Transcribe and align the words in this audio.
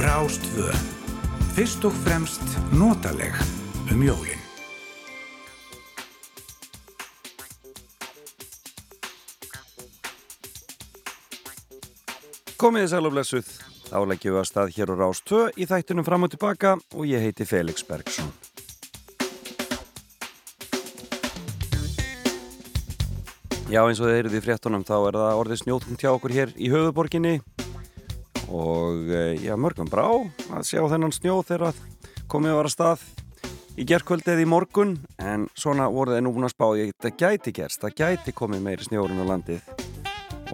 Rástvö. 0.00 0.70
Fyrst 1.56 1.84
og 1.84 1.94
fremst 2.04 2.44
notaleg 2.72 3.34
um 3.92 4.02
jólinn. 4.04 4.40
Komið 12.60 12.84
þið 12.84 12.90
sæl 12.92 13.08
og 13.08 13.14
blessuð. 13.14 13.50
Þá 13.90 13.98
leggjum 14.06 14.36
við 14.36 14.42
að 14.42 14.48
stað 14.52 14.76
hér 14.76 14.92
á 14.92 14.94
Rástvö 15.00 15.42
í 15.56 15.66
þættunum 15.66 16.06
fram 16.06 16.28
og 16.28 16.34
tilbaka 16.36 16.76
og 16.92 17.08
ég 17.08 17.24
heiti 17.24 17.48
Felix 17.48 17.82
Bergsson. 17.88 18.49
Já 23.70 23.84
eins 23.86 24.00
og 24.02 24.08
þið 24.08 24.16
heyrið 24.16 24.32
í 24.34 24.40
fréttunum 24.42 24.82
þá 24.82 24.94
er 24.96 25.16
það 25.20 25.40
orðið 25.40 25.58
snjótum 25.60 25.98
tjá 26.00 26.08
okkur 26.10 26.32
hér 26.34 26.52
í 26.58 26.70
höfuborginni 26.72 27.36
og 28.50 29.12
eh, 29.14 29.36
já 29.44 29.52
mörgum 29.54 29.86
brá 29.86 30.08
að 30.10 30.64
sjá 30.66 30.80
þennan 30.90 31.14
snjó 31.14 31.36
þegar 31.46 31.78
komið 32.32 32.50
að 32.50 32.58
vara 32.58 32.72
stað 32.74 33.04
í 33.78 33.86
gerðkvöldið 33.86 34.42
í 34.42 34.48
morgun. 34.50 34.96
En 35.22 35.46
svona 35.54 35.86
voruð 35.86 36.18
þið 36.18 36.24
nú 36.26 36.32
búin 36.34 36.48
að 36.48 36.54
spá 36.56 36.66
ég 36.80 36.90
það 36.98 37.14
gæti 37.22 37.54
gerst, 37.60 37.84
það 37.84 37.94
gæti 38.00 38.34
komið 38.40 38.64
meiri 38.66 38.88
snjórun 38.88 39.22
á 39.22 39.30
landið. 39.30 39.70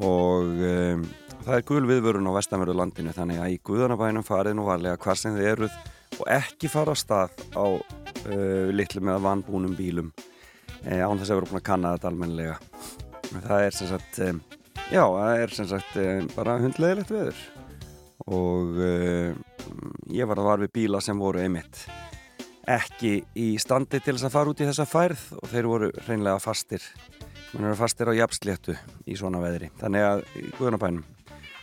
Og 0.04 0.62
um, 0.68 1.08
það 1.46 1.56
er 1.56 1.66
gul 1.72 1.82
viðvörun 1.88 2.28
á 2.28 2.36
vestanverðu 2.36 2.76
landinu 2.82 3.16
þannig 3.16 3.40
að 3.40 3.56
í 3.56 3.58
Guðanabænum 3.64 4.28
farið 4.28 4.58
nú 4.60 4.68
varlega 4.68 5.00
hvar 5.00 5.16
sem 5.16 5.40
þið 5.40 5.52
eruð 5.54 5.80
og 6.20 6.28
ekki 6.36 6.68
fara 6.68 6.92
að 6.92 7.00
stað 7.06 7.40
á 7.56 7.64
uh, 7.64 8.68
litlu 8.76 9.00
með 9.08 9.24
vanbúnum 9.24 9.72
bílum. 9.80 10.12
Eh, 10.84 11.00
án 11.00 11.16
þess 11.16 11.32
að 11.32 11.40
vera 11.40 11.48
búin 11.48 11.62
að 11.64 11.68
kanna 11.72 11.96
þetta 11.96 12.12
almenlega 12.12 12.60
það 13.34 13.66
er 13.66 13.76
sem 13.76 13.90
sagt 13.90 14.18
um, 14.26 14.40
já, 14.90 15.02
það 15.02 15.42
er 15.42 15.54
sem 15.58 15.70
sagt 15.70 16.00
um, 16.02 16.28
bara 16.36 16.58
hundlegilegt 16.62 17.12
veður. 17.14 17.44
Og 18.26 18.80
uh, 18.82 19.36
ég 20.14 20.28
var 20.28 20.42
að 20.42 20.50
var 20.50 20.64
við 20.64 20.74
bíla 20.80 21.02
sem 21.04 21.18
voru 21.20 21.42
einmitt 21.42 21.86
ekki 22.66 23.20
í 23.38 23.52
standi 23.62 24.00
til 24.02 24.16
þess 24.16 24.26
að 24.26 24.34
fara 24.34 24.50
út 24.50 24.60
í 24.60 24.66
þessa 24.66 24.86
færð 24.90 25.26
og 25.38 25.50
þeir 25.52 25.68
voru 25.70 25.90
reynlega 26.08 26.42
fastir. 26.42 26.82
Mann 27.52 27.68
eru 27.68 27.78
fastir 27.78 28.10
á 28.10 28.18
jafnsléttu 28.18 28.74
í 29.06 29.14
svona 29.18 29.38
veðri. 29.44 29.70
Þannig 29.78 30.06
að 30.08 30.24
í 30.40 30.48
Guðanabænum 30.56 31.04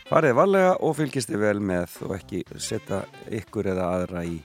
farið 0.08 0.38
varlega 0.38 0.72
og 0.84 0.96
fylgist 0.96 1.30
þið 1.32 1.44
vel 1.44 1.58
með 1.64 1.98
og 2.08 2.16
ekki 2.16 2.44
setja 2.56 3.04
ykkur 3.32 3.72
eða 3.74 3.90
aðra 3.98 4.24
í 4.28 4.38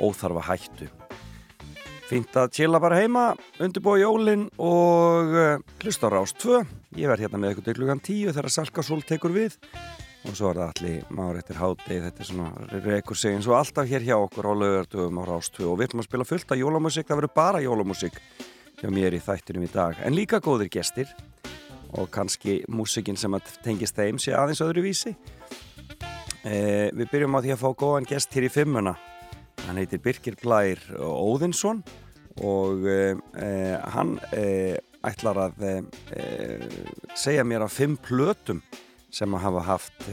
óþarfa 0.00 0.44
hættu 0.50 0.92
Fínt 2.12 2.34
að 2.36 2.50
chilla 2.52 2.76
bara 2.76 2.98
heima, 3.00 3.30
undirbúa 3.56 3.96
jólinn 3.96 4.42
og 4.60 5.30
uh, 5.32 5.62
hlusta 5.80 6.10
á 6.12 6.12
Rás 6.12 6.34
2. 6.36 6.58
Ég 7.00 7.08
verð 7.08 7.24
hérna 7.24 7.38
með 7.40 7.54
ykkur 7.54 7.64
til 7.64 7.74
klukkan 7.78 8.02
10 8.04 8.34
þegar 8.36 8.52
Salkasól 8.52 8.98
tekur 9.08 9.32
við 9.32 9.54
og 10.28 10.34
svo 10.36 10.50
er 10.50 10.58
það 10.60 10.66
allir 10.66 11.06
máur 11.16 11.38
eftir 11.40 11.56
hátegi, 11.56 12.02
þetta 12.04 12.20
er 12.20 12.28
svona 12.28 12.82
rekur 12.84 13.16
sig 13.16 13.32
eins 13.32 13.48
og 13.48 13.56
alltaf 13.56 13.88
hér 13.88 14.04
hjá 14.04 14.12
okkur 14.18 14.44
á 14.44 14.52
lögardugum 14.60 15.18
á 15.18 15.24
Rás 15.24 15.48
2 15.56 15.64
og 15.70 15.78
við 15.80 15.88
ætlum 15.88 16.02
að 16.02 16.08
spila 16.10 16.26
fullt 16.28 16.52
af 16.52 16.60
jólamusik, 16.60 17.06
það 17.08 17.20
verður 17.22 17.32
bara 17.38 17.62
jólamusik 17.64 18.20
hjá 18.82 18.92
mér 18.92 19.16
í 19.16 19.22
þættinum 19.24 19.64
í 19.64 19.70
dag. 19.72 20.02
En 20.04 20.12
líka 20.12 20.42
góðir 20.44 20.68
gestir 20.76 21.08
og 21.96 22.10
kannski 22.12 22.58
músikinn 22.68 23.16
sem 23.16 23.38
tengist 23.64 23.96
þeim 23.96 24.20
sé 24.20 24.36
aðeins 24.36 24.60
öðru 24.60 24.84
vísi. 24.84 25.14
Eh, 26.44 26.92
við 26.92 27.08
byrjum 27.08 27.40
á 27.40 27.42
því 27.42 27.56
að 27.56 27.64
fá 27.64 27.72
góðan 27.72 28.10
gest 28.12 28.36
hér 28.36 28.50
í 28.50 28.52
fimmuna. 28.52 28.98
Hann 29.66 29.78
heitir 29.78 30.00
Birkir 30.02 30.34
Blær 30.40 30.80
Óðinsson 30.98 31.82
og 32.42 32.86
eh, 32.88 33.14
hann 33.94 34.16
eh, 34.34 34.78
ætlar 35.06 35.38
að 35.46 35.62
eh, 35.68 36.64
segja 37.18 37.44
mér 37.46 37.66
af 37.66 37.76
fimm 37.76 37.98
plötum 38.00 38.62
sem 39.12 39.34
að 39.36 39.44
hafa 39.44 39.62
haft 39.66 40.06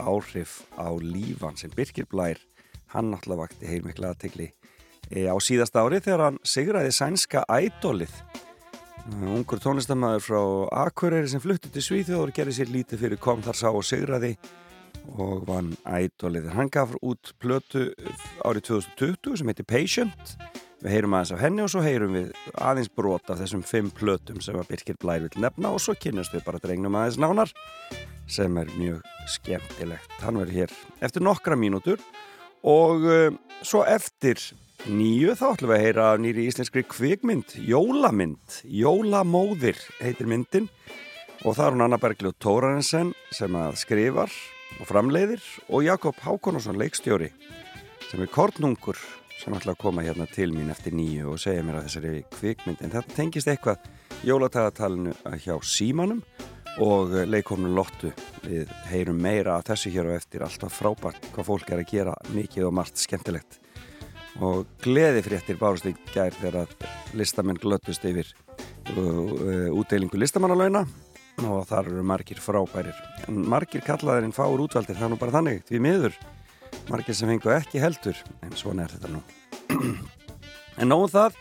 áhrif 0.00 0.62
á 0.80 0.88
lífan 0.96 1.58
sem 1.60 1.72
Birkir 1.76 2.08
Blær 2.08 2.40
hann 2.94 3.12
náttúrulega 3.12 3.42
vakti 3.44 3.68
heilmikla 3.68 4.14
aðtegli 4.14 4.48
á 5.28 5.36
síðasta 5.38 5.84
ári 5.84 6.00
þegar 6.00 6.24
hann 6.24 6.38
sigraði 6.42 6.94
sænska 6.96 7.44
ædolið. 7.52 8.14
Ungur 9.22 9.60
tónlistamæður 9.62 10.24
frá 10.24 10.40
Akureyri 10.86 11.28
sem 11.30 11.42
flutti 11.44 11.70
til 11.70 11.84
Svíþjóður 11.84 12.32
gerði 12.34 12.56
sér 12.56 12.72
lítið 12.72 13.04
fyrir 13.04 13.20
kom 13.22 13.44
þar 13.44 13.60
sá 13.60 13.68
og 13.68 13.84
sigraði 13.86 14.32
og 15.14 15.46
vann 15.48 15.74
ædolið 15.86 16.50
hann 16.56 16.70
gaf 16.72 16.94
út 17.00 17.32
plötu 17.42 17.88
árið 18.44 18.68
2020 18.72 19.40
sem 19.40 19.50
heitir 19.52 19.68
Patient. 19.68 20.34
Við 20.82 20.92
heyrum 20.92 21.14
aðeins 21.16 21.32
af 21.32 21.40
henni 21.40 21.62
og 21.64 21.70
svo 21.72 21.80
heyrum 21.84 22.16
við 22.18 22.32
aðeins 22.60 22.90
brot 22.92 23.30
af 23.32 23.40
þessum 23.40 23.62
fimm 23.64 23.88
plötum 23.96 24.42
sem 24.44 24.58
að 24.58 24.68
Birkir 24.72 24.98
Blær 25.00 25.24
vil 25.24 25.42
nefna 25.42 25.72
og 25.72 25.80
svo 25.82 25.96
kynast 25.96 26.34
við 26.36 26.44
bara 26.46 26.60
drengnum 26.62 26.98
aðeins 26.98 27.18
nánar 27.22 27.54
sem 28.28 28.58
er 28.60 28.70
mjög 28.76 29.00
skemmtilegt. 29.36 30.20
Hann 30.20 30.38
verður 30.42 30.60
hér 30.60 30.76
eftir 31.06 31.24
nokkra 31.24 31.56
mínútur 31.58 32.02
og 32.66 33.06
uh, 33.06 33.30
svo 33.64 33.86
eftir 33.88 34.42
nýju 34.86 35.34
þá 35.38 35.46
ætlum 35.48 35.72
við 35.72 35.76
að 35.78 35.84
heyra 35.86 36.10
nýri 36.20 36.44
íslenskri 36.50 36.84
kvikmynd 36.86 37.56
Jólamynd, 37.66 38.60
Jólamóðir 38.68 39.80
heitir 40.02 40.28
myndin 40.30 40.68
og 41.42 41.56
það 41.56 41.64
er 41.66 41.74
hún 41.74 41.86
Anna 41.86 41.98
Bergljóð 42.02 42.36
Tórarensen 42.42 43.14
sem 43.34 43.56
að 43.58 43.80
skrifar 43.80 44.36
og 44.80 44.88
framleiðir 44.88 45.44
og 45.68 45.84
Jakob 45.86 46.18
Hákonarsson 46.24 46.78
leikstjóri 46.80 47.30
sem 48.10 48.22
er 48.22 48.30
kornungur 48.32 48.98
sem 49.40 49.54
ætla 49.56 49.74
að 49.74 49.80
koma 49.82 50.04
hérna 50.04 50.26
til 50.30 50.52
mín 50.54 50.70
eftir 50.72 50.94
nýju 50.96 51.32
og 51.34 51.40
segja 51.40 51.64
mér 51.64 51.80
að 51.80 51.88
þessari 51.88 52.22
kvikmynd. 52.38 52.80
En 52.80 52.92
þetta 52.94 53.16
tengist 53.16 53.50
eitthvað 53.50 53.84
jólatagatalinu 54.26 55.12
hjá 55.44 55.54
símanum 55.60 56.22
og 56.82 57.12
leikomnu 57.28 57.72
lottu. 57.76 58.12
Við 58.46 58.72
heyrum 58.90 59.20
meira 59.20 59.58
af 59.58 59.66
þessu 59.68 59.92
hér 59.92 60.10
og 60.10 60.16
eftir. 60.16 60.44
Alltaf 60.46 60.76
frábært 60.80 61.30
hvað 61.34 61.48
fólk 61.50 61.72
er 61.72 61.82
að 61.82 61.92
gera 61.92 62.16
mikið 62.32 62.68
og 62.68 62.76
margt 62.80 63.00
skemmtilegt. 63.00 63.60
Og 64.40 64.66
gleði 64.84 65.24
fréttir 65.24 65.60
bárust 65.60 65.88
í 65.88 65.94
gær 66.12 66.34
þegar 66.36 66.64
að 66.64 67.16
listamenn 67.16 67.60
glöttust 67.60 68.04
yfir 68.08 68.32
uh, 68.96 69.72
útdeilingu 69.72 70.20
listamannalauna 70.20 70.84
og 71.44 71.66
þar 71.68 71.90
eru 71.90 72.04
margir 72.06 72.40
frábærir. 72.40 72.96
En 73.28 73.42
margir 73.48 73.84
kallaðirinn 73.84 74.34
fáur 74.36 74.62
útvaldir 74.64 74.96
það 74.96 75.08
er 75.08 75.12
nú 75.12 75.18
bara 75.20 75.36
þannig, 75.36 75.64
því 75.68 75.82
miður. 75.84 76.18
Margir 76.88 77.16
sem 77.18 77.30
hengu 77.30 77.52
ekki 77.52 77.82
heldur 77.82 78.20
en 78.46 78.56
svona 78.56 78.86
er 78.86 78.96
þetta 78.96 79.12
nú. 79.16 79.24
En 80.76 80.90
nóðum 80.92 81.08
það 81.08 81.36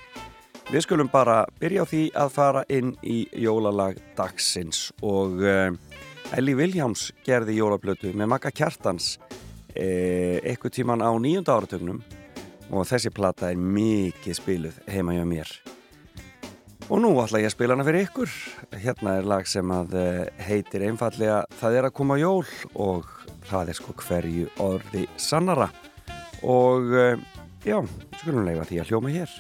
við 0.72 0.84
skulum 0.86 1.10
bara 1.12 1.42
byrja 1.60 1.84
á 1.84 1.90
því 1.92 2.04
að 2.16 2.30
fara 2.32 2.62
inn 2.72 2.94
í 3.04 3.26
jólalag 3.44 3.98
dagsins. 4.16 4.94
Og 5.04 5.44
uh, 5.44 5.76
Elli 6.34 6.56
Viljáms 6.56 7.10
gerði 7.28 7.58
jólablötu 7.60 8.14
með 8.16 8.32
makka 8.32 8.54
kjartans 8.56 9.18
eh, 9.76 10.40
eitthvað 10.42 10.78
tíman 10.80 11.04
á 11.04 11.12
nýjunda 11.20 11.54
áratögnum 11.60 12.02
og 12.72 12.88
þessi 12.90 13.12
plata 13.14 13.52
er 13.52 13.60
mikið 13.62 14.40
spiluð 14.40 14.80
heima 14.90 15.16
hjá 15.18 15.26
mér 15.28 15.52
og 16.90 17.02
nú 17.02 17.14
ætla 17.24 17.42
ég 17.42 17.50
að 17.50 17.56
spila 17.56 17.76
hana 17.76 17.88
fyrir 17.88 18.08
ykkur. 18.08 18.36
Hérna 18.84 19.18
er 19.20 19.30
lag 19.32 19.50
sem 19.50 19.72
að 19.74 19.98
heitir 20.46 20.86
einfallega 20.88 21.42
Það 21.60 21.80
er 21.80 21.90
að 21.90 21.96
koma 21.98 22.20
jól 22.22 22.46
og 22.74 23.10
það 23.50 23.72
er 23.74 23.80
sko 23.80 23.98
hverju 24.04 24.52
orði 24.66 25.08
sannara. 25.18 25.72
Og 26.46 26.94
já, 27.66 27.80
skulum 28.22 28.46
lega 28.46 28.68
því 28.70 28.82
að 28.82 28.94
hljóma 28.94 29.14
hér 29.16 29.38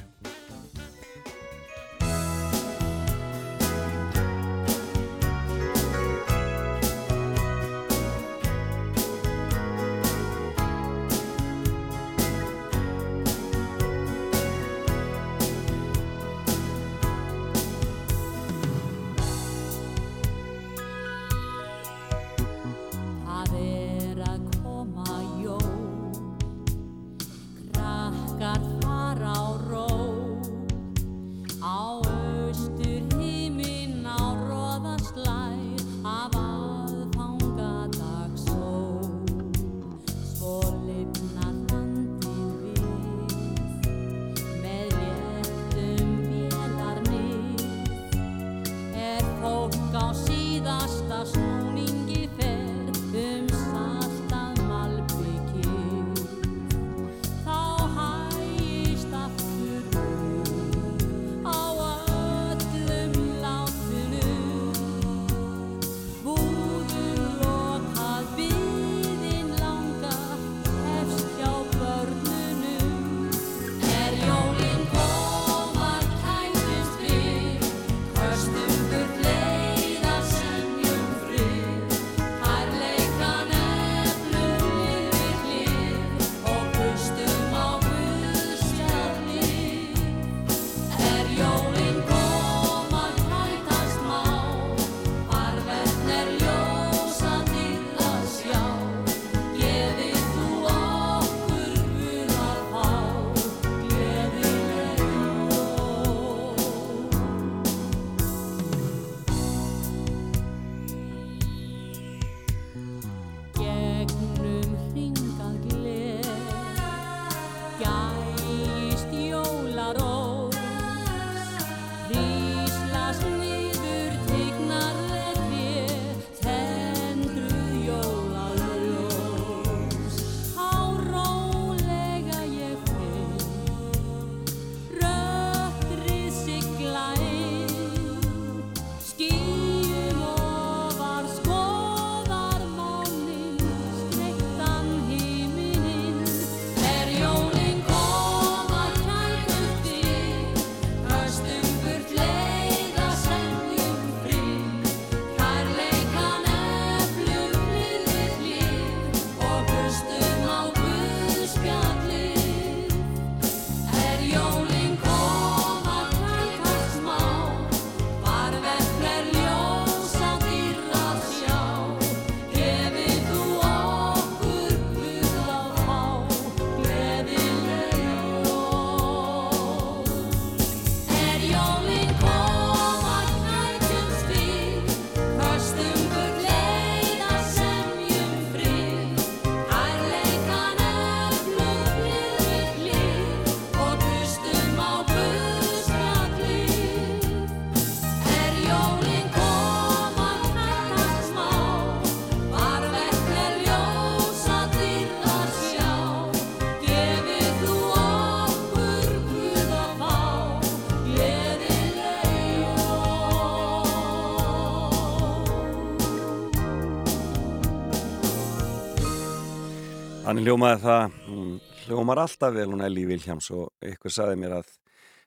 Þannig 220.35 220.49
hljómaði 220.49 220.79
það, 220.83 221.13
hún 221.29 221.51
hljómar 221.85 222.19
alltaf 222.19 222.51
vel 222.51 222.65
hún 222.67 222.81
Elli 222.83 223.05
Viljáms 223.07 223.45
og 223.55 223.85
ykkur 223.87 224.11
saði 224.11 224.33
mér 224.41 224.57
að 224.57 224.73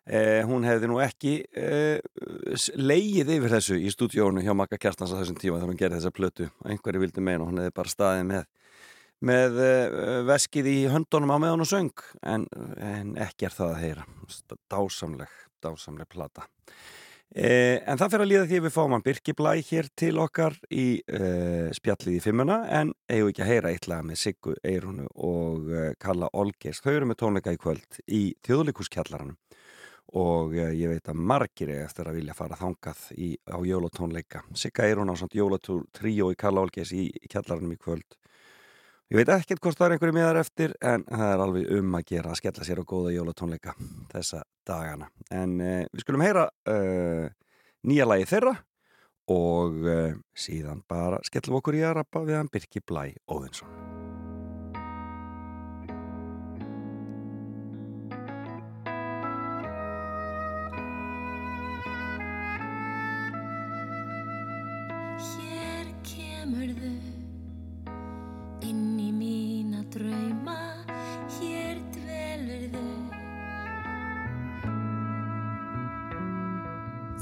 eh, 0.04 0.42
hún 0.44 0.66
hefði 0.68 0.90
nú 0.90 0.98
ekki 1.00 1.32
eh, 1.56 1.96
leið 2.76 3.30
yfir 3.38 3.54
þessu 3.54 3.78
í 3.80 3.88
stúdíónu 3.94 4.42
hjá 4.44 4.52
Magga 4.52 4.76
Kjartans 4.76 5.14
á 5.16 5.16
þessum 5.16 5.38
tíma 5.40 5.62
þegar 5.62 5.72
hún 5.72 5.80
gerði 5.80 6.02
þessa 6.02 6.12
plötu. 6.12 6.50
Einhverju 6.60 7.00
vildi 7.06 7.24
meina 7.24 7.40
og 7.40 7.48
hún 7.48 7.62
hefði 7.62 7.76
bara 7.80 7.94
staðið 7.94 8.28
með, 8.34 8.44
með 9.32 9.58
eh, 9.70 9.96
veskið 10.28 10.70
í 10.74 10.76
höndunum 10.92 11.32
á 11.32 11.38
meðan 11.40 11.64
og 11.64 11.72
söng 11.72 12.04
en, 12.20 12.44
en 12.76 13.16
ekki 13.30 13.48
er 13.48 13.56
það 13.56 13.72
að 13.78 13.82
heyra. 13.86 14.08
Dásamleg, 14.68 15.40
dásamleg 15.64 16.12
plata 16.12 16.44
Eh, 17.36 17.76
en 17.84 17.98
það 18.00 18.12
fyrir 18.14 18.24
að 18.24 18.30
líða 18.30 18.44
því 18.48 18.58
að 18.58 18.64
við 18.64 18.72
fáum 18.72 18.94
að 18.96 19.02
Birki 19.04 19.32
Blæ 19.36 19.50
hér 19.68 19.88
til 20.00 20.14
okkar 20.22 20.54
í 20.72 20.86
eh, 21.04 21.68
spjallið 21.76 22.14
í 22.16 22.22
fimmuna 22.24 22.62
en 22.72 22.94
eigum 23.04 23.28
ekki 23.28 23.42
að 23.44 23.50
heyra 23.50 23.72
eitthvað 23.74 24.06
með 24.08 24.20
Siggu 24.22 24.54
Eirunu 24.64 25.04
og 25.12 25.68
eh, 25.68 25.90
Kalla 26.00 26.30
Olgers 26.32 26.80
þau 26.80 26.94
eru 26.94 27.10
með 27.10 27.18
tónleika 27.20 27.52
í 27.52 27.60
kvöld 27.60 28.00
í 28.08 28.22
þjóðlíkuskjallaranum 28.48 29.36
og 30.16 30.56
eh, 30.56 30.72
ég 30.80 30.94
veit 30.94 31.12
að 31.12 31.20
margir 31.34 31.74
er 31.74 31.84
eftir 31.84 32.08
að 32.08 32.16
vilja 32.22 32.38
fara 32.38 32.56
þangað 32.56 33.04
í, 33.12 33.28
á 33.44 33.58
jólatónleika. 33.60 34.46
Sigga 34.56 34.88
Eirun 34.88 35.12
á 35.12 35.14
samt 35.20 35.36
jólatúr-tríó 35.36 36.30
í 36.32 36.40
Kalla 36.40 36.64
Olgers 36.64 36.94
í, 36.96 37.10
í 37.12 37.28
kjallaranum 37.28 37.76
í 37.76 37.80
kvöld 37.82 38.16
Ég 39.08 39.16
veit 39.16 39.30
ekkert 39.32 39.62
hvort 39.64 39.78
það 39.78 39.86
er 39.86 39.92
einhverju 39.94 40.14
miðar 40.18 40.36
eftir 40.36 40.72
en 40.84 41.04
það 41.08 41.30
er 41.32 41.42
alveg 41.42 41.70
um 41.78 41.94
að 41.96 42.02
gera 42.10 42.34
að 42.34 42.40
skella 42.42 42.66
sér 42.68 42.82
á 42.84 42.90
góða 42.90 43.14
jólatónleika 43.14 43.72
þessa 44.12 44.42
dagana. 44.68 45.08
En 45.32 45.54
uh, 45.64 45.86
við 45.88 46.04
skulum 46.04 46.26
heyra 46.26 46.44
uh, 46.68 47.24
nýja 47.88 48.04
lagi 48.04 48.28
þeirra 48.28 48.52
og 49.32 49.80
uh, 49.88 50.12
síðan 50.36 50.84
bara 50.92 51.24
skellum 51.24 51.62
okkur 51.62 51.80
í 51.80 51.86
að 51.88 52.02
rappa 52.02 52.26
við 52.28 52.42
hann 52.42 52.52
Birki 52.52 52.84
Blæ 52.84 53.14
Óðinsson 53.32 53.88
inn 68.68 68.98
í 69.00 69.08
mína 69.14 69.80
drauma 69.92 70.56
hér 71.38 71.78
dvelur 71.94 72.64
þau. 72.72 72.90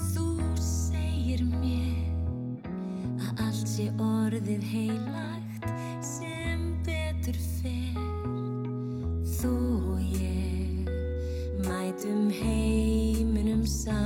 Þú 0.09 0.27
segir 0.63 1.45
mér 1.53 2.73
að 3.29 3.45
allt 3.47 3.71
sé 3.71 3.87
orðið 4.09 4.67
heilagt 4.73 5.71
sem 6.07 6.67
betur 6.89 7.39
fer. 7.61 8.03
Þú 9.37 9.55
og 9.95 10.03
ég 10.19 10.91
mætum 11.69 12.27
heiminum 12.43 13.63
sá 13.71 14.06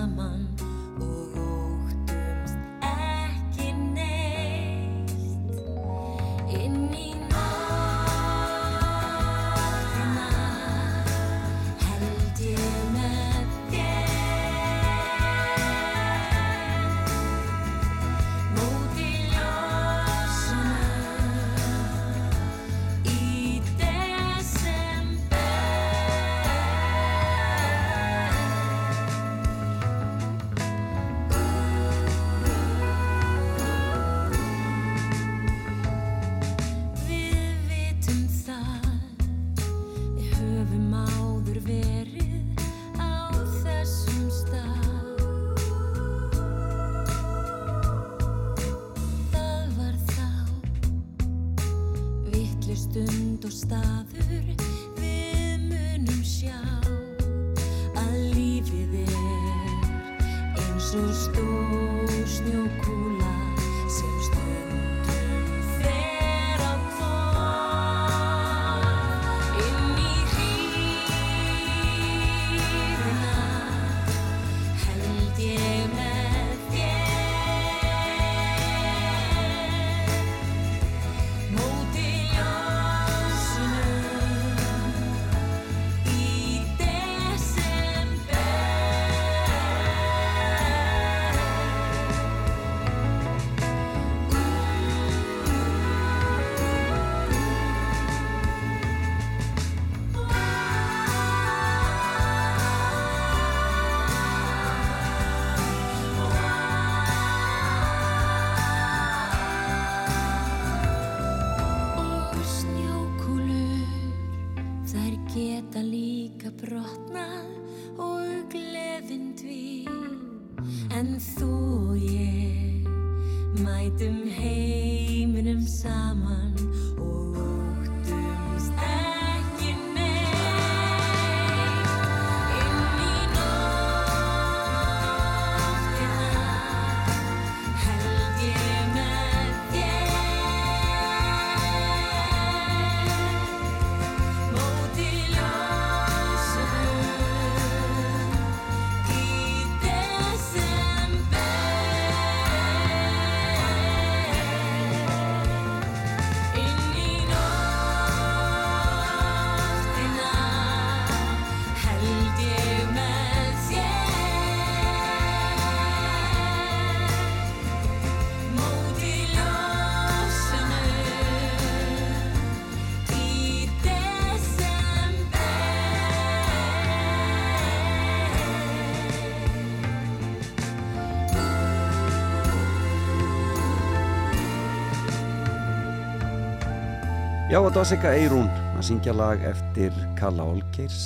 Já, 187.50 187.58
þetta 187.58 187.80
var 187.80 187.86
Sigga 187.88 188.10
Eirún 188.14 188.44
að 188.78 188.84
syngja 188.86 189.10
lag 189.10 189.40
eftir 189.42 189.94
Kalla 190.14 190.44
Olgeirs 190.46 191.00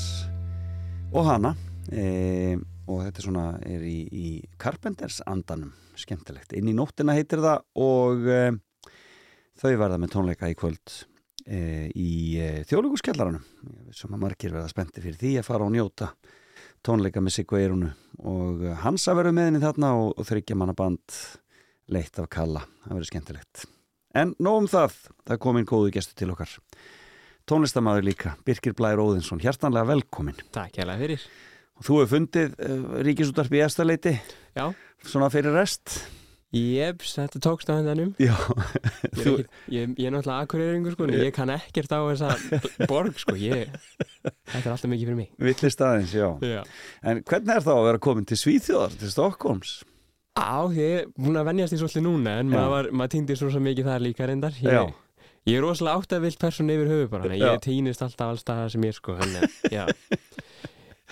og 1.16 1.24
hana. 1.24 1.54
E, 1.88 2.58
og 2.84 3.00
þetta 3.00 3.22
er 3.22 3.24
svona 3.24 3.44
er 3.64 3.86
í, 3.88 3.94
í 4.12 4.26
Carpenters 4.60 5.22
andanum. 5.24 5.70
Skemmtilegt. 5.96 6.52
Inn 6.52 6.68
í 6.68 6.76
nóttina 6.76 7.16
heitir 7.16 7.40
það 7.40 7.64
og 7.80 8.28
e, 8.28 8.42
þau 9.56 9.70
verða 9.70 9.96
með 10.02 10.12
tónleika 10.18 10.52
í 10.52 10.58
kvöld 10.60 10.98
e, 11.48 11.88
í 11.96 12.12
e, 12.36 12.50
þjóðlugurskjallaranum 12.68 13.94
sem 13.96 14.12
að 14.12 14.24
margir 14.26 14.52
verða 14.52 14.68
spendi 14.74 15.00
fyrir 15.00 15.16
því 15.22 15.34
að 15.40 15.48
fara 15.48 15.64
og 15.64 15.72
njóta 15.72 16.10
tónleika 16.84 17.24
með 17.24 17.38
Siggo 17.38 17.56
Eirunu 17.56 17.88
og 18.20 18.68
hans 18.84 19.08
að 19.08 19.22
vera 19.22 19.32
með 19.32 19.48
henni 19.48 19.64
þarna 19.64 19.96
og, 19.96 20.12
og 20.12 20.28
þryggja 20.28 20.60
manna 20.60 20.76
band 20.76 21.22
leitt 21.88 22.20
af 22.20 22.28
kalla, 22.36 22.68
það 22.84 22.98
verður 22.98 23.14
skemmtilegt 23.14 23.70
en 24.14 24.34
nógum 24.42 24.68
það, 24.70 24.98
það 25.28 25.40
kom 25.44 25.60
inn 25.60 25.68
góðu 25.68 25.94
gestu 25.94 26.16
til 26.18 26.30
okkar. 26.34 26.52
Tónlistamæður 27.44 28.06
líka, 28.06 28.34
Birkir 28.46 28.72
Blær 28.76 29.02
Óðinsson 29.02 29.42
hjertanlega 29.42 29.90
velkomin 29.90 30.38
Takk 30.54 30.78
það 30.80 31.02
fyrir. 31.02 31.24
Og 31.74 31.84
þú 31.84 31.96
hefur 31.98 32.12
fundið 32.14 32.52
uh, 32.56 32.84
ríkisútarpi 33.04 33.58
í 33.58 33.64
Estaleiti 33.66 34.12
Já, 34.54 34.70
svona 35.04 35.28
fyrir 35.32 35.52
rest? 35.52 35.98
Ég, 36.54 37.00
þetta 37.02 37.40
tókst 37.42 37.68
á 37.68 37.74
hendanum 37.74 38.12
Já, 38.22 38.32
Ég 39.18 39.26
er, 39.26 39.40
ég, 39.74 39.94
ég 39.98 40.06
er 40.06 40.14
náttúrulega 40.14 40.46
akkurýringur 40.46 40.94
sko, 40.94 41.08
ég 41.10 41.34
kann 41.34 41.50
ekkert 41.52 41.92
á 41.92 42.00
þessa 42.06 42.86
borg 42.88 43.18
sko, 43.20 43.34
ég, 43.36 43.74
þetta 44.22 44.62
er 44.62 44.70
alltaf 44.70 44.92
mikið 44.92 45.10
fyrir 45.10 45.18
mig. 45.18 45.32
Villist 45.42 45.82
aðeins, 45.84 46.14
já. 46.14 46.28
Já, 46.46 46.62
En 47.02 47.24
hvernig 47.26 47.58
er 47.58 47.66
þá 47.66 47.72
að 47.74 47.88
vera 47.90 48.02
komin 48.06 48.28
til 48.30 48.38
Svíþjóðar, 48.38 48.94
til 49.02 49.10
Stokkóms? 49.12 49.80
Á, 50.34 50.66
ég 50.74 50.94
er 50.98 51.04
búin 51.14 51.38
að 51.38 51.46
venjast 51.46 51.72
því 51.74 51.78
svolítið 51.84 52.02
núna 52.08 52.32
en 52.42 52.48
maður, 52.50 52.70
var- 52.74 52.90
maður 53.00 53.12
týndi 53.14 53.36
svo 53.38 53.50
mikið 53.62 53.84
þar 53.90 54.02
líka 54.02 54.26
reyndar. 54.26 54.56
Ég, 54.64 54.94
ég 55.46 55.58
er 55.60 55.62
rosalega 55.62 56.00
áttavilt 56.02 56.38
person 56.42 56.70
yfir 56.74 56.90
höfu 56.90 57.08
bara, 57.12 57.34
ég 57.38 57.60
týnist 57.62 58.02
alltaf 58.02 58.32
alls 58.32 58.42
staðar 58.42 58.72
sem 58.74 58.82
ég 58.88 58.96
sko, 58.96 59.14
þannig 59.20 59.44
að, 59.46 59.70
já 59.70 59.84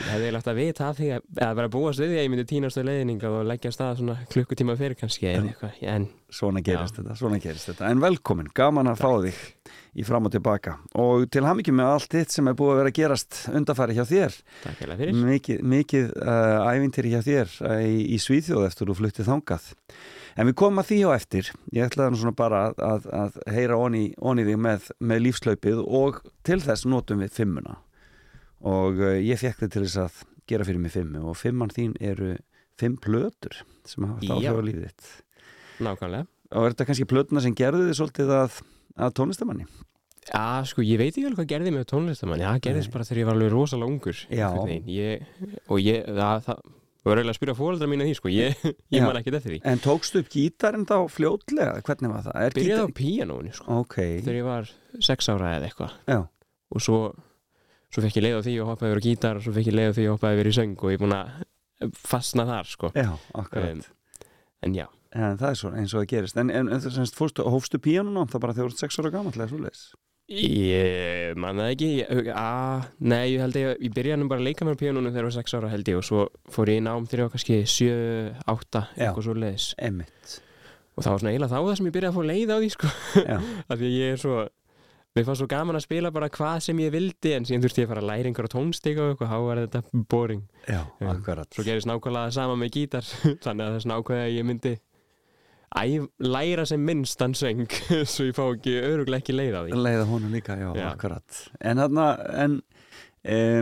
Ég 0.02 0.09
hefði 0.11 0.26
eiginlega 0.26 0.40
átt 0.42 0.49
að 0.50 0.59
vita 0.59 0.87
af 0.88 0.97
því 0.99 1.09
að, 1.14 1.26
að 1.47 1.52
vera 1.59 1.68
að 1.68 1.75
búast 1.76 2.00
við 2.02 2.09
því 2.11 2.16
að 2.16 2.25
ég 2.25 2.30
myndi 2.32 2.44
týnast 2.50 2.78
á 2.78 2.82
leiðninga 2.88 3.28
og 3.30 3.44
leggja 3.47 3.71
af 3.71 3.75
stað 3.76 4.00
svona 4.00 4.16
klukkutíma 4.32 4.75
fyrir 4.80 4.99
kannski 4.99 5.28
eða 5.30 5.52
eitthvað, 5.52 5.76
en 5.92 6.09
Svona 6.32 6.62
gerist 6.64 6.97
Já. 6.97 7.02
þetta, 7.02 7.14
svona 7.21 7.38
gerist 7.42 7.68
þetta. 7.68 7.88
En 7.92 8.00
velkomin, 8.00 8.49
gaman 8.56 8.88
að 8.88 9.02
fá 9.02 9.11
þig 9.21 9.40
í 10.00 10.06
fram 10.09 10.26
og 10.26 10.32
tilbaka. 10.32 10.78
Og 10.99 11.26
til 11.32 11.44
hamingjum 11.44 11.76
með 11.76 11.90
allt 11.92 12.16
þitt 12.16 12.32
sem 12.32 12.49
er 12.49 12.56
búið 12.56 12.73
að 12.73 12.80
vera 12.80 12.92
að 12.92 12.99
gerast 12.99 13.40
undarfæri 13.52 13.97
hjá 13.99 14.02
þér. 14.09 14.38
Takk 14.62 14.80
hjá 14.80 14.94
fyrir. 14.94 15.21
Mikið, 15.28 15.62
mikið 15.75 16.11
uh, 16.25 16.73
ævintýri 16.73 17.12
hjá 17.12 17.21
þér 17.28 17.54
uh, 17.68 17.76
í, 17.85 18.00
í 18.16 18.21
Svíþjóð 18.25 18.66
eftir 18.71 18.88
þú 18.88 18.99
fluttið 19.02 19.28
þangað. 19.28 19.68
En 20.32 20.49
við 20.49 20.59
komum 20.62 20.80
að 20.80 20.88
því 20.88 21.00
á 21.04 21.11
eftir. 21.18 21.52
Ég 21.76 21.92
ætlaði 21.92 22.14
nú 22.14 22.23
svona 22.23 22.37
bara 22.40 22.64
að, 22.71 22.82
að, 22.88 23.09
að 23.21 23.40
heyra 23.52 23.80
onni, 23.85 24.04
onni 24.25 24.49
þig 24.49 24.62
með, 24.71 24.92
með 25.04 25.25
lífslaupið 25.28 25.85
og 25.85 26.23
til 26.49 26.62
þess 26.64 26.88
notum 26.88 27.21
við 27.21 27.37
fimmuna 27.37 27.76
og 28.62 29.00
uh, 29.02 29.14
ég 29.23 29.40
fekk 29.40 29.62
þið 29.64 29.73
til 29.76 29.85
þess 29.87 30.00
að 30.04 30.21
gera 30.50 30.66
fyrir 30.69 30.83
mig 30.83 30.92
fimmu 30.95 31.23
og 31.31 31.37
fimman 31.38 31.71
þín 31.73 31.95
eru 32.02 32.35
fimm 32.81 32.97
plötur 33.02 33.61
sem 33.87 34.04
hafa 34.09 34.25
Já. 34.26 34.35
áhrif 34.37 34.59
á 34.59 34.62
lífið 34.66 34.85
þitt. 34.88 35.09
Nákvæmlega. 35.83 36.26
Og 36.52 36.66
er 36.66 36.75
þetta 36.75 36.87
kannski 36.90 37.07
plötuna 37.09 37.42
sem 37.45 37.54
gerðu 37.57 37.87
þið 37.88 37.97
svolítið 37.99 38.33
að, 38.37 38.61
að 39.07 39.14
tónlistamanni? 39.19 39.66
Já, 40.23 40.42
sko, 40.71 40.85
ég 40.87 41.00
veit 41.00 41.11
ekki 41.16 41.25
alveg 41.26 41.40
hvað 41.40 41.49
gerði 41.50 41.71
með 41.75 41.87
tónlistamann 41.90 42.42
Það 42.45 42.61
gerðist 42.69 42.92
bara 42.95 43.07
þegar 43.09 43.19
ég 43.23 43.26
var 43.26 43.35
alveg 43.38 43.50
rosalega 43.50 43.90
ungur 43.90 44.21
ég, 44.31 45.25
Og 45.66 45.81
ég, 45.83 46.04
það, 46.07 46.45
það 46.47 46.61
var 47.09 47.19
eiginlega 47.19 47.33
að 47.35 47.38
spyrja 47.40 47.57
fóreldra 47.59 47.88
mína 47.90 48.07
því, 48.07 48.12
sko. 48.21 48.31
Ég, 48.31 48.61
ég 48.95 49.02
man 49.02 49.19
ekkert 49.19 49.38
eftir 49.40 49.57
því. 49.57 49.59
En 49.73 49.83
tókstu 49.83 50.21
upp 50.23 50.28
gítarinn 50.31 50.87
þá 50.87 50.95
fljótlega? 51.11 51.73
Hvernig 51.88 52.12
var 52.14 52.23
það? 52.28 52.54
Byrjaði 52.54 52.76
á 52.78 52.87
gítar- 52.87 52.95
píanónu, 53.00 53.54
sko 53.59 53.81
Ok, 53.81 53.97
Þegar 54.23 54.38
ég 54.38 54.47
var 54.47 54.71
sex 55.02 55.31
ára 55.33 55.50
eða 55.57 55.71
eitthvað. 55.73 55.97
Já, 56.07 56.21
Og 56.73 56.85
svo, 56.87 57.00
svo 57.92 58.02
fekk 58.04 58.18
ég 58.18 58.25
leið 58.26 58.38
á 58.38 58.42
því 58.46 58.54
og 58.62 58.70
hoppaði 58.72 58.92
yfir 58.92 59.02
á 59.02 59.06
gítar 59.06 59.38
Og 59.40 59.44
svo 59.46 59.54
fekk 59.56 59.68
ég 59.70 59.76
leið 59.78 59.90
á 59.92 59.96
því 59.99 60.06
og 60.08 60.14
hoppaði 60.16 60.38
yfir 60.38 60.50
í 60.50 60.54
söng 60.58 60.76
Og 60.78 60.92
ég 60.92 60.99
er 60.99 61.02
búin 61.04 61.16
að 61.18 61.92
fastna 61.99 62.44
þar, 62.49 62.68
sko. 62.70 62.92
Já, 62.96 63.11
akkurat. 63.34 63.72
Um, 63.75 64.28
En 64.62 64.76
já, 64.78 64.87
En 65.12 65.37
það 65.40 65.49
er 65.50 65.58
svo 65.58 65.72
eins 65.76 65.92
og 65.92 66.04
það 66.04 66.11
gerist. 66.12 66.37
En, 66.40 66.50
en, 66.54 66.68
en 66.72 66.80
semst, 66.84 67.16
fórstu, 67.18 67.44
hófstu 67.44 67.80
píanuna 67.82 68.22
það 68.30 68.44
bara 68.46 68.54
þegar 68.56 68.70
þú 68.70 68.72
ert 68.76 68.84
sex 68.87 69.00
ára 69.02 69.11
gamall 69.12 69.34
eða 69.37 69.50
svo 69.50 69.61
leis 69.64 69.82
Ég 70.32 71.34
man 71.37 71.58
það 71.58 71.72
ekki. 71.75 71.88
Ég, 71.99 72.28
að, 72.38 72.84
Nei, 73.02 73.25
ég 73.34 73.42
held 73.42 73.58
ég 73.58 73.82
Ég 73.82 73.92
byrjaði 73.96 74.28
bara 74.30 74.40
að 74.40 74.46
leika 74.46 74.68
með 74.68 74.78
píanónu 74.80 75.11
þegar 75.11 75.26
ég 75.26 75.28
var 75.28 75.37
6 75.42 75.56
ára 75.58 75.72
held 75.72 75.90
ég 75.90 75.99
og 75.99 76.06
svo 76.06 76.22
fór 76.54 76.70
ég 76.72 76.78
í 76.80 76.84
nám 76.87 77.08
þegar 77.11 77.25
ég 77.25 77.28
var 77.28 77.34
kannski 77.34 77.58
7, 77.68 77.90
8, 78.54 78.82
Já. 78.94 79.08
eitthvað 79.11 79.26
svo 79.26 79.34
leiðis 79.42 79.66
Emmitt 79.82 80.38
og 80.92 81.04
það 81.04 81.12
var 81.14 81.22
svona 81.22 81.30
eiginlega 81.32 81.52
þá 81.52 81.58
það 81.58 81.76
sem 81.78 81.87
ég 81.88 81.94
byrjaði 81.96 82.12
að 82.12 82.16
fá 82.18 82.30
leið 82.30 82.50
á 82.52 82.56
því 82.61 82.70
sko. 82.75 82.88
Af 83.72 83.78
því 83.80 83.87
að 83.88 83.94
ég 83.96 84.11
er 84.12 84.20
svo 84.20 84.34
mér 85.12 85.26
fannst 85.28 85.42
svo 85.42 85.49
gaman 85.50 85.76
að 85.76 85.85
spila 85.85 86.11
bara 86.14 86.28
hvað 86.33 86.62
sem 86.64 86.78
ég 86.81 86.92
vildi 86.95 87.35
en 87.37 87.45
síðan 87.49 87.64
þurfti 87.66 87.83
ég 87.83 87.88
að 87.88 87.92
fara 87.92 88.02
að 88.04 88.09
læra 88.12 88.31
einhverja 88.31 88.52
tónstík 88.54 89.00
og 89.02 89.11
eitthvað, 89.12 89.33
þá 89.35 89.38
var 89.49 89.61
þetta 89.66 90.04
boring 90.14 90.45
já, 90.69 90.81
Um, 91.02 91.11
akkurat 91.12 91.52
svo 91.52 91.64
gerist 91.66 91.88
nákvæmlega 91.90 92.33
sama 92.38 92.57
með 92.62 92.73
gítar 92.78 93.04
þannig 93.45 93.66
að 93.66 93.76
þess 93.76 93.88
nákvæmlega 93.92 94.31
að 94.31 94.37
ég 94.38 94.49
myndi 94.49 94.73
æ, 95.73 95.85
læra 96.33 96.64
sem 96.69 96.83
minnstan 96.88 97.35
söng 97.37 97.66
svo 98.12 98.26
ég 98.28 98.37
fá 98.37 98.45
ekki 98.54 98.78
öruglega 98.81 99.21
ekki 99.25 99.37
leið 99.37 99.57
á 99.57 99.61
því 99.66 99.81
Leiða 99.85 100.09
honum 100.11 100.33
líka, 100.37 100.57
já, 100.61 100.71
Já. 100.81 100.87
akkurat 100.95 101.42
En 101.61 101.81
þarna, 101.85 102.07
en 102.45 102.57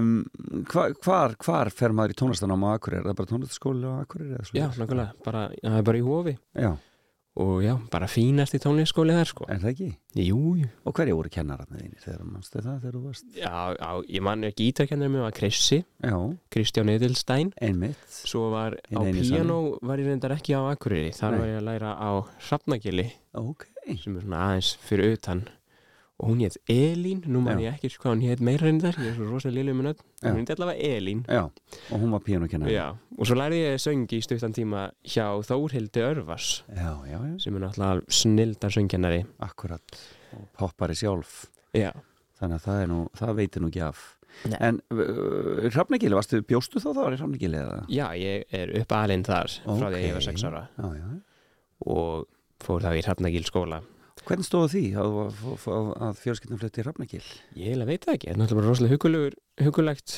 um, 0.00 0.12
hvar, 0.71 0.95
hvar, 1.04 1.35
hvar 1.45 1.71
fer 1.75 1.92
maður 1.97 2.14
í 2.14 2.19
tónlistanám 2.23 2.62
á 2.66 2.69
Akureyri? 2.76 3.02
Er 3.04 3.11
það 3.11 3.19
bara 3.23 3.30
tónlistaskóli 3.35 3.90
á 3.90 3.95
Akureyri? 4.04 4.38
Já, 4.54 4.69
nákvæmlega, 4.78 5.11
bara, 5.26 5.42
það 5.61 5.80
er 5.83 5.87
bara 5.90 6.00
í 6.00 6.07
hofi 6.07 6.37
Já, 6.62 6.71
og 7.40 7.62
já, 7.64 7.73
bara 7.92 8.09
fínast 8.11 8.54
í 8.56 8.61
tónlistskóli 8.62 9.14
þar 9.16 9.30
sko. 9.30 9.47
Er 9.50 9.61
það 9.62 9.73
ekki? 9.73 9.88
Jú, 10.20 10.40
jú. 10.61 10.70
Og 10.85 10.97
hverja 10.97 11.16
voru 11.16 11.32
kennararnir 11.32 11.85
þínir 11.85 12.02
þegar 12.04 12.25
mannstu 12.28 12.62
það 12.64 12.80
þegar 12.82 12.97
þú 12.97 13.02
varst? 13.06 13.28
Já, 13.37 13.54
já, 13.76 13.90
ég 14.16 14.25
mann 14.26 14.49
er 14.49 14.56
gítarkennari 14.59 15.14
með 15.14 15.25
var 15.26 15.37
Krissi, 15.38 15.80
Já, 16.04 16.16
Kristján 16.52 16.92
Edelstein. 16.92 17.52
Einmitt. 17.61 18.02
Svo 18.11 18.50
var 18.54 18.76
á 18.76 19.00
eini 19.00 19.25
píanó 19.25 19.61
var 19.87 20.02
ég 20.02 20.11
reyndar 20.11 20.37
ekki 20.37 20.56
á 20.59 20.62
Akureyri. 20.73 21.14
Þar 21.16 21.37
Nei. 21.37 21.40
var 21.40 21.52
ég 21.52 21.61
að 21.62 21.68
læra 21.70 21.94
á 21.97 22.11
Hrafnagili. 22.49 23.09
Ok, 23.40 23.66
sem 23.87 24.16
er 24.16 24.26
svona 24.26 24.44
aðeins 24.49 24.75
fyrir 24.85 25.16
utan 25.16 25.47
og 26.20 26.28
hún 26.28 26.42
hétt 26.44 26.58
Elín, 26.68 27.22
nú 27.26 27.40
Já. 27.48 27.56
ég 27.56 27.76
ekki 27.78 27.96
hvað 27.96 28.12
hún 28.12 28.22
hétt 28.26 28.42
meira 28.44 28.66
reyndar, 28.66 28.96
ég 29.00 29.12
er 29.12 29.16
svo 29.16 29.28
rosalega 29.30 29.56
liðlega 29.56 29.78
með 29.78 30.02
en 30.20 30.34
hún 30.34 30.42
hétt 30.42 30.52
allavega 30.52 30.90
Elín. 30.96 31.22
Já, 31.24 31.42
og 31.48 31.96
hún 31.96 32.12
var 32.12 32.22
píanokennari. 32.26 32.74
Já, 32.74 32.86
og 33.16 33.28
svo 33.28 33.36
lærði 33.40 33.60
ég 33.62 33.80
söng 33.80 34.04
í 34.12 34.20
stuttan 34.24 34.54
tíma 34.56 34.90
hjá 35.00 35.24
Þórhildi 35.48 36.04
Örvars 36.04 36.50
já, 36.68 36.90
já, 37.08 37.16
já, 37.16 37.38
sem 37.40 37.56
er 37.56 37.64
náttúrulega 37.64 38.16
snildar 38.20 38.74
söngkennari. 38.76 39.20
Akkurat 39.40 40.00
og 40.36 40.48
poppari 40.58 40.96
sjálf. 40.98 41.46
Já, 41.72 41.94
þannig 42.40 42.60
að 42.60 42.66
það, 42.66 42.82
nú, 42.92 42.98
það 43.16 43.38
veitir 43.40 43.64
nú 43.64 43.70
ekki 43.72 43.84
af. 43.86 44.02
Nei. 44.44 44.58
En 44.62 44.82
uh, 44.94 45.70
Hrafnagili, 45.70 46.14
varstu, 46.14 46.42
bjóstu 46.46 46.82
þá 46.84 46.90
þá 46.92 47.00
í 47.06 47.16
Hrafnagili 47.16 47.58
eða? 47.60 47.80
já 47.90 48.04
ég 48.20 48.52
er 48.54 48.70
upp 48.78 48.92
alinn 48.94 49.24
þar 49.26 49.56
frá 49.64 49.88
því 49.88 49.96
að 49.96 50.04
ég 50.04 50.14
var 50.18 50.26
6 50.28 50.44
ára. 50.50 50.60
Já, 50.76 51.00
já, 51.00 51.08
og 51.96 52.28
fór 52.60 52.84
þá 52.84 52.92
í 52.92 53.02
Hrafnagil 53.08 53.48
skóla 53.48 53.80
Hvernig 54.26 54.46
stóðu 54.46 54.68
því 54.74 54.82
að, 55.00 55.16
að, 55.20 55.88
að 56.06 56.20
fjölskyldin 56.20 56.60
flutti 56.60 56.82
í 56.82 56.84
Hrafnagil? 56.84 57.22
Ég 57.56 57.70
eiginlega 57.70 57.88
veit 57.90 58.04
það 58.06 58.16
ekki, 58.18 58.30
þetta 58.34 58.46
er 58.46 58.60
bara 58.60 58.70
rosalega 58.70 58.98
hugulegt 59.64 60.14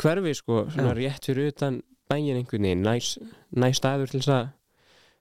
hverfi 0.00 0.36
sko, 0.38 0.62
svona 0.70 0.94
Já. 0.94 0.98
rétt 1.00 1.28
fyrir 1.30 1.50
utan 1.50 1.82
bæin 2.10 2.36
einhvern 2.36 2.66
veginn, 2.66 2.86
næs, 2.86 3.12
næs 3.56 3.80
staður 3.80 4.12
til 4.12 4.22
þess 4.22 4.32
að 4.36 4.48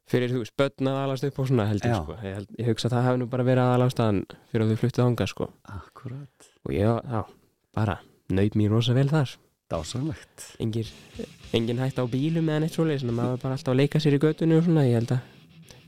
fyrir 0.09 0.33
þú 0.33 0.43
veist, 0.43 0.55
börn 0.57 0.89
að 0.89 1.01
alast 1.03 1.27
upp 1.27 1.41
og 1.41 1.49
svona 1.49 1.67
held 1.69 1.85
ég 1.85 1.93
Já. 1.93 1.99
sko, 2.03 2.17
ég, 2.21 2.37
held, 2.39 2.55
ég 2.57 2.71
hugsa 2.71 2.89
að 2.89 2.95
það 2.95 3.07
hafi 3.09 3.21
nú 3.21 3.29
bara 3.33 3.45
verið 3.49 3.63
að 3.65 3.73
aðalástaðan 3.73 4.23
fyrir 4.51 4.65
að 4.65 4.71
þau 4.71 4.81
fluttið 4.83 5.05
ánga 5.05 5.29
sko. 5.29 5.49
Akkurat. 5.75 6.49
Og 6.65 6.73
ég, 6.73 7.03
já, 7.13 7.21
bara 7.77 7.99
nöyt 8.33 8.57
mér 8.59 8.73
rosa 8.73 8.97
vel 8.97 9.09
þar, 9.11 9.35
Dásanlegt 9.69 10.55
engin, 10.57 11.77
hægt 11.77 11.99
á 12.01 12.05
bílum 12.09 12.47
eða 12.49 12.63
neitt 12.63 12.73
svoleið, 12.73 13.03
svona 13.03 13.17
maður 13.19 13.43
bara 13.43 13.53
alltaf 13.53 13.75
að 13.75 13.77
leika 13.83 14.01
sér 14.01 14.15
í 14.17 14.21
götunni 14.23 14.57
og 14.57 14.63
svona, 14.65 14.85
ég 14.87 14.97
held 14.97 15.13
að 15.13 15.38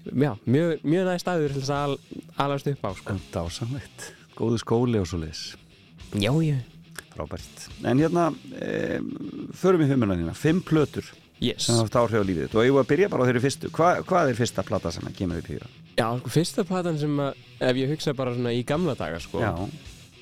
já, 0.05 0.33
mjög, 0.45 0.83
mjög 0.83 1.07
næst 1.07 1.25
staður 1.25 1.55
til 1.55 1.61
þess 1.61 1.73
að 1.75 1.85
al, 1.85 2.25
alast 2.45 2.69
upp 2.71 2.85
á 2.85 2.91
sko. 2.97 3.17
Dásanlegt 3.33 4.11
Góðu 4.37 4.61
skóli 4.61 5.01
og 5.01 5.09
svo 5.09 5.21
leis 5.21 5.41
Já, 6.19 6.31
ég, 6.43 6.59
Frábært. 7.11 7.67
En 7.83 7.99
hérna, 7.99 8.29
e, 8.55 8.99
förum 9.57 9.83
fimmuna 9.87 10.15
þína. 10.15 10.33
Fimm 10.37 10.61
plötur 10.63 11.05
yes. 11.39 11.67
sem 11.67 11.77
haft 11.79 11.95
áhrif 11.99 12.23
á 12.23 12.25
lífið 12.25 12.47
þitt. 12.47 12.57
Og 12.57 12.67
ég 12.67 12.75
var 12.75 12.85
að 12.85 12.91
byrja 12.93 13.09
bara 13.11 13.23
á 13.23 13.27
þeirri 13.29 13.43
fyrstu. 13.45 13.71
Hva, 13.75 13.93
Hvað 14.07 14.31
er 14.31 14.39
fyrsta 14.39 14.65
plata 14.67 14.91
sem 14.95 15.07
að 15.07 15.17
kemur 15.19 15.41
upp 15.41 15.49
í 15.49 15.57
huga? 15.57 15.71
Já, 15.97 16.05
sko, 16.21 16.33
fyrsta 16.33 16.65
platan 16.67 16.99
sem 17.01 17.17
að, 17.19 17.41
ef 17.67 17.81
ég 17.81 17.91
hugsa 17.91 18.15
bara 18.17 18.35
svona 18.35 18.53
í 18.55 18.61
gamla 18.67 18.95
daga, 18.99 19.19
sko. 19.23 19.43
Já, 19.43 19.51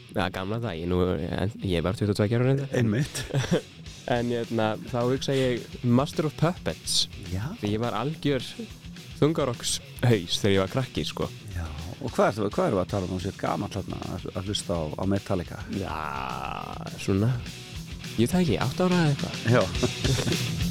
Já, 0.09 0.23
gamla 0.33 0.57
daga, 0.57 0.73
ég, 0.73 0.89
nú, 0.89 1.03
ég 1.61 1.77
er 1.77 1.85
bara 1.85 1.99
22 1.99 2.39
ára 2.39 2.47
reynda. 2.49 2.71
einmitt. 2.73 3.25
En 4.09 4.31
hérna, 4.33 4.71
þá 4.89 5.03
hugsa 5.05 5.35
ég 5.37 5.61
Master 5.85 6.25
of 6.25 6.33
Puppets. 6.39 7.03
Já, 7.29 7.43
Því 7.59 7.75
ég 7.75 7.81
var 7.83 7.93
algjör 7.93 8.41
þungarokks 9.19 9.77
haus 10.05 10.39
þegar 10.41 10.55
ég 10.55 10.63
var 10.63 10.73
krakki, 10.77 11.05
sko. 11.07 11.29
já 11.55 11.65
Og 11.99 12.13
hvað 12.15 12.29
er, 12.45 12.53
hvað 12.55 12.69
er 12.69 12.77
að 12.79 12.91
tala 12.93 13.09
um 13.11 13.19
sér 13.19 13.35
gamall 13.39 13.73
þarna 13.73 13.99
að, 14.15 14.29
hlusta 14.47 14.77
á, 14.79 14.83
á 14.95 15.03
Metallica? 15.11 15.59
Já, 15.75 15.99
svona, 17.03 17.33
ég 18.15 18.31
það 18.31 18.45
ekki, 18.45 18.57
8 18.69 18.87
ára 18.87 19.03
eða 19.03 19.13
eitthvað. 19.13 19.45
Já 19.51 20.67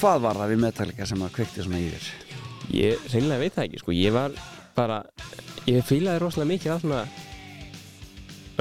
hvað 0.00 0.22
var 0.24 0.38
það 0.40 0.52
við 0.54 0.60
Metallica 0.64 1.06
sem 1.08 1.22
að 1.24 1.34
kveikti 1.36 1.64
svona 1.64 1.80
í 1.80 1.88
þér? 1.92 2.04
Ég 2.70 3.08
reynilega 3.12 3.42
veit 3.42 3.56
það 3.56 3.66
ekki, 3.66 3.80
sko, 3.82 3.94
ég 3.96 4.14
var 4.14 4.36
bara, 4.76 5.00
ég 5.68 5.84
fílaði 5.84 6.22
rosalega 6.22 6.50
mikið 6.54 6.74
af 6.74 6.84
svona 6.84 7.00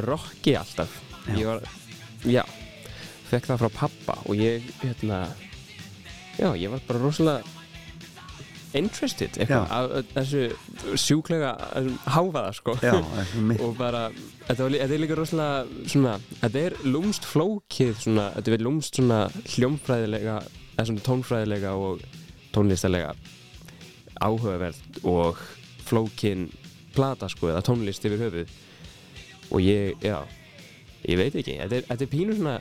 rocki 0.04 0.56
alltaf. 0.60 0.98
Já. 1.30 1.38
Ég 1.38 1.48
var, 1.48 1.64
já, 2.28 2.44
fekk 3.30 3.48
það 3.52 3.62
frá 3.64 3.70
pappa 3.78 4.18
og 4.26 4.40
ég, 4.40 4.68
hérna, 4.82 5.22
já, 6.40 6.50
ég 6.60 6.74
var 6.74 6.84
bara 6.90 7.04
rosalega 7.06 7.56
interested 8.78 9.34
eitthvað 9.42 9.72
af 9.74 10.12
þessu 10.14 10.98
sjúklega 11.00 11.54
háfaða, 12.06 12.52
sko. 12.58 12.76
Já, 12.84 12.98
og 13.64 13.78
bara, 13.80 14.10
þetta, 14.46 14.62
var, 14.66 14.76
þetta 14.76 14.98
er 14.98 15.04
líka 15.06 15.18
rosalega 15.18 15.88
svona, 15.90 16.18
þetta 16.44 16.66
er 16.68 16.80
lúmst 16.86 17.30
flókið 17.30 17.96
svona, 18.04 18.28
þetta 18.36 18.58
er 18.58 18.66
lúmst 18.68 19.00
svona 19.00 19.22
hljómfræðilega, 19.56 20.42
eða 20.80 20.88
svona 20.88 21.06
tónfræðilega 21.06 21.76
og 21.76 22.04
tónlistarlega 22.56 23.14
áhugaverð 24.24 25.04
og 25.08 25.40
flókin 25.90 26.48
plata 26.96 27.30
sko, 27.32 27.52
eða 27.52 27.64
tónlist 27.68 28.06
yfir 28.08 28.24
höfuð. 28.24 28.54
Og 29.50 29.64
ég, 29.66 29.98
já 30.04 30.22
ég 31.08 31.20
veit 31.20 31.36
ekki, 31.36 31.58
þetta 31.60 31.80
er, 31.80 31.90
þetta 31.90 32.06
er 32.06 32.12
pínu 32.12 32.38
svona 32.38 32.60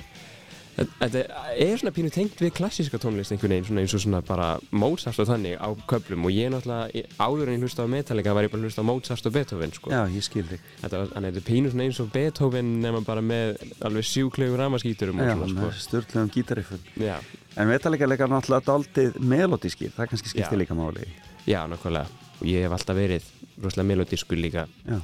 þetta 0.78 1.22
er 1.58 1.80
svona 1.80 1.92
pínu 1.94 2.10
tengt 2.14 2.38
við 2.38 2.52
klassíska 2.54 3.00
tónlist 3.02 3.32
einhvern 3.34 3.56
veginn, 3.56 3.66
svona 3.66 3.82
eins 3.82 3.94
og 3.96 4.02
svona 4.04 4.20
bara 4.26 4.48
Mozart 4.70 5.18
og 5.18 5.26
þannig 5.26 5.56
á 5.58 5.68
köflum. 5.90 6.26
Og 6.28 6.34
ég 6.34 6.52
náttúrulega, 6.54 7.02
áður 7.18 7.50
en 7.50 7.56
ég 7.56 7.64
hlusta 7.66 7.82
á 7.82 7.90
Metallica 7.90 8.34
var 8.36 8.46
ég 8.46 8.52
bara 8.52 8.62
hlusta 8.62 8.84
á 8.84 8.88
Mozart 8.88 9.26
og 9.26 9.34
Beethoven 9.34 9.74
sko. 9.74 9.90
Já, 9.90 10.04
ég 10.14 10.26
skil 10.26 10.46
þig. 10.46 10.68
Þetta 10.84 11.02
er 11.24 11.40
pínu 11.48 11.72
svona 11.72 11.88
eins 11.88 11.98
og 12.04 12.12
Beethoven 12.14 12.76
nema 12.84 13.02
bara 13.06 13.24
með 13.24 13.58
alveg 13.82 14.06
sjúklegu 14.06 14.58
ramaskíturum 14.60 15.18
Já, 15.18 15.34
svona 15.34 15.66
með 15.66 15.82
störtlegum 15.82 16.32
gítariffum 16.36 16.82
sko. 16.84 17.08
Já, 17.08 17.18
En 17.58 17.66
Metallica 17.66 18.06
leikar 18.06 18.30
náttúrulega 18.30 18.66
daldið 18.68 19.16
melodískir 19.18 19.90
Það 19.96 20.12
kannski 20.12 20.30
skiptir 20.30 20.60
líka 20.60 20.76
máli. 20.78 21.08
Já, 21.48 21.64
nákvæmlega. 21.66 22.06
Og 22.38 22.46
ég 22.46 22.62
hef 22.66 22.74
alltaf 22.76 22.98
verið 22.98 23.24
rosalega 23.58 23.88
melodískur 23.88 24.38
líka. 24.38 24.66
Já. 24.86 25.00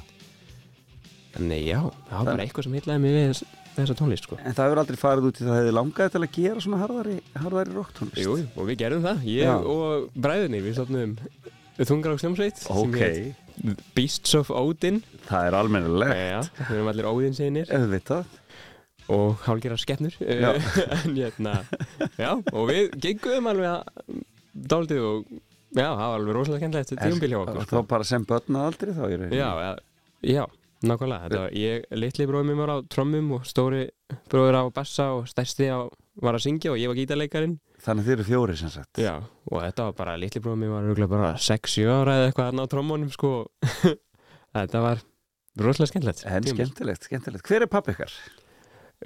Þannig 1.35 1.65
já, 1.67 1.79
það 2.07 2.15
var 2.15 2.29
bara 2.29 2.43
eitthvað 2.45 2.67
sem 2.67 2.75
heitlaði 2.77 3.01
mig 3.03 3.11
við 3.15 3.25
þess, 3.27 3.55
þessa 3.75 3.95
tónlist 3.99 4.27
sko. 4.29 4.37
En 4.39 4.55
það 4.55 4.69
hefur 4.69 4.81
aldrei 4.85 4.99
farið 5.01 5.27
út 5.27 5.41
í 5.41 5.47
það 5.49 5.59
hefði 5.59 5.73
langað 5.75 6.13
til 6.13 6.21
að 6.21 6.29
gera 6.37 6.63
svona 6.63 6.79
harðari, 6.79 7.15
harðari 7.43 7.75
rocktónlist? 7.75 8.21
Jú, 8.23 8.37
og 8.55 8.69
við 8.69 8.79
gerðum 8.85 9.03
það, 9.03 9.25
ég 9.33 9.49
Já. 9.49 9.55
og 9.73 10.05
bræðinni 10.15 10.61
Við 10.63 10.77
stofnum 10.77 11.17
þungar 11.81 12.15
á 12.15 12.17
sljómsveit 12.23 12.63
Ok, 12.71 13.01
Beasts 13.97 14.37
of 14.39 14.53
Odin. 14.55 15.01
Það 15.27 15.49
er 15.49 15.59
almennilegt. 15.59 16.15
Já, 16.23 16.39
við 16.69 16.73
erum 16.77 16.91
allir 16.93 17.11
Odin 17.11 17.35
sinir 17.35 17.75
Auðvitað 17.75 18.31
og 19.13 19.41
hálgera 19.45 19.77
skeppnur 19.77 20.15
Já. 20.19 20.51
en 21.05 21.15
hérna 21.17 21.55
já, 22.17 22.31
og 22.53 22.69
við 22.71 22.95
gengum 23.03 23.49
alveg 23.51 23.71
að 23.71 24.21
dálítið 24.71 25.01
og 25.05 25.25
já, 25.75 25.89
það 25.89 26.05
var 26.05 26.15
alveg 26.19 26.37
rosalega 26.39 26.61
skemmtilegt 26.63 26.93
tíumbil 27.01 27.33
hjá 27.35 27.39
okkur 27.43 27.59
Það 27.59 27.67
sko. 27.69 27.83
bara 27.91 28.07
sem 28.11 28.25
börn 28.29 28.59
að 28.61 28.69
aldrei 28.69 28.93
þá 28.95 29.01
rauninni. 29.05 29.35
já, 29.37 29.49
ja, 29.65 29.73
já, 30.35 30.43
nákvæmlega 30.89 31.27
þetta 31.27 31.41
var, 31.43 31.53
ég, 31.61 31.85
litli 32.01 32.27
bróðum 32.31 32.49
mér 32.53 32.61
var 32.63 32.73
á 32.73 32.77
trommum 32.95 33.31
og 33.37 33.45
stóri 33.49 33.83
bróður 34.31 34.57
á 34.61 34.63
bassa 34.73 35.09
og 35.19 35.27
stærsti 35.29 35.67
á, 35.69 35.79
var 36.23 36.37
að 36.39 36.45
syngja 36.47 36.71
og 36.73 36.79
ég 36.81 36.89
var 36.91 36.97
gítarleikarin 37.01 37.57
Þannig 37.85 38.05
þið 38.07 38.13
eru 38.15 38.23
fjóri 38.25 38.53
sem 38.57 38.71
sagt 38.73 38.97
já, 39.03 39.11
og 39.51 39.59
þetta 39.61 39.89
var 39.91 39.97
bara, 39.99 40.13
litli 40.17 40.41
bróðum 40.41 40.63
mér 40.65 41.03
var 41.03 41.11
bara 41.11 41.33
6-7 41.37 41.85
ára 41.91 42.15
eða 42.17 42.29
eitthvað 42.31 42.47
þarna 42.49 42.65
á 42.65 42.71
trommunum 42.71 43.11
sko 43.13 43.33
þetta 44.55 44.81
var 44.87 45.03
rosalega 45.59 45.91
skemmtilegt 45.91 46.23
En 46.25 46.41
tímabil. 46.47 46.55
skemmtilegt, 46.65 47.05
skemmtilegt 47.09 47.45
Hver 47.51 47.65
er 47.67 47.71
pappi 47.71 47.93
ykkar? 47.93 48.15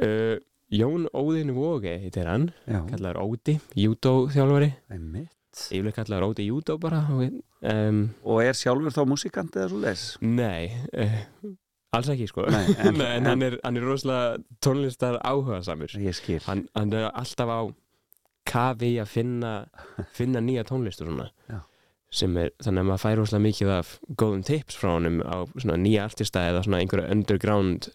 Uh, 0.03 0.37
Jón 0.69 1.07
Óðinn 1.17 1.53
Vóge 1.55 1.95
heitir 2.03 2.27
hann 2.29 2.51
Já, 2.69 2.83
kallaður 2.91 3.21
Ódi, 3.25 3.55
júdó 3.75 4.27
þjálfari. 4.29 4.67
Einmitt. 4.93 5.31
Yfirlega 5.73 6.03
kallaður 6.03 6.27
Ódi 6.29 6.45
júdó 6.49 6.75
bara 6.79 6.99
og, 7.09 7.39
um, 7.65 8.03
Og 8.23 8.43
er 8.45 8.53
sjálfur 8.53 8.93
þá 8.93 9.01
músikant 9.09 9.57
eða 9.57 9.71
svo 9.71 9.79
les? 9.81 10.03
nei 10.21 10.69
uh, 10.93 11.15
alls 11.97 12.11
ekki 12.13 12.27
sko. 12.29 12.45
Nei, 12.53 12.65
en- 12.85 13.01
en 13.01 13.25
hann, 13.31 13.41
er, 13.47 13.57
hann 13.65 13.79
er 13.81 13.87
rosalega 13.89 14.37
tónlistar 14.61 15.17
áhuga 15.25 15.63
samur 15.65 15.89
Ég 15.97 16.13
skil. 16.19 16.37
Hann, 16.45 16.67
hann 16.77 16.93
er 16.93 17.09
alltaf 17.09 17.49
á 17.49 17.59
kafi 18.49 18.95
að 19.01 19.09
finna 19.11 19.49
finna 20.17 20.39
nýja 20.41 20.63
tónlist 20.69 21.01
og 21.03 21.09
svona. 21.11 21.27
Já. 21.49 21.59
sem 22.09 22.37
er, 22.41 22.47
þannig 22.63 22.81
að 22.81 22.87
maður 22.89 23.01
fær 23.03 23.19
rosalega 23.19 23.43
mikið 23.45 23.71
af 23.75 23.89
góðum 24.17 24.39
tips 24.47 24.77
frá 24.79 24.95
honum 24.95 25.19
á 25.21 25.45
svona 25.61 25.75
nýja 25.77 26.05
artista 26.09 26.45
eða 26.49 26.63
svona 26.65 26.79
einhverja 26.81 27.11
underground 27.13 27.89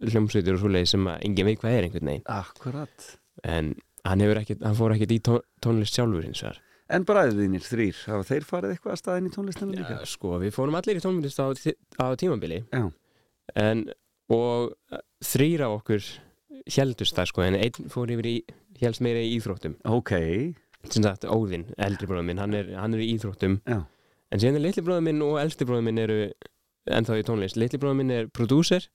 hljómsveitur 0.00 0.56
og 0.56 0.62
svoleið 0.64 0.88
sem 0.94 1.06
að 1.10 1.26
engin 1.28 1.48
veit 1.48 1.60
hvað 1.60 1.76
er 1.76 1.86
einhvern 1.86 2.10
veginn. 2.10 2.26
Akkurat. 2.32 3.06
En 3.44 3.74
hann, 4.08 4.24
ekkit, 4.40 4.64
hann 4.64 4.78
fór 4.78 4.94
ekkert 4.96 5.14
í 5.14 5.20
tón, 5.24 5.44
tónlist 5.64 5.96
sjálfur 5.96 6.26
hins 6.26 6.42
vegar. 6.44 6.60
En 6.90 7.04
bræðið 7.06 7.44
þínir 7.44 7.66
þrýr, 7.66 7.98
hafa 8.10 8.26
þeir 8.26 8.46
farið 8.48 8.72
eitthvað 8.74 8.94
að 8.96 9.00
staðin 9.02 9.28
í 9.28 9.34
tónlistinu 9.34 9.76
líka? 9.76 10.00
Já, 10.00 10.08
sko, 10.10 10.32
við 10.42 10.54
fórum 10.56 10.78
allir 10.78 10.98
í 10.98 11.04
tónlist 11.04 11.38
á, 11.38 11.46
á 12.02 12.06
tímabili. 12.18 12.64
Já. 12.72 12.88
en, 13.60 13.84
og 14.30 14.72
uh, 14.90 15.04
þrýr 15.22 15.66
af 15.66 15.76
okkur 15.80 16.08
heldust 16.70 17.16
það 17.18 17.30
sko, 17.30 17.44
en 17.46 17.58
einn 17.60 17.92
fór 17.92 18.10
yfir 18.14 18.30
í 18.30 18.34
helst 18.80 19.04
meira 19.04 19.22
í 19.22 19.36
íþróttum. 19.36 19.76
Ok, 19.86 20.12
sem 20.88 21.04
sagt 21.04 21.28
Óðinn, 21.28 21.68
eldri 21.78 22.08
bróður 22.10 22.26
minn, 22.30 22.42
hann 22.42 22.56
er, 22.56 22.72
hann 22.80 22.96
er 22.96 23.04
í 23.04 23.10
íþróttum. 23.14 23.60
Já. 23.68 23.84
en 24.30 24.42
síðan 24.42 24.58
er 24.58 24.66
litli 24.66 24.84
bróður 24.86 25.06
minn 25.06 25.22
og 25.26 25.38
eldri 25.42 25.68
bróður 25.68 25.86
minn 25.86 26.02
eru 26.02 26.18
ennþá 26.88 27.18
í 27.20 27.24
tónlist, 27.26 27.58
litli 27.60 27.78
bróður 27.82 27.98
minn 28.00 28.10
er 28.14 28.28
prodúser 28.32 28.86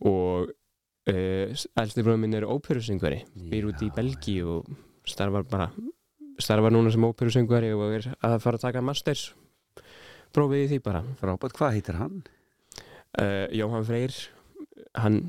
og 0.00 0.48
uh, 0.48 1.66
eldri 1.82 2.04
bróður 2.06 2.22
minn 2.22 2.34
er 2.38 2.46
óperusöngvari. 2.48 3.20
Býr 3.50 3.68
út 3.72 3.82
í 3.84 3.90
Belgíu 3.94 4.58
og 4.60 4.70
starfar 5.06 5.44
bara 5.50 5.68
starfar 6.42 6.72
núna 6.74 6.90
sem 6.92 7.04
óperusöngvari 7.06 7.70
og 7.76 7.94
er 7.98 8.08
að 8.24 8.38
fara 8.44 8.58
að 8.60 8.64
taka 8.68 8.82
masters. 8.84 9.28
Prófið 10.36 10.64
í 10.64 10.70
því 10.74 10.80
bara. 10.84 11.04
Frábært, 11.20 11.54
hvað 11.56 11.76
heitir 11.78 11.96
hann? 12.00 12.22
uh, 13.20 13.46
Jóhann 13.56 13.84
Freyr 13.88 14.12
hann, 14.96 15.20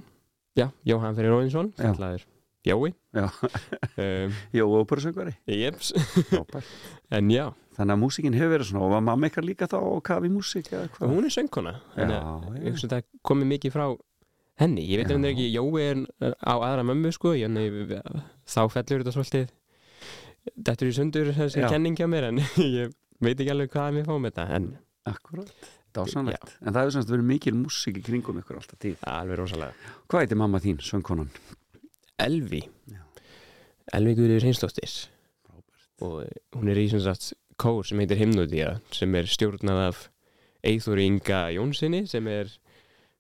já, 0.58 0.69
Jóhann 0.88 1.15
Freyr 1.15 1.32
Róinsson 1.32 1.69
Já. 1.77 1.91
kallaður 1.93 2.25
Jói. 2.67 2.89
Já. 3.15 3.30
um, 4.03 4.34
Jó, 4.51 4.65
óperusöngvari. 4.82 5.38
Jeps, 5.47 5.93
en 7.15 7.30
já, 7.32 7.45
Þannig 7.77 7.93
að 7.93 8.01
músikin 8.01 8.33
hefur 8.37 8.53
verið 8.55 8.69
svona 8.71 8.85
og 8.87 8.91
var 8.95 9.03
mamma 9.05 9.29
ykkar 9.29 9.45
líka 9.45 9.67
þá 9.69 9.77
á 9.77 9.89
kafi 10.09 10.29
músik 10.33 10.71
eða 10.73 10.87
hvað? 10.95 11.11
hún 11.13 11.27
er 11.27 11.33
söngkona 11.35 11.73
þannig 11.93 12.17
að 12.17 12.25
Já, 12.25 12.57
ég 12.57 12.63
já. 12.63 12.71
hugsa 12.71 12.87
þetta 12.89 13.21
komið 13.29 13.49
mikið 13.53 13.75
frá 13.75 13.85
henni, 14.57 14.85
ég 14.89 14.97
veit 15.03 15.13
um 15.13 15.21
þetta 15.21 15.33
ekki 15.35 15.47
Jói 15.53 15.83
er 15.85 16.01
á 16.41 16.53
aðra 16.57 16.85
mömmu 16.89 17.11
sko 17.13 17.35
en 17.37 17.59
þá 18.49 18.61
fellur 18.73 19.03
þetta 19.03 19.13
svolítið 19.13 19.53
dettur 20.57 20.89
í 20.89 20.95
sundur 20.97 21.31
þessi 21.37 21.61
Já. 21.61 21.67
kenning 21.69 21.97
hjá 21.99 22.07
mér 22.09 22.31
en 22.31 22.41
ég 22.79 22.93
veit 23.21 23.37
ekki 23.37 23.53
alveg 23.53 23.71
hvað 23.75 23.93
mér 23.99 24.07
fá 24.09 24.15
með 24.17 24.31
þetta 24.33 24.47
en 24.57 24.67
Akkurat, 25.07 25.51
dásanlegt 25.95 26.57
En 26.59 26.73
það 26.73 26.81
hefur 26.81 26.95
semst 26.97 27.11
verið 27.13 27.27
mikil 27.29 27.53
músik 27.55 28.01
í 28.01 28.03
kringum 28.03 28.41
ykkur 28.41 28.57
alltaf 28.59 28.79
tíð 28.81 29.05
alveg 29.07 29.37
rosalega 29.39 29.93
Hvað 30.09 30.25
heitir 30.25 30.39
mamma 30.41 30.59
þín, 30.63 30.81
söngkonan? 30.83 31.29
Elvi 32.25 32.63
Já. 32.91 33.03
Elvi 33.95 34.17
Guður 34.17 34.43
Hinsdóttir 34.49 34.95
og 36.03 36.25
hún 36.57 36.69
er 36.73 36.77
í 36.81 36.89
sem 36.91 36.99
sagt 37.05 37.31
kór 37.59 37.85
sem 37.87 38.01
heitir 38.03 38.21
Hymnodía 38.21 38.77
sem 38.95 39.15
er 39.17 39.29
stjórnað 39.29 39.83
af 39.89 40.07
Eithóri 40.67 41.07
Inga 41.07 41.47
Jónssoni 41.55 42.05
sem 42.09 42.27
er 42.31 42.51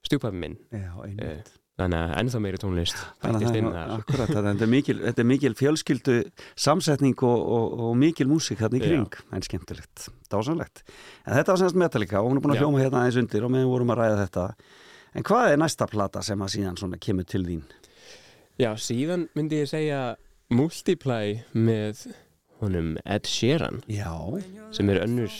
stjúpappi 0.05 0.41
minn 0.41 0.59
Já, 0.71 0.91
einmitt 1.05 1.55
þannig 1.77 1.99
að 2.01 2.13
ennþá 2.21 2.39
meiri 2.41 2.59
tónlist 2.61 3.01
Þannig 3.21 3.47
að 3.47 3.57
það 3.67 3.91
akkurat, 3.97 4.31
þetta 4.33 4.65
er 4.65 4.71
mikil, 4.71 4.97
þetta 5.03 5.23
er 5.23 5.27
mikil 5.29 5.53
fjölskyldu 5.57 6.15
samsetning 6.57 7.23
og, 7.27 7.43
og, 7.57 7.75
og 7.87 7.97
mikil 8.01 8.25
músik 8.31 8.61
þarna 8.61 8.79
í 8.79 8.81
kring, 8.81 9.17
en 9.29 9.45
skemmtilegt 9.45 10.07
dásanlegt. 10.31 10.81
En 11.25 11.37
þetta 11.37 11.53
var 11.53 11.61
semst 11.61 11.79
Metallica 11.79 12.21
og 12.21 12.31
hún 12.31 12.39
er 12.39 12.45
búin 12.45 12.55
að 12.55 12.61
Já. 12.61 12.63
hljóma 12.65 12.81
hérna 12.81 13.03
aðeins 13.03 13.19
undir 13.21 13.45
og 13.45 13.53
meðan 13.53 13.71
vorum 13.71 13.93
að 13.93 14.01
ræða 14.01 14.19
þetta. 14.23 14.45
En 15.17 15.27
hvað 15.27 15.51
er 15.51 15.61
næsta 15.61 15.89
plata 15.91 16.23
sem 16.25 16.41
að 16.43 16.53
síðan 16.55 16.79
svona 16.81 17.01
kemur 17.01 17.27
til 17.29 17.43
þín? 17.45 17.61
Já, 18.57 18.71
síðan 18.81 19.27
myndi 19.37 19.61
ég 19.61 19.69
segja 19.69 20.01
Multiply 20.49 21.43
með 21.53 22.07
honum 22.61 22.95
Ed 23.05 23.27
Sheeran 23.29 23.81
Já. 23.91 24.13
sem 24.71 24.89
er 24.89 25.03
önnur 25.05 25.33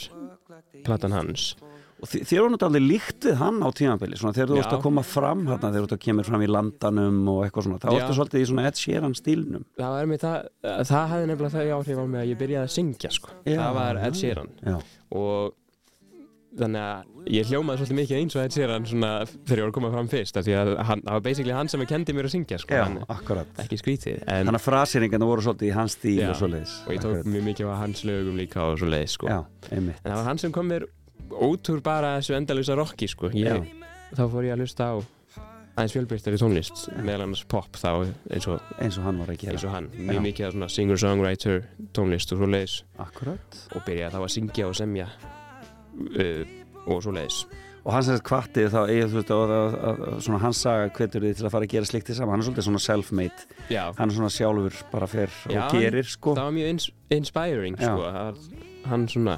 platan 0.86 1.15
hans 1.15 1.56
Og 1.97 2.06
þér 2.12 2.43
var 2.43 2.51
náttúrulega 2.53 2.86
líkt 2.91 3.25
við 3.25 3.39
hann 3.39 3.56
á 3.65 3.69
tímabili, 3.73 4.17
svona 4.19 4.36
þegar 4.36 4.51
þú 4.51 4.58
varst 4.60 4.73
að 4.75 4.84
koma 4.84 5.01
fram 5.01 5.39
hérna, 5.47 5.71
þegar 5.73 5.88
þú 5.89 5.97
kemur 6.03 6.27
fram 6.27 6.43
í 6.45 6.49
landanum 6.51 7.15
og 7.32 7.39
eitthvað 7.47 7.65
svona, 7.65 7.80
Já. 7.82 7.89
varstu 7.95 8.17
svolítið 8.19 8.43
í 8.43 8.49
svona 8.51 8.65
Ed 8.69 8.77
Sheeran 8.77 9.15
stílnum. 9.17 9.63
Það 9.80 9.95
var 9.95 10.12
með 10.12 10.21
það, 10.21 10.49
það 10.91 11.08
hafði 11.13 11.30
nefnilega 11.32 11.56
þau 11.56 11.80
áhrif 11.80 11.97
á 11.97 12.06
mig 12.06 12.21
að 12.21 12.30
ég 12.30 12.39
byrjaði 12.43 12.67
að 12.69 12.75
syngja 12.75 13.12
sko. 13.17 13.34
Já, 13.49 13.58
það 13.58 13.80
var 13.80 14.01
Ed. 14.03 14.19
Sheeran 14.21 14.51
Já. 14.62 14.77
og 15.17 15.58
þannig 16.58 16.84
að 16.84 17.32
ég 17.38 17.50
hljómaði 17.52 17.80
svolítið 17.82 17.98
mikið 18.00 18.17
eins 18.22 18.36
og 18.38 18.43
Ed 18.48 18.56
Sheeran 18.56 18.86
svona 18.88 19.10
þegar 19.28 19.58
ég 19.60 19.63
var 19.65 19.72
að 19.72 19.76
koma 19.78 19.91
fram 19.93 20.10
fyrst 20.12 20.39
því 20.39 20.54
að 20.58 20.72
hann, 20.89 21.02
það 21.06 21.17
var 21.17 21.24
basically 21.28 21.56
hann 21.58 21.72
sem 21.74 21.84
kendi 21.89 22.15
mér 22.17 22.30
að 22.30 22.34
syngja 22.38 22.60
sko, 22.63 22.78
Já, 22.78 22.84
hann, 22.86 23.00
akkurat. 23.13 23.52
ekki 23.63 23.80
skrítið 23.82 24.22
en, 24.24 24.48
Þannig 24.48 24.60
að 24.62 24.65
frasýringarna 24.67 25.28
voru 25.32 25.46
svolítið 25.48 25.67
í 25.70 25.74
hans 25.76 25.98
stíl 26.00 26.22
og 26.30 26.39
svoleiðis. 26.39 26.78
og 26.88 26.93
ég 26.96 27.04
tók 27.04 27.28
mjög 27.28 27.46
mikið 27.52 27.72
af 27.74 27.82
hans 27.84 28.06
lögum 28.08 28.39
líka 28.39 28.63
og 28.63 28.80
svo 28.80 28.89
leið 28.93 29.12
sko. 29.17 29.28
En 29.72 29.91
það 30.04 30.15
var 30.15 30.26
hann 30.32 30.41
sem 30.41 30.56
kom 30.56 30.72
mér 30.72 30.88
út 31.28 31.70
úr 31.74 31.84
bara 31.84 32.15
þessu 32.22 32.38
endalösa 32.39 32.78
rocki 32.80 33.08
sko. 33.12 33.30
ég, 33.36 33.67
þá 34.15 34.24
fór 34.32 34.48
ég 34.48 34.56
að 34.56 34.63
hlusta 34.63 34.91
á 34.91 34.96
aðeins 35.78 35.93
fjölbreyttari 35.93 36.38
tónlist 36.41 36.88
meðal 37.06 37.28
annars 37.28 37.43
pop 37.46 37.76
þá 37.78 38.08
eins 38.34 38.48
og, 38.50 38.63
eins 38.82 38.96
og 38.98 39.04
hann 39.06 39.20
var 39.22 39.30
að 39.30 39.43
gera. 39.43 39.52
eins 39.54 39.65
og 39.67 39.76
hann. 39.76 39.89
Mjög 39.93 40.24
mikið 40.26 40.56
svona 40.56 40.70
singer-songwriter 40.74 41.60
tónlist 41.93 42.34
og 42.34 42.39
svo 42.41 42.50
leiðis 42.50 42.80
Akkurat. 42.98 43.60
Og 43.78 43.84
byrjaði 43.86 44.15
þá 44.15 44.24
að 44.24 44.32
syngja 44.34 44.70
og 44.72 44.74
semja 44.80 45.06
og 46.88 47.01
svo 47.03 47.13
leiðis 47.15 47.45
Og 47.88 47.93
hann 47.95 48.03
sem 48.03 48.17
sagt 48.17 48.25
kvatti 48.27 48.65
þá 48.67 48.81
eigið 48.83 49.13
þú 49.13 49.15
veist 49.15 49.29
að, 49.31 49.51
að, 49.55 49.75
að, 49.88 49.99
að 50.10 50.17
svona 50.25 50.39
hans 50.43 50.60
saga 50.60 50.88
hvetur 50.97 51.23
þið 51.23 51.38
til 51.39 51.45
að 51.47 51.53
fara 51.53 51.67
að 51.67 51.71
gera 51.71 51.88
slikt 51.88 52.10
þess 52.10 52.19
saman. 52.19 52.33
Hann 52.33 52.41
er 52.41 52.47
svolítið 52.49 52.65
svona 52.67 52.81
self-made. 52.83 53.45
Hann 53.71 54.12
er 54.12 54.15
svona 54.17 54.31
sjálfur 54.36 54.79
bara 54.91 55.07
fer 55.07 55.31
og 55.47 55.53
Já, 55.55 55.62
gerir 55.71 56.10
sko. 56.12 56.33
það 56.36 56.49
var 56.49 56.55
mjög 56.57 56.73
ins 56.73 56.88
inspiring 57.15 57.77
sko. 57.79 58.10
hann 58.91 59.07
svona 59.07 59.38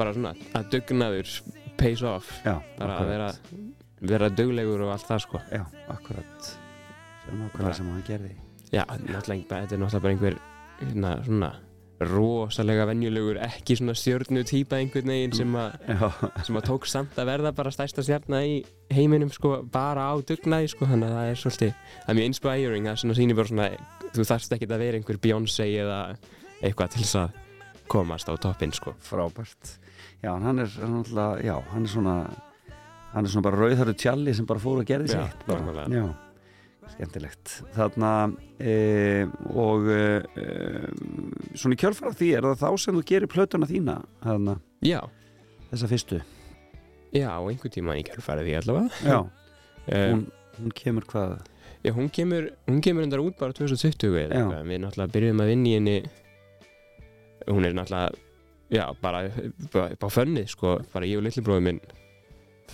bara 0.00 0.16
svona 0.16 0.32
að 0.58 0.66
dugnaður 0.74 1.30
pays 1.78 2.02
off. 2.02 2.32
Já, 2.42 2.56
bara 2.80 2.98
að 2.98 3.12
vera, 3.12 3.30
akkurat. 3.30 3.86
vera 4.10 4.32
duglegur 4.42 4.82
og 4.88 4.92
allt 4.96 5.06
það 5.06 5.22
sko. 5.28 5.42
Já, 5.54 5.62
akkurat. 5.94 6.50
Sem 7.22 7.44
nákvæmlega 7.44 7.78
sem 7.78 7.92
hann 7.94 8.04
gerði. 8.10 8.34
Já, 8.72 8.82
náttúrulega, 9.06 9.46
þetta 9.54 9.78
er 9.78 9.84
náttúrulega 9.84 10.02
bara 10.02 10.16
einhver 10.16 10.40
hérna, 10.82 11.14
svona 11.30 11.54
rosalega 12.00 12.84
venjulegur, 12.90 13.38
ekki 13.40 13.76
svona 13.78 13.94
stjörnu 13.96 14.42
típa 14.44 14.76
einhvern 14.76 15.08
veginn 15.08 15.32
sem, 15.36 15.54
a, 15.56 15.70
Já, 15.88 16.10
sem 16.44 16.58
að 16.60 16.66
tók 16.68 16.84
samt 16.90 17.16
að 17.16 17.30
verða 17.30 17.52
bara 17.56 17.72
stærsta 17.72 18.04
stjarna 18.04 18.42
í 18.44 18.58
heiminum 18.92 19.30
sko, 19.32 19.62
bara 19.72 20.10
á 20.12 20.14
dugnaði 20.20 20.68
sko, 20.74 20.88
þannig 20.90 21.08
að 21.08 21.16
það 21.16 21.30
er 21.30 21.40
svolítið, 21.40 21.72
það 22.02 22.12
er 22.12 22.18
mjög 22.20 22.28
inspiring 22.32 22.90
það 22.90 23.00
svona 23.02 23.16
sýnir 23.16 23.38
bara 23.40 23.52
svona, 23.52 23.68
þú 24.12 24.26
þarfst 24.28 24.56
ekki 24.58 24.68
að 24.68 24.84
vera 24.84 25.00
einhver 25.00 25.20
Beyoncé 25.24 25.68
eða 25.80 26.00
eitthvað 26.60 26.92
til 26.92 27.02
þess 27.06 27.20
að 27.22 27.42
komast 27.88 28.28
á 28.28 28.34
toppinn 28.36 28.74
sko 28.76 28.92
frábært 29.06 29.72
Já, 30.24 30.32
hann 30.36 30.58
er 30.58 30.70
hann 30.80 31.00
alltaf, 31.00 31.40
já, 31.44 31.54
hann 31.72 31.84
er 31.86 31.92
svona 31.92 32.14
hann 33.14 33.24
er 33.24 33.30
svona 33.32 33.46
bara 33.48 33.60
rauðhæru 33.62 33.94
tjalli 33.96 34.34
sem 34.36 34.46
bara 34.48 34.60
fór 34.60 34.82
og 34.82 34.88
gerði 34.88 35.14
Já, 35.14 35.22
sitt 35.30 35.44
bara. 35.48 35.60
nákvæmlega. 35.64 35.88
Já, 35.96 36.25
skemmtilegt. 36.94 37.56
Þarna 37.74 38.12
e, 38.58 38.74
og 39.52 39.88
e, 39.92 40.00
e, 40.38 40.46
svona 41.58 41.76
í 41.76 41.80
kjölfara 41.80 42.14
því 42.16 42.30
er 42.38 42.48
það 42.50 42.62
þá 42.62 42.82
sem 42.84 42.98
þú 42.98 43.04
gerir 43.10 43.32
plötuna 43.32 43.68
þína 43.70 43.98
þarna, 44.24 44.56
Já, 44.84 45.00
þessa 45.72 45.90
fyrstu. 45.90 46.20
Já, 47.16 47.30
einhvern 47.32 47.74
tíma 47.74 47.96
í 47.96 48.04
kjálfærið 48.06 48.48
því 48.48 48.56
allavega. 48.60 49.00
Já, 49.06 49.18
um, 49.22 49.96
hún, 50.12 50.22
hún 50.60 50.76
kemur 50.76 51.08
hvað? 51.10 51.34
Já, 51.86 51.92
hún 51.96 52.12
kemur, 52.12 52.50
hún 52.66 52.84
kemur 52.84 53.06
undar 53.06 53.22
út 53.22 53.38
bara 53.40 53.56
2020 53.56 54.20
eða 54.26 54.40
eitthvað. 54.40 54.70
Við 54.70 54.82
náttúrulega 54.84 55.14
byrjuðum 55.16 55.42
að 55.44 55.52
vinna 55.52 55.68
í 55.68 55.76
henni. 55.78 55.98
Hún 57.46 57.68
er 57.68 57.76
náttúrulega 57.76 58.24
Já, 58.68 58.94
bara 59.00 59.30
bara 59.72 59.92
upp 59.94 60.02
á 60.02 60.08
fönnið 60.10 60.48
sko, 60.50 60.80
bara 60.90 61.06
ég 61.06 61.20
og 61.20 61.26
lillibróður 61.26 61.62
minn 61.68 61.80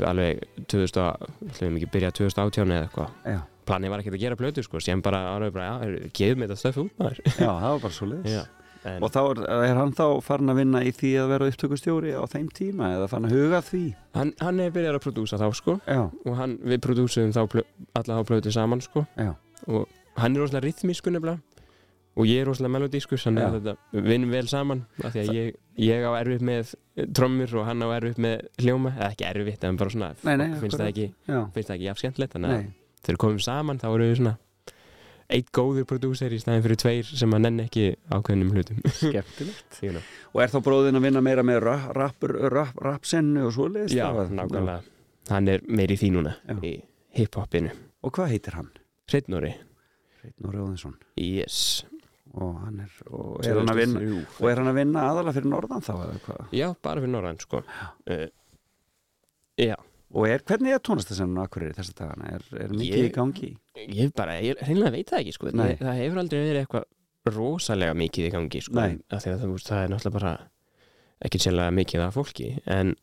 alveg 0.01 0.41
2000 0.73 1.27
ætlum 1.51 1.75
við 1.75 1.83
ekki 1.83 1.91
byrja 1.93 2.13
2018 2.17 2.73
eða 2.73 2.87
eitthvað. 2.87 3.11
Já, 3.29 3.41
planið 3.69 3.93
var 3.95 4.03
ekkert 4.03 4.17
að 4.19 4.25
gera 4.25 4.39
plötu 4.41 4.65
sko, 4.67 4.81
sem 4.83 5.03
bara 5.05 5.21
áraður 5.35 5.55
bara, 5.57 5.69
já, 5.85 6.11
gefum 6.19 6.45
þetta 6.47 6.59
stöf 6.61 6.81
út 6.83 6.99
maður. 7.01 7.23
Já 7.43 7.49
það 7.49 7.69
var 7.71 7.81
bara 7.87 7.97
svo 7.99 8.09
leiðis 8.11 8.35
Já, 8.37 8.43
en, 8.83 8.99
Og 9.07 9.13
þá 9.15 9.21
er, 9.23 9.41
er 9.69 9.79
hann 9.79 9.95
þá 9.99 10.05
farin 10.27 10.53
að 10.53 10.61
vinna 10.63 10.83
í 10.83 10.93
því 10.99 11.13
að 11.23 11.31
vera 11.37 11.49
upptökustjóri 11.53 12.15
á 12.19 12.25
þeim 12.33 12.49
tíma 12.59 12.91
eða 12.97 13.09
farin 13.13 13.29
að 13.31 13.37
huga 13.39 13.63
því? 13.69 13.83
Hann, 14.19 14.35
hann 14.43 14.61
er 14.65 14.75
byrjað 14.75 14.99
að 14.99 15.05
prodúsa 15.07 15.39
þá 15.41 15.47
sko. 15.61 15.77
Já, 15.87 16.03
og 16.11 16.37
hann, 16.41 16.59
við 16.67 16.83
prodúsum 16.89 17.31
þá 17.37 17.43
plö, 17.55 17.65
alla 18.01 18.19
þá 18.19 18.29
plötu 18.33 18.55
saman 18.55 18.83
sko. 18.85 19.07
Já. 19.15 19.33
og 19.71 19.87
hann 20.19 20.35
er 20.37 20.43
rosalega 20.45 20.67
rithmísku 20.67 21.15
nefnilega. 21.15 21.41
Og 22.13 22.27
ég 22.29 22.43
er 22.43 22.49
rosalega 22.51 22.75
melodískur 22.75 23.17
þannig 23.23 23.47
að 23.47 23.55
þetta 23.57 24.03
vinnum 24.05 24.35
vel 24.35 24.45
saman 24.51 24.83
af 25.01 25.15
því 25.15 25.21
að 25.23 25.31
ég, 25.39 25.55
ég 25.81 26.03
á 26.05 26.11
erfitt 26.19 26.43
með 26.45 26.75
trommur 27.17 27.55
og 27.57 27.65
hann 27.71 27.81
á 27.81 27.89
erfitt 27.95 28.19
með 28.21 28.43
hljóma. 28.61 28.93
Eða 28.99 29.09
ekki 29.15 29.25
erfitt, 29.31 29.65
en 29.65 29.79
bara 29.81 29.95
svona 29.95 30.11
Nei, 30.27 30.35
nei, 30.43 30.51
finnst, 30.61 30.77
það 30.77 30.91
ekki, 30.91 31.07
finnst 31.25 31.71
það 31.71 31.77
ekki 31.79 31.87
jafn 31.89 32.03
skemmtilegt 32.03 32.37
þannig 32.37 32.53
að 32.59 32.67
þegar 33.03 33.17
við 33.17 33.23
komum 33.27 33.43
saman 33.43 33.83
þá 33.83 33.89
erum 33.91 34.09
við 34.09 34.19
svona 34.21 34.35
eitt 35.33 35.51
góður 35.55 35.87
prodúser 35.89 36.35
í 36.35 36.41
staðin 36.43 36.65
fyrir 36.67 36.81
tveir 36.83 37.09
sem 37.09 37.35
að 37.37 37.45
nenni 37.47 37.67
ekki 37.69 37.85
ákveðnum 38.13 38.51
hlutum 38.53 38.81
know. 38.83 40.03
Og 40.33 40.43
er 40.45 40.53
þá 40.53 40.59
bróðin 40.67 40.99
að 40.99 41.07
vinna 41.07 41.23
meira 41.25 41.45
með 41.47 41.63
rapsennu 41.65 43.47
og 43.49 43.55
svoleiðis? 43.57 43.95
Já, 43.97 44.09
nákvæmlega 44.13 44.81
hann 45.31 45.49
er 45.49 45.63
meiri 45.71 45.97
í 45.97 46.01
því 46.01 46.11
núna 46.17 46.35
Já. 46.43 46.57
í 46.67 46.75
hiphopinu 47.17 47.73
Og 48.03 48.11
hvað 48.17 48.33
heitir 48.33 48.57
hann? 48.59 48.73
Hreitnóri, 49.11 49.53
Hreitnur 50.21 50.57
Jóðinsson 50.59 50.97
yes 51.21 51.85
og 52.33 52.57
er, 52.81 52.93
og 53.13 53.43
er 53.45 53.59
að 53.61 53.79
vinna 53.83 54.01
2003. 54.01 54.39
og 54.41 54.47
er 54.51 54.61
hann 54.61 54.71
að 54.71 54.79
vinna 54.81 55.03
aðalega 55.11 55.35
fyrir 55.37 55.51
norðan 55.53 55.85
þá? 55.85 55.93
Já, 56.57 56.67
bara 56.83 57.03
fyrir 57.03 57.13
norðan 57.13 57.41
sko 57.43 57.61
uh, 57.63 58.29
Já, 59.61 59.77
Og 60.13 60.27
er, 60.29 60.43
hvernig 60.45 60.75
er 60.75 60.81
tónlistasennan 60.85 61.41
á 61.41 61.45
Akureyri 61.49 61.73
þessa 61.77 61.95
dagana? 61.97 62.33
Er, 62.37 62.43
er 62.67 62.73
mikið 62.77 62.99
Ég- 62.99 63.07
í 63.09 63.13
gangi? 63.17 63.51
ég 63.97 64.11
bara, 64.17 64.35
ég 64.45 64.59
reynilega 64.61 64.93
veit 64.93 65.09
það 65.13 65.23
ekki 65.23 65.33
sko 65.39 65.53
Nei. 65.57 65.71
Það 65.81 66.01
hefur 66.03 66.21
aldrei 66.23 66.41
verið 66.43 66.61
eitthvað 66.67 67.33
rosalega 67.33 67.95
mikið 67.97 68.27
í 68.29 68.33
gangi 68.35 68.61
sko 68.67 68.75
Nei. 68.77 68.99
af 69.09 69.23
því 69.25 69.31
að 69.33 69.41
það, 69.45 69.55
það 69.69 69.83
er 69.85 69.93
náttúrulega 69.95 70.17
bara 70.19 70.33
ekki 71.23 71.39
sérlega 71.45 71.75
mikið 71.79 72.05
af 72.05 72.17
fólki 72.19 72.49
en, 72.67 72.95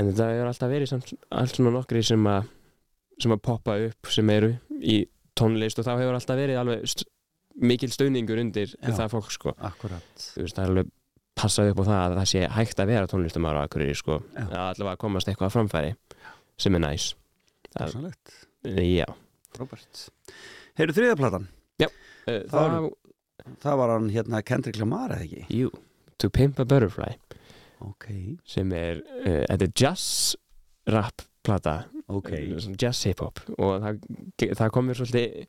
en 0.00 0.12
það 0.14 0.32
hefur 0.36 0.50
alltaf 0.52 0.70
verið 0.72 0.90
samt, 0.92 1.12
allt 1.42 1.56
svona 1.58 1.72
nokkri 1.74 2.02
sem 2.06 2.28
að 2.30 2.48
sem 3.20 3.34
að 3.36 3.42
poppa 3.44 3.74
upp 3.90 4.08
sem 4.14 4.30
eru 4.32 4.52
í 4.80 5.00
tónlist 5.36 5.82
og 5.82 5.84
þá 5.88 5.92
hefur 5.98 6.16
alltaf 6.16 6.38
verið 6.40 6.60
alveg 6.62 6.86
st 6.88 7.04
mikil 7.60 7.90
stöðningur 7.92 8.38
undir 8.40 8.70
Já. 8.78 8.94
það 8.94 9.10
fólk 9.18 9.32
sko 9.34 9.52
Akkurat 9.58 10.06
þú 10.16 10.44
veist, 10.46 10.56
það 10.56 10.62
er 10.64 10.70
alveg 10.70 10.92
passað 11.40 11.72
upp 11.72 11.80
á 11.80 11.84
það 11.88 12.00
að 12.04 12.16
það 12.20 12.28
sé 12.34 12.42
hægt 12.58 12.82
að 12.84 12.90
vera 12.92 13.08
tónlistamár 13.10 13.58
á 13.58 13.64
Akureyri 13.64 13.96
sko, 13.98 14.20
Já. 14.36 14.44
að 14.44 14.56
allavega 14.66 14.94
að 14.94 15.02
komast 15.06 15.30
eitthvað 15.32 15.48
að 15.50 15.56
framfæri 15.56 15.92
sem 16.60 16.76
er 16.76 16.84
næs. 16.84 17.08
Sannlegt, 17.70 18.32
já, 18.66 19.06
Robert 19.58 20.00
Heyrðu 20.78 20.96
þriðaplatan, 20.96 21.46
uh, 21.80 21.88
Það 22.26 22.44
það, 22.50 22.88
það 23.62 23.78
var 23.80 23.92
hann 23.94 24.10
hérna 24.14 24.40
Kendrick 24.46 24.78
Lamar 24.80 25.14
eða 25.16 25.26
ekki? 25.26 25.44
jú, 25.62 25.70
To 26.20 26.28
Pimp 26.28 26.58
a 26.60 26.66
Butterfly. 26.68 27.14
Ok, 27.86 28.06
sem 28.44 28.72
er, 28.76 29.00
uh, 29.24 29.40
þetta 29.48 29.64
er 29.64 29.72
jazz 29.80 30.34
rap 30.90 31.22
plata. 31.46 31.78
Ok. 32.12 32.28
Uh, 32.34 32.74
jazz 32.76 33.06
hip-hop. 33.08 33.40
Og 33.56 33.78
það, 33.80 34.02
það 34.58 34.72
komur 34.74 34.98
svolítið 34.98 35.46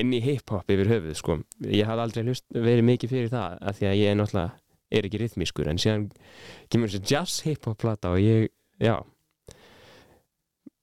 inn 0.00 0.14
í 0.16 0.20
hip-hop 0.24 0.70
yfir 0.72 0.88
höfuð 0.94 1.18
sko. 1.18 1.36
ég 1.66 1.84
hafði 1.88 2.04
aldrei 2.06 2.24
hlust, 2.28 2.46
verið 2.54 2.86
mikið 2.88 3.12
fyrir 3.12 3.30
það 3.34 3.58
af 3.68 3.78
því 3.78 3.88
að 3.90 3.98
ég 4.00 4.12
er 4.14 4.18
náttúrulega 4.22 4.56
er 4.90 5.06
ekki 5.06 5.20
rithmískur 5.22 5.68
en 5.70 5.80
síðan 5.80 6.08
kemur 6.72 6.90
þessi 6.90 7.14
jazz 7.14 7.44
hip-hop 7.46 7.78
plata 7.80 8.14
og 8.14 8.22
ég, 8.22 8.50
já 8.80 8.96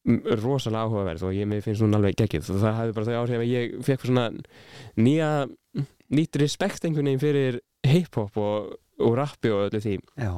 rosalega 0.05 0.85
áhugaverð 0.85 1.23
og 1.25 1.33
ég 1.33 1.53
finnst 1.65 1.81
hún 1.81 1.97
alveg 1.97 2.17
geggið 2.19 2.51
og 2.53 2.59
það 2.61 2.75
hafði 2.79 2.95
bara 2.97 3.07
þau 3.07 3.21
áhrif 3.23 3.41
að 3.41 3.49
ég 3.49 3.71
fekk 3.87 4.03
svona 4.05 4.25
nýja 5.01 5.29
nýtt 6.13 6.37
respekt 6.37 6.85
einhvern 6.85 7.09
veginn 7.09 7.23
fyrir 7.23 7.57
hip-hop 7.85 8.37
og, 8.37 8.75
og 9.01 9.15
rappi 9.17 9.49
og 9.53 9.65
öllu 9.69 9.81
því. 9.81 9.95
Já, 10.21 10.33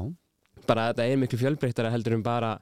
bara 0.70 0.88
þetta 0.92 1.08
er 1.08 1.20
miklu 1.20 1.40
fjölbreyttara 1.42 1.92
heldur 1.92 2.16
en 2.16 2.24
bara 2.24 2.54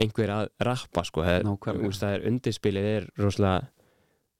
einhver 0.00 0.32
að 0.32 0.48
rappa 0.64 1.04
sko. 1.04 1.24
það, 1.26 1.50
úst, 1.84 2.00
það 2.00 2.14
er 2.14 2.26
undirspilið 2.30 2.88
er 2.94 3.08
rosalega 3.20 3.68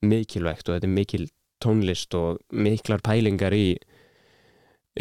mikilvægt 0.09 0.69
og 0.69 0.79
þetta 0.79 0.89
er 0.89 0.97
mikil 0.97 1.27
tónlist 1.61 2.17
og 2.17 2.41
miklar 2.57 3.03
pælingar 3.05 3.53
í, 3.53 3.75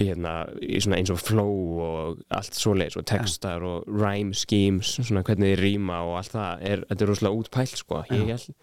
hérna, 0.08 0.34
í 0.64 0.80
svona 0.84 1.00
eins 1.00 1.12
og 1.14 1.20
flow 1.22 1.82
og 1.86 2.22
allt 2.36 2.56
svoleiðis 2.58 3.00
og 3.00 3.06
textar 3.10 3.66
og 3.66 3.88
rhyme 3.90 4.34
schemes 4.38 4.96
svona 5.00 5.24
hvernig 5.28 5.54
þið 5.54 5.64
rýma 5.64 6.00
og 6.08 6.18
allt 6.22 6.36
það 6.36 6.64
er, 6.72 6.84
þetta 6.90 7.06
er 7.06 7.12
rosalega 7.12 7.42
útpælt 7.44 7.82
sko. 7.82 8.04
ég 8.10 8.24
Já. 8.24 8.36
held, 8.36 8.56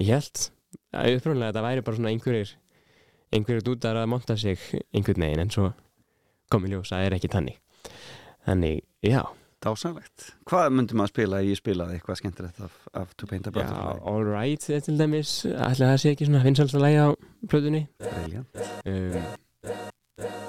ég 0.00 0.12
held 0.14 0.44
að 0.94 1.16
upprunlega 1.18 1.52
þetta 1.52 1.66
væri 1.66 1.86
bara 1.86 2.00
svona 2.00 2.12
einhverjir 2.14 2.54
einhverjir 3.30 3.66
dútar 3.66 3.98
að 4.00 4.08
monta 4.10 4.36
sig 4.40 4.58
einhvern 4.94 5.26
veginn 5.26 5.44
en 5.44 5.52
svo 5.54 5.68
komið 6.50 6.74
ljós 6.76 6.90
að 6.90 6.96
það 6.96 7.06
er 7.06 7.18
ekki 7.18 7.30
tannig 7.34 7.60
þannig, 8.46 8.82
já. 9.06 9.22
Dásanlegt 9.60 10.30
Hvað 10.48 10.70
myndum 10.72 10.96
maður 11.02 11.10
að 11.10 11.12
spila 11.12 11.40
ég 11.44 11.58
spilaði? 11.60 11.98
Eitthvað 11.98 12.20
skemmtilegt 12.22 12.62
af, 12.64 12.78
af 12.96 13.10
To 13.20 13.28
Paint 13.28 13.44
a 13.44 13.52
Já, 13.52 13.56
Butterfly? 13.58 14.00
All 14.08 14.24
Right 14.24 14.70
er 14.72 14.80
til 14.86 14.96
dæmis 14.96 15.34
ætla 15.52 15.90
það 15.92 16.00
sé 16.00 16.14
ekki 16.14 16.30
svona 16.30 16.40
vinsalsta 16.46 16.80
lægi 16.80 17.04
á 17.04 17.08
plötunni. 17.44 17.82
Brilliant. 18.00 18.48
Um, 18.88 20.48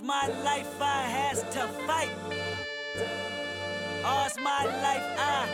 All's 0.00 0.06
my 0.06 0.28
life 0.44 0.80
I 0.80 1.02
has 1.02 1.42
to 1.54 1.66
fight. 1.86 2.10
All's 4.02 4.36
my 4.38 4.64
life 4.64 5.04
I 5.18 5.46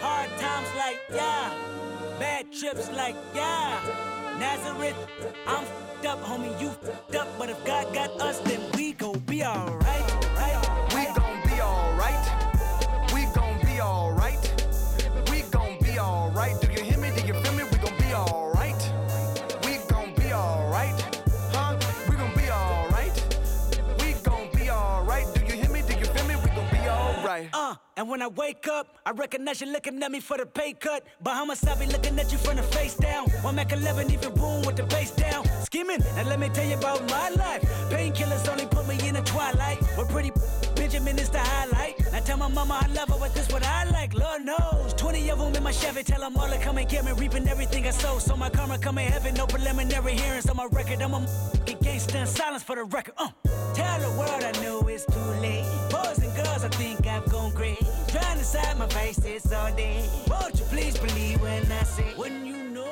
hard 0.00 0.30
times 0.40 0.68
like 0.76 1.00
yeah, 1.14 1.52
bad 2.18 2.52
trips 2.52 2.90
like 2.90 3.14
yeah. 3.34 3.78
Nazareth, 4.40 4.96
I'm 5.46 5.64
fed 5.64 6.06
up, 6.06 6.20
homie, 6.24 6.60
you 6.60 6.70
fed 6.70 7.16
up. 7.16 7.28
But 7.38 7.50
if 7.50 7.64
God 7.64 7.94
got 7.94 8.10
us, 8.20 8.40
then 8.40 8.60
we 8.74 8.92
gon' 8.92 9.20
be 9.20 9.44
alright. 9.44 9.87
When 28.08 28.22
I 28.22 28.28
wake 28.28 28.66
up, 28.68 28.98
I 29.04 29.10
recognize 29.10 29.60
you 29.60 29.70
looking 29.70 30.02
at 30.02 30.10
me 30.10 30.20
for 30.20 30.38
the 30.38 30.46
pay 30.46 30.72
cut. 30.72 31.04
Bahamas, 31.22 31.64
I 31.64 31.74
be 31.74 31.86
looking 31.86 32.18
at 32.18 32.32
you 32.32 32.38
from 32.38 32.56
the 32.56 32.62
face 32.62 32.94
down. 32.94 33.28
One 33.42 33.56
Mac 33.56 33.72
11, 33.72 34.10
even 34.10 34.34
boom 34.34 34.62
with 34.62 34.76
the 34.76 34.84
bass 34.84 35.10
down. 35.10 35.44
Skimming, 35.64 36.00
now 36.16 36.24
let 36.24 36.40
me 36.40 36.48
tell 36.48 36.66
you 36.66 36.76
about 36.76 37.08
my 37.10 37.30
life. 37.30 37.62
Painkillers 37.90 38.48
only 38.48 38.66
put 38.66 38.88
me 38.88 38.98
in 39.06 39.14
the 39.14 39.22
twilight. 39.22 39.78
We're 39.96 40.06
pretty 40.06 40.32
Benjamin 40.74 41.18
is 41.18 41.28
the 41.28 41.40
highlight. 41.40 42.00
Now 42.12 42.20
tell 42.20 42.38
my 42.38 42.48
mama 42.48 42.80
I 42.82 42.86
love 42.92 43.08
her, 43.08 43.16
but 43.18 43.34
this 43.34 43.48
what 43.48 43.66
I 43.66 43.84
like. 43.90 44.14
Lord 44.14 44.44
knows. 44.44 44.94
20 44.94 45.30
of 45.30 45.38
them 45.38 45.54
in 45.54 45.62
my 45.62 45.72
Chevy, 45.72 46.02
tell 46.02 46.20
them 46.20 46.36
all 46.36 46.48
to 46.48 46.58
come 46.58 46.78
and 46.78 46.88
get 46.88 47.04
me. 47.04 47.12
Reaping 47.12 47.46
everything 47.48 47.86
I 47.86 47.90
sow. 47.90 48.18
So 48.18 48.36
my 48.36 48.48
karma 48.48 48.78
come 48.78 48.98
in 48.98 49.12
heaven, 49.12 49.34
no 49.34 49.46
preliminary 49.46 50.14
hearings 50.14 50.48
on 50.48 50.56
my 50.56 50.66
record. 50.70 51.02
I'm 51.02 51.14
a 51.14 51.26
gangster 51.82 52.18
in 52.18 52.26
silence 52.26 52.62
for 52.62 52.76
the 52.76 52.84
record. 52.84 53.14
Uh. 53.18 53.28
Tell 53.74 54.00
the 54.00 54.10
world 54.18 54.42
I 54.42 54.52
know 54.62 54.86
it's 54.88 55.04
too 55.04 55.30
late. 55.42 55.66
Boys 55.90 56.18
and 56.18 56.34
girls, 56.36 56.64
I 56.64 56.68
think 56.68 57.06
I've 57.06 57.28
gone 57.30 57.52
crazy. 57.52 57.87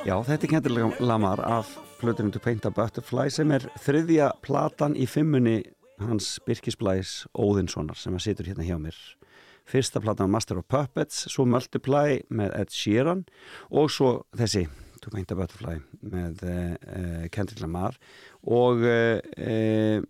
Já, 0.07 0.17
þetta 0.27 0.47
er 0.47 0.51
kendilega 0.51 0.89
lamar 1.07 1.41
af 1.47 1.71
plötunum 2.01 2.33
to 2.35 2.41
Paint 2.43 2.67
a 2.67 2.71
Butterfly 2.75 3.31
sem 3.31 3.53
er 3.55 3.69
þriðja 3.85 4.33
platan 4.43 4.97
í 4.99 5.07
fimmunni 5.07 5.61
hans 6.03 6.41
Birkis 6.47 6.75
Blæs 6.81 7.13
Óðinssonar 7.39 7.99
sem 8.01 8.17
að 8.19 8.25
situr 8.27 8.49
hérna 8.51 8.67
hjá 8.67 8.75
mér. 8.81 8.99
Fyrsta 9.67 10.03
platan 10.03 10.27
var 10.27 10.35
Master 10.35 10.59
of 10.59 10.67
Puppets, 10.71 11.29
svo 11.31 11.47
Multiply 11.47 12.21
með 12.27 12.57
Ed 12.65 12.75
Sheeran 12.75 13.23
og 13.71 13.91
svo 13.95 14.11
þessi 14.35 14.65
To 15.05 15.13
Paint 15.15 15.31
a 15.31 15.39
Butterfly 15.39 15.77
með 16.03 16.43
uh, 16.43 17.29
Kendrick 17.31 17.63
Lamar 17.63 17.95
og 18.43 18.83
uh, 18.83 20.03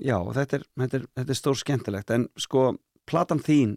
já, 0.00 0.16
þetta 0.40 0.58
er, 0.58 0.66
þetta, 0.84 1.02
er, 1.02 1.06
þetta 1.20 1.36
er 1.36 1.40
stór 1.42 1.60
skemmtilegt. 1.60 2.16
En 2.16 2.26
sko 2.40 2.72
platan 3.08 3.40
þín 3.42 3.76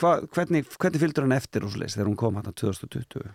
hva, 0.00 0.12
hvernig, 0.34 0.66
hvernig 0.80 1.00
fylgdur 1.02 1.26
hann 1.26 1.36
eftir 1.36 1.64
úr 1.66 1.72
sliðis 1.74 1.96
þegar 1.96 2.10
hún 2.10 2.18
kom 2.20 2.36
hann 2.40 2.50
2020? 2.52 3.30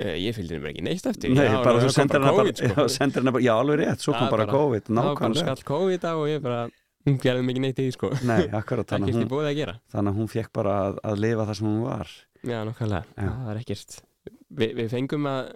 Uh, 0.00 0.14
ég 0.16 0.32
fylgdi 0.36 0.56
henni 0.56 0.70
ekki 0.70 0.84
neitt 0.86 1.06
eftir. 1.10 1.32
Nei, 1.34 1.44
Já, 1.50 1.58
bara 1.64 1.80
þú 1.82 1.90
sendir 1.92 2.20
hana 2.22 2.30
bara, 2.32 2.44
COVID, 2.44 2.60
sko. 2.60 2.68
já, 2.88 3.10
bara, 3.26 3.42
já 3.44 3.52
alveg 3.58 3.80
rétt, 3.82 4.00
svo 4.04 4.14
kom 4.16 4.30
bara 4.32 4.46
bara- 4.46 4.54
COVID, 4.54 4.86
Það 4.86 4.94
var 4.94 5.02
bara 5.04 5.14
nákvæmlega. 5.14 5.56
skall 5.56 5.68
COVID 5.72 6.06
á 6.08 6.12
og 6.16 6.28
ég 6.30 6.40
bara 6.46 6.60
hún 7.06 7.18
gerði 7.20 7.44
mikið 7.48 7.64
neitt 7.66 7.78
í 7.82 7.84
því 7.88 7.92
sko. 7.98 8.10
Nei, 8.30 8.40
akkurat, 8.48 8.86
Ekkert 8.86 9.02
að 9.04 9.10
í 9.10 9.16
hún, 9.18 9.28
búið 9.28 9.50
að 9.50 9.58
gera. 9.60 9.74
þannig 9.92 10.12
að 10.14 10.18
hún 10.22 10.30
fekk 10.32 10.50
bara 10.56 10.72
að, 10.86 10.98
að 11.10 11.20
lifa 11.26 11.46
það 11.50 11.58
sem 11.60 11.68
hún 11.68 11.82
var. 11.84 12.08
Já, 12.40 12.58
nokkvæmlega, 12.70 13.04
Já. 13.20 13.28
það 13.28 13.50
er 13.52 13.60
ekkert. 13.64 14.00
Vi, 14.50 14.66
Við 14.80 14.88
fengum 14.94 15.26
að, 15.30 15.52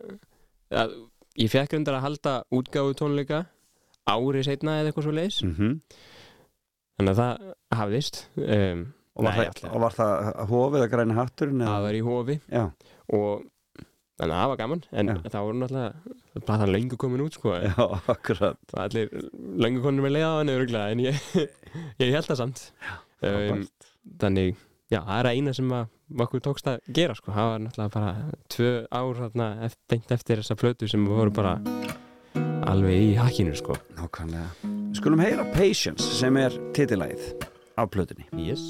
að 0.85 0.95
Ég 1.35 1.51
fekk 1.51 1.73
undar 1.81 1.97
að 1.99 2.05
halda 2.07 2.33
útgáfu 2.55 2.93
tónleika 2.95 3.41
ári 4.07 4.45
setna 4.47 4.77
eða 4.83 4.93
eitthvað 4.93 5.07
svo 5.09 5.15
leis 5.17 5.41
mm 5.43 5.81
Þannig 6.95 7.11
að 7.15 7.21
það 7.21 7.49
hafðist 7.79 8.21
um, 8.39 8.85
og, 9.15 9.25
var 9.27 9.35
Nei, 9.35 9.49
það, 9.49 9.65
og 9.71 9.83
var 9.83 9.97
það 9.97 10.29
hófið 10.51 10.85
að 10.85 10.93
græna 10.93 11.17
hatturinn? 11.19 11.65
Það 11.67 11.87
var 11.87 11.99
í 11.99 12.03
hofi. 12.07 12.37
Já, 12.51 12.65
og 13.19 13.43
þannig 14.15 14.35
að 14.35 14.39
það 14.39 14.51
var 14.53 14.61
gaman 14.61 14.85
en 14.95 15.11
Já. 15.11 15.17
það 15.25 15.49
voru 15.49 15.61
náttúrulega 15.63 16.45
platan 16.45 16.73
löngu 16.75 16.99
komin 17.03 17.25
út 17.25 17.39
sko. 17.39 17.57
Já, 17.59 17.75
akkurat. 18.15 18.77
Allir 18.85 19.11
löngu 19.65 19.83
konur 19.83 20.07
með 20.07 20.15
leiða 20.19 20.31
á 20.31 20.39
henni 20.43 20.79
en 20.85 21.03
ég, 21.09 21.27
ég 22.03 22.15
held 22.15 22.31
það 22.31 22.41
samt. 22.45 22.63
Um, 23.25 23.67
þannig, 24.21 24.55
já, 24.93 25.01
það 25.01 25.19
er 25.19 25.31
eina 25.33 25.57
sem 25.57 25.75
að 25.75 26.23
okkur 26.25 26.45
tókst 26.47 26.71
að 26.71 26.79
gera 26.95 27.19
sko. 27.19 27.35
Það 27.35 27.51
var 27.51 27.63
náttúrulega 27.67 27.95
bara 27.99 28.41
tvö 28.55 28.73
ár 28.95 29.23
þarna, 29.25 29.51
beint 29.91 30.15
eftir 30.15 30.43
þessa 30.43 30.59
plötu 30.63 30.91
sem 30.91 31.07
voru 31.11 31.35
bara 31.35 31.57
alveg 32.70 33.00
í 33.11 33.14
hakkinu 33.18 33.57
sko. 33.59 33.77
Nákvæmlega. 33.98 34.48
Skulum 34.94 35.22
heyra 35.24 35.46
Patience 35.57 36.07
sem 36.20 36.37
er 36.40 36.55
titilæð 36.77 37.33
af 37.77 37.90
plötunni. 37.90 38.29
Yes. 38.38 38.62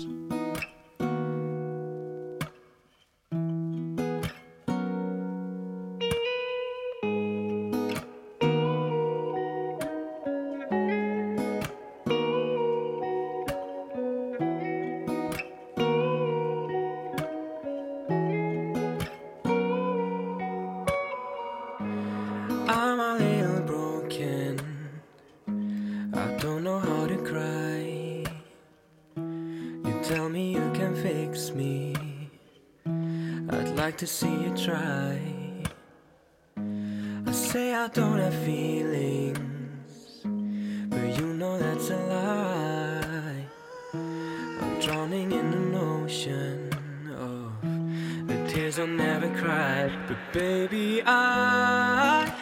Tears 48.74 48.78
I'll 48.78 48.86
never 48.86 49.28
cry. 49.40 49.90
But 50.06 50.16
baby, 50.32 51.02
I 51.04 52.32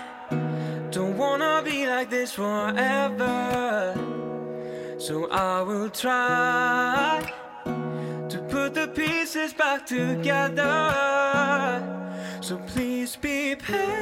don't 0.91 1.17
wanna 1.17 1.63
be 1.65 1.87
like 1.87 2.11
this 2.11 2.33
forever. 2.33 3.95
So 4.99 5.31
I 5.31 5.63
will 5.63 5.91
try 5.91 7.33
to 8.29 8.39
put 8.49 8.75
the 8.75 8.89
pieces 8.89 9.53
back 9.53 9.87
together. 9.87 10.93
So 12.41 12.59
please 12.59 13.17
be 13.17 13.55
patient. 13.57 13.93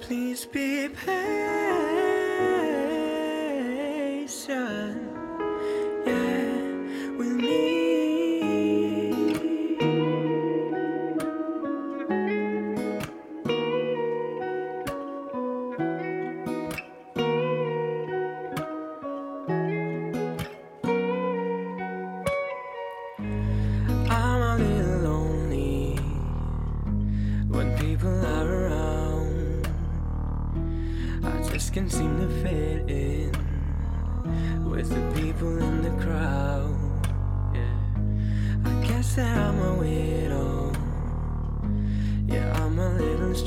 Please 0.00 0.46
be 0.46 0.88
patient. 0.88 1.57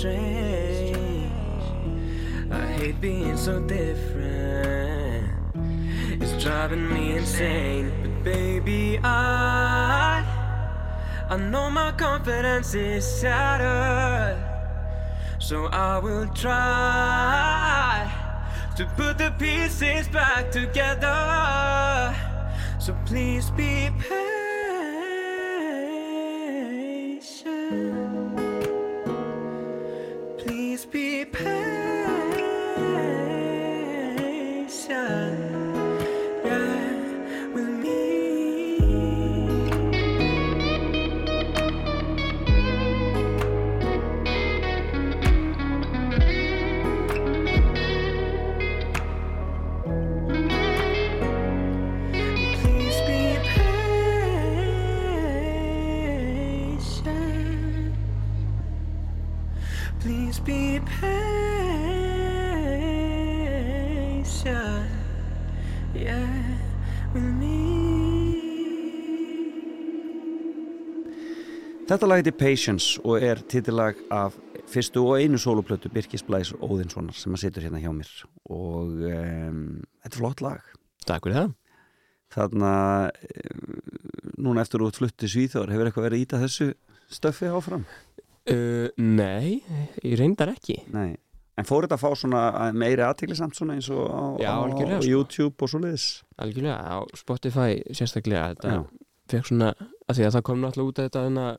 Strange. 0.02 0.98
I 2.52 2.66
hate 2.74 3.00
being 3.00 3.38
so 3.38 3.60
different. 3.60 5.30
It's 6.20 6.44
driving 6.44 6.90
me 6.92 7.18
insane. 7.18 7.92
But 8.02 8.24
baby, 8.24 8.98
I 9.04 10.26
I 11.30 11.38
know 11.38 11.70
my 11.70 11.92
confidence 11.92 12.74
is 12.74 13.04
shattered. 13.22 14.42
So 15.38 15.68
I 15.68 16.00
will 16.00 16.28
try 16.34 18.12
to 18.78 18.86
put 18.98 19.20
the 19.20 19.32
pieces 19.38 20.08
back 20.08 20.50
together. 20.50 22.16
So 22.80 22.98
please 23.06 23.52
be 23.52 23.81
Þetta 72.02 72.10
lag 72.10 72.18
heitir 72.24 72.34
Patience 72.34 72.98
og 73.06 73.22
er 73.22 73.38
titillag 73.46 74.00
af 74.10 74.34
fyrstu 74.74 75.04
og 75.06 75.20
einu 75.22 75.38
sóluplötu 75.38 75.92
Birkis 75.94 76.24
Blæs 76.26 76.50
Óðinssonar 76.58 77.14
sem 77.14 77.36
að 77.38 77.44
situr 77.44 77.68
hérna 77.68 77.78
hjá 77.78 77.92
mér. 77.94 78.10
Og 78.50 78.96
um, 79.06 79.60
þetta 80.02 80.10
er 80.10 80.16
flott 80.18 80.42
lag. 80.42 80.72
Takk 81.06 81.28
fyrir 81.28 81.38
það. 81.38 81.54
Þarna 82.34 82.72
um, 83.12 83.78
núna 84.48 84.66
eftir 84.66 84.82
út 84.88 84.98
flutti 84.98 85.30
Svíþjóður 85.30 85.76
hefur 85.76 85.92
eitthvað 85.92 86.08
verið 86.08 86.18
að 86.18 86.26
íta 86.26 86.42
þessu 86.42 86.70
stöffi 87.20 87.54
áfram? 87.54 87.86
uh, 88.50 88.90
Nei, 88.98 89.62
ég 90.02 90.18
reyndar 90.26 90.56
ekki. 90.58 90.80
Nei, 90.98 91.12
en 91.54 91.70
fór 91.70 91.86
þetta 91.86 92.02
að 92.02 92.06
fá 92.08 92.18
svona 92.26 92.46
að- 92.66 92.82
meiri 92.82 93.06
aðtegli 93.06 93.38
samt 93.38 93.62
svona 93.62 93.78
eins 93.78 93.94
og 93.94 94.10
á, 94.10 94.24
Já, 94.42 94.56
á, 94.58 94.66
sko. 94.74 95.06
YouTube 95.06 95.62
og 95.62 95.76
svoleiðis? 95.78 96.10
Algjörlega, 96.42 96.82
á 96.82 96.98
Spotify 97.14 97.78
sérstaklega. 97.94 98.56
Þetta 98.58 98.80
fekk 99.38 99.54
svona, 99.54 99.76
að 100.10 100.18
því 100.18 100.32
að 100.32 100.40
það 100.40 100.50
kom 100.50 100.66
náttúrulega 100.66 100.90
út 100.96 100.98
að 101.06 101.12
þetta 101.12 101.30
hérna, 101.30 101.52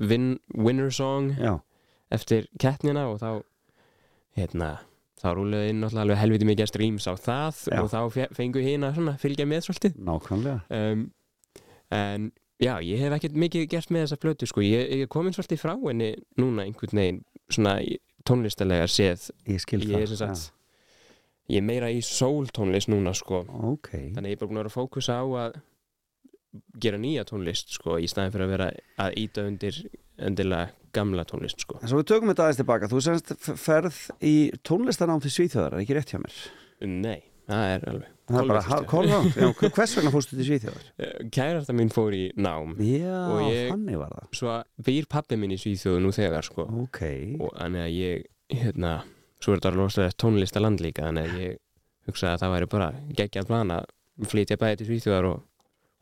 win, 0.00 0.38
winner 0.54 0.90
song 0.90 1.32
Já, 1.38 1.58
eftir 2.12 2.46
keppnina 2.62 3.06
og 3.10 3.20
þá 3.22 3.30
hérna, 4.36 4.70
þá 5.20 5.28
rúluði 5.38 5.70
inn 5.72 5.84
alveg 5.86 6.18
helviti 6.20 6.48
mikið 6.48 6.68
streams 6.70 7.06
á 7.08 7.14
það 7.16 7.60
Já. 7.72 7.78
og 7.82 7.90
þá 7.92 8.00
fe- 8.12 8.30
fengu 8.36 8.60
hina 8.64 8.90
svona 8.94 9.14
fylgja 9.20 9.46
með 9.48 9.64
svolítið. 9.68 9.94
Nákvæmlega. 10.04 10.58
Um, 10.70 11.06
en 11.90 12.32
já, 12.60 12.74
ég 12.84 12.98
hef 13.00 13.16
ekkert 13.16 13.38
mikið 13.40 13.68
gert 13.72 13.90
með 13.94 14.04
þessa 14.06 14.20
plötu 14.20 14.48
sko, 14.50 14.60
ég, 14.64 14.84
ég 14.92 15.06
er 15.06 15.12
komin 15.12 15.32
svolítið 15.36 15.62
frá 15.62 15.74
henni 15.86 16.10
núna 16.40 16.66
einhvern 16.66 17.00
veginn 17.00 17.22
svona 17.48 17.78
í- 17.80 17.98
tónlistalega 18.26 18.88
séð. 18.90 19.30
Ég 19.48 19.60
skil 19.62 19.80
ég 19.86 19.94
er 20.02 20.06
það 20.10 20.16
sem 20.16 20.34
sagt 20.34 20.52
ég 21.48 21.60
er 21.60 21.62
meira 21.62 21.86
í 21.94 22.00
soul 22.02 22.48
tónlist 22.50 22.88
núna 22.90 23.12
sko. 23.14 23.44
Ok, 23.70 23.92
þannig 24.16 24.32
ég 24.32 24.36
er 24.36 24.40
bara 24.40 24.48
búin 24.50 24.58
að 24.58 24.64
vera 24.64 24.72
að 24.72 24.78
fókusa 24.80 25.20
á 25.22 25.24
að 25.46 25.60
gera 26.82 26.98
nýja 27.00 27.24
tónlist 27.28 27.72
sko 27.76 27.98
í 28.02 28.08
staðin 28.10 28.32
fyrir 28.34 28.46
að 28.48 28.52
vera 28.56 28.68
að 29.06 29.16
íta 29.22 29.44
undir 29.46 29.78
endilega 30.16 30.70
gamla 30.96 31.24
tónlist 31.28 31.60
sko. 31.66 31.78
En 31.82 31.90
svo 31.90 32.00
við 32.00 32.06
tökum 32.12 32.30
þetta 32.32 32.44
aðeins 32.46 32.60
tilbaka. 32.62 32.88
Þú 32.88 33.00
semst 33.04 33.32
ferð 33.60 33.96
í 34.24 34.34
tónlistanám 34.64 35.20
til 35.24 35.32
Svíþjóðar, 35.34 35.74
er 35.76 35.82
ekki 35.84 35.96
rétt 35.98 36.12
hjá 36.14 36.20
mér? 36.22 36.36
Nei, 36.88 37.18
það 37.50 37.72
er 37.74 37.88
alveg 37.92 38.12
Það 38.26 38.40
er 38.40 38.48
bara, 38.50 38.60
já, 39.06 39.50
hvers 39.70 39.92
vegna 39.94 40.10
fórstu 40.10 40.34
til 40.38 40.46
Svíþjóðar? 40.48 40.86
kærasta 41.36 41.74
mín 41.78 41.92
fór 41.94 42.16
í 42.16 42.24
nám 42.42 42.72
Já, 42.82 43.20
ég- 43.46 43.68
þannig 43.70 44.00
var 44.00 44.16
það. 44.16 44.24
svo 44.40 44.54
býr 44.88 45.06
pappi 45.12 45.38
minn 45.38 45.52
í 45.54 45.58
Svíþjóðu 45.62 46.00
nú 46.02 46.10
þegar 46.16 46.42
sko. 46.48 46.64
Ok, 46.86 47.02
og 47.38 47.52
þannig 47.60 47.84
að 47.84 47.92
ég 47.94 48.24
hérna, 48.56 48.94
svo 49.38 49.52
er 49.54 49.60
þetta 49.60 49.74
rosalega 49.76 50.16
tónlistaland 50.24 50.82
líka 50.82 51.06
þannig 51.06 51.28
að 51.30 51.38
ég 51.44 51.60
hugsaði 52.08 52.32
að 52.32 52.42
það 52.42 52.54
væri 52.56 52.70
bara 52.74 52.88
geggjað 53.20 53.46
plan 53.52 53.74
að 53.76 53.86
flytja 54.32 54.58
bæði 54.64 54.80
til 54.80 54.88
Svíþjóðar 54.90 55.30
og 55.30 55.44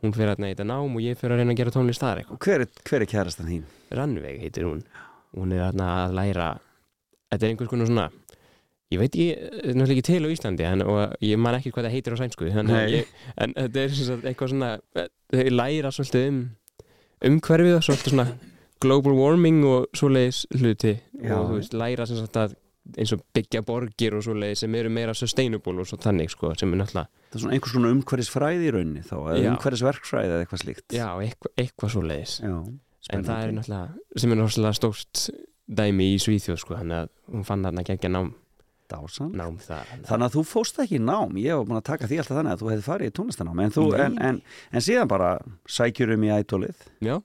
hún 0.03 0.14
fyrir 0.16 0.34
að 0.34 0.45
þetta 0.45 0.66
nám 0.68 0.97
og 0.97 1.05
ég 1.05 1.18
fyrir 1.18 1.36
að 1.36 1.42
reyna 1.42 1.55
að 1.55 1.61
gera 1.62 1.74
tónlist 1.74 2.03
þar 2.03 2.22
eitthvað 2.22 2.40
hver 2.47 2.64
er, 2.64 2.72
hver 2.88 3.05
er 3.05 3.11
kærastan 3.11 3.51
þín? 3.51 3.64
Rannveig 3.95 4.40
heitir 4.42 4.66
hún 4.68 4.82
hún 5.34 5.55
er 5.55 5.68
að 5.70 6.14
læra 6.14 6.51
þetta 7.32 7.40
er 7.40 7.53
einhvers 7.53 7.70
konar 7.70 7.90
svona 7.90 8.09
ég 8.92 9.01
veit 9.01 9.16
ég, 9.18 9.38
þetta 9.38 9.70
er 9.70 9.78
náttúrulega 9.78 9.97
ekki 9.97 10.07
til 10.09 10.26
á 10.26 10.34
Íslandi 10.34 10.66
en, 10.68 10.84
og 10.86 11.14
ég 11.24 11.40
man 11.40 11.59
ekki 11.59 11.72
hvað 11.74 11.88
það 11.88 11.97
heitir 11.97 12.16
á 12.16 12.20
sænsku 12.20 12.51
ég, 12.51 13.14
en 13.40 13.55
þetta 13.57 13.84
er 13.84 13.97
sagt 13.99 14.28
eitthvað 14.28 14.53
svona 14.53 14.72
þau 15.34 15.55
læra 15.55 15.95
svolítið 15.95 16.28
um 16.30 16.42
umhverfið 17.24 17.78
og 17.78 17.86
svolítið 17.86 18.14
svona 18.14 18.26
global 18.84 19.16
warming 19.16 19.64
og 19.66 19.88
svoleiðis 19.97 20.45
hluti 20.59 20.99
Já. 21.22 21.38
og 21.38 21.49
þú 21.49 21.59
veist 21.59 21.76
læra 21.80 22.07
sem 22.09 22.20
sagt 22.20 22.38
að 22.38 22.57
eins 22.93 23.14
og 23.16 23.22
byggja 23.35 23.62
borgir 23.64 24.16
og 24.18 24.24
svoleiðis 24.26 24.64
sem 24.64 24.74
eru 24.76 24.93
meira 24.93 25.14
sustainable 25.16 25.80
og 25.80 25.89
svo 25.89 25.99
þannig 26.05 26.32
sko 26.35 26.53
sem 26.59 26.72
er 26.74 26.82
náttúrulega 26.82 27.09
Það 27.30 27.39
er 27.39 27.43
svona 27.43 27.57
einhvers 27.57 27.74
konar 27.74 27.95
umhverfisfræði 27.97 28.68
í 28.68 28.72
rauninni 28.74 29.03
þá, 29.03 29.16
eða 29.32 29.55
umhverfisverkfræði 29.55 30.30
eða 30.30 30.45
eitthvað 30.45 30.61
slíkt. 30.62 30.85
Já, 30.95 31.09
eitthvað, 31.24 31.55
eitthvað 31.64 31.93
svoleiðis. 31.97 32.35
Já, 32.45 32.55
en 33.16 33.26
það 33.26 33.41
er 33.41 33.55
náttúrulega 33.57 34.20
sem 34.22 34.35
er 34.35 34.41
náttúrulega 34.41 34.78
stórt 34.78 35.24
dæmi 35.64 36.09
í 36.12 36.22
Svíþjóð 36.22 36.61
sko 36.61 36.78
þannig 36.78 37.05
að 37.05 37.12
hún 37.32 37.47
fann 37.49 37.64
þarna 37.64 38.11
nám, 38.14 38.32
dásan 38.93 39.35
nám 39.35 39.59
þar. 39.64 39.93
Þannig 40.05 40.26
að 40.28 40.35
þú 40.37 40.43
fóst 40.49 40.80
ekki 40.85 41.01
nám, 41.01 41.37
ég 41.41 41.59
var 41.59 41.68
búin 41.68 41.80
að 41.80 41.87
taka 41.89 42.09
því 42.11 42.18
alltaf 42.20 42.39
þannig 42.39 42.55
að 42.55 42.62
þú 42.62 42.72
hefði 42.72 42.87
farið 42.89 43.11
í 43.11 43.14
tónlistanám 43.18 43.62
en, 43.64 43.74
þú, 43.74 43.85
en, 44.05 44.18
en, 44.28 44.43
en 44.70 44.85
síðan 44.85 45.11
bara 45.11 45.30
sækjurum 45.64 46.26
í 46.28 46.32
ædólið 46.35 46.85
Já. 47.05 47.16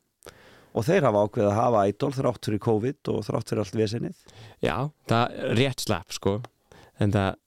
og 0.72 0.88
þeir 0.88 1.10
hafa 1.10 1.26
ákveðið 1.26 1.50
að 1.52 1.60
hafa 1.60 1.84
ædól 1.92 2.14
þrátt 2.16 2.50
fyrir 2.50 2.64
COVID 2.70 3.12
og 3.14 3.28
þrátt 3.28 3.52
fyrir 3.52 3.64
allt 3.66 3.80
vesenið 3.84 4.24
Já, 4.66 4.76
það 5.10 5.36
er 5.36 5.60
rétt 5.60 5.84
slapp 5.86 6.16
sko. 6.16 6.40
En 7.00 7.14
það, 7.16 7.38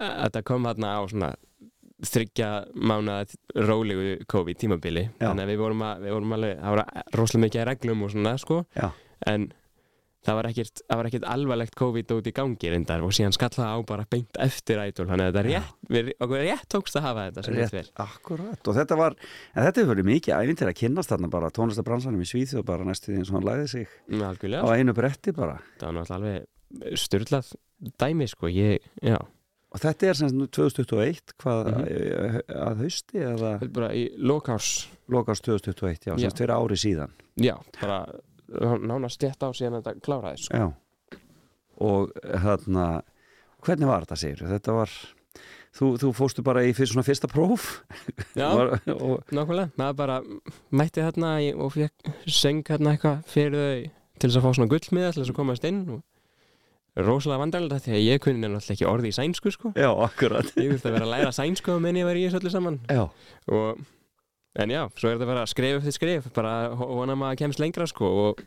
þetta 0.00 0.44
kom 0.46 0.68
þarna 0.68 0.96
á 0.96 1.00
svona 1.10 1.30
þryggja 2.00 2.50
mánuða 2.74 3.64
rólegu 3.68 4.18
COVID 4.30 4.60
tímabili. 4.60 5.08
Já. 5.18 5.28
þannig 5.28 5.46
að 5.46 5.52
við 5.52 5.62
vorum, 5.64 5.86
að, 5.86 6.04
við 6.06 6.16
vorum 6.16 6.36
alveg 6.36 6.60
það 6.60 6.76
var 6.76 7.08
rosalega 7.18 7.46
mikið 7.46 7.66
reglum 7.68 8.04
og 8.06 8.14
svona 8.14 8.36
sko. 8.40 8.62
Já. 8.76 8.86
en 9.28 9.50
það 10.26 10.36
var 10.36 10.48
ekkert, 10.50 10.82
það 10.84 10.98
var 11.00 11.08
ekkert 11.08 11.26
alvarlegt 11.32 11.76
COVID 11.80 12.14
út 12.16 12.28
í 12.28 12.32
gangi 12.36 12.72
reyndar 12.72 13.04
og 13.04 13.14
síðan 13.16 13.34
skall 13.36 13.50
það 13.54 13.72
á 13.72 13.78
bara 13.88 14.06
beint 14.12 14.40
eftir 14.44 14.80
ædol 14.82 15.08
þannig 15.08 15.30
að 15.30 15.30
þetta 15.30 15.44
rétt, 15.46 15.74
við, 15.96 16.10
okkur 16.20 16.44
rétt 16.44 16.66
tókst 16.74 16.98
að 17.00 17.06
hafa 17.08 17.26
þetta 17.28 17.54
rétt 17.56 17.76
vel 17.76 17.84
Akkurat, 18.04 18.60
og 18.60 18.76
þetta 18.76 19.00
var 19.00 19.16
en 19.16 19.64
þetta 19.64 19.80
hefur 19.80 19.92
verið 19.94 20.08
mikið 20.10 20.36
æfintir 20.36 20.72
að 20.72 20.78
kynnast 20.82 21.14
þarna 21.14 21.32
bara 21.32 21.52
tónlistabransanum 21.56 22.24
í 22.24 22.28
Svíþjóð 22.28 22.66
bara 22.68 22.88
næstu 22.88 23.12
því 23.12 23.20
eins 23.22 23.32
og 23.32 23.38
hann 23.38 23.48
læði 23.48 23.68
sig. 23.72 23.94
Mm, 24.10 24.20
á 24.20 24.28
Algjörlega, 24.28 24.76
einu 24.76 24.96
bretti 24.96 25.36
bara. 25.36 25.56
Það 25.80 25.86
var 25.88 25.96
náttúrulega 25.96 26.20
alveg 26.20 26.48
styrlað 26.98 27.52
dæmi 28.00 28.26
sko, 28.30 28.48
ég, 28.52 28.80
já. 29.02 29.16
Og 29.70 29.78
þetta 29.78 30.08
er 30.10 30.16
sem 30.18 30.28
sagt 30.28 30.38
nú 30.40 30.48
2021 30.50 31.34
hvað 31.38 31.68
Mhm. 31.70 32.40
að 32.50 32.80
hausti 32.82 33.18
eða? 33.22 33.52
Þetta 33.60 33.68
er 33.68 33.74
bara 33.76 33.90
í 33.94 34.08
lokárs. 34.18 34.88
Lokast 35.08 35.44
2021, 35.46 36.06
já, 36.10 36.18
sem 36.18 36.30
fyrir 36.30 36.54
ári 36.56 36.76
síðan. 36.78 37.12
Já, 37.38 37.54
bara 37.80 38.00
nánast 38.82 39.18
stjætt 39.20 39.42
á 39.46 39.50
síðan 39.54 39.78
þetta 39.82 40.00
kláraði 40.02 40.38
sko. 40.42 40.56
Já. 40.58 40.72
Og 41.80 42.10
hérna 42.24 43.02
hvernig 43.62 43.86
var 43.86 44.04
þetta 44.04 44.18
segir 44.18 44.42
þetta 44.50 44.74
var 44.74 44.90
þú, 45.78 45.86
þú 46.02 46.10
fóstu 46.18 46.42
bara 46.44 46.64
í 46.66 46.74
fyrir 46.74 46.90
svona 46.90 47.06
fyrsta 47.06 47.28
próf? 47.30 47.84
Já, 48.34 48.50
og, 49.06 49.22
nákvæmlega. 49.30 49.70
Maður 49.78 49.96
bara 50.02 50.18
mætti 50.72 51.00
hérna 51.04 51.36
og 51.56 51.72
fekk 51.76 52.10
söng 52.26 52.64
hérna 52.66 52.96
eitthvað 52.96 53.22
fyrir 53.30 53.54
þau 53.54 53.90
til 54.20 54.28
þess 54.28 54.36
að 54.36 54.44
fá 54.44 54.50
svona 54.58 54.68
gullmiða 54.74 55.12
til 55.14 55.22
þess 55.22 55.30
að 55.32 55.38
komast 55.38 55.64
inn 55.64 55.84
og 55.94 56.02
rosalega 56.98 57.44
vandarlega 57.44 57.84
því 57.84 57.94
að 57.96 58.04
ég 58.06 58.24
kunni 58.24 58.42
náttúrulega 58.42 58.76
ekki 58.76 58.90
orði 58.90 59.12
í 59.12 59.16
sænsku 59.16 59.54
sko. 59.54 59.72
Já, 59.78 59.90
akkurat. 60.08 60.50
Ég 60.58 60.74
þurfti 60.74 60.90
að 60.90 60.96
vera 60.98 61.06
að 61.06 61.14
læra 61.14 61.32
sænsku 61.36 61.78
menn 61.82 62.00
ég 62.00 62.08
var 62.08 62.18
í 62.18 62.26
þessu 62.26 62.40
öllu 62.40 62.52
saman. 62.56 62.80
Já, 62.90 63.04
og 63.50 63.82
en 64.58 64.72
já, 64.72 64.82
svo 64.98 65.10
er 65.10 65.18
þetta 65.18 65.28
bara 65.30 65.44
skref 65.50 65.78
eftir 65.78 65.94
skref 65.94 66.26
bara 66.34 66.54
vona 66.74 67.14
maður 67.18 67.44
kemst 67.44 67.62
lengra 67.62 67.86
sko 67.86 68.08
og 68.24 68.40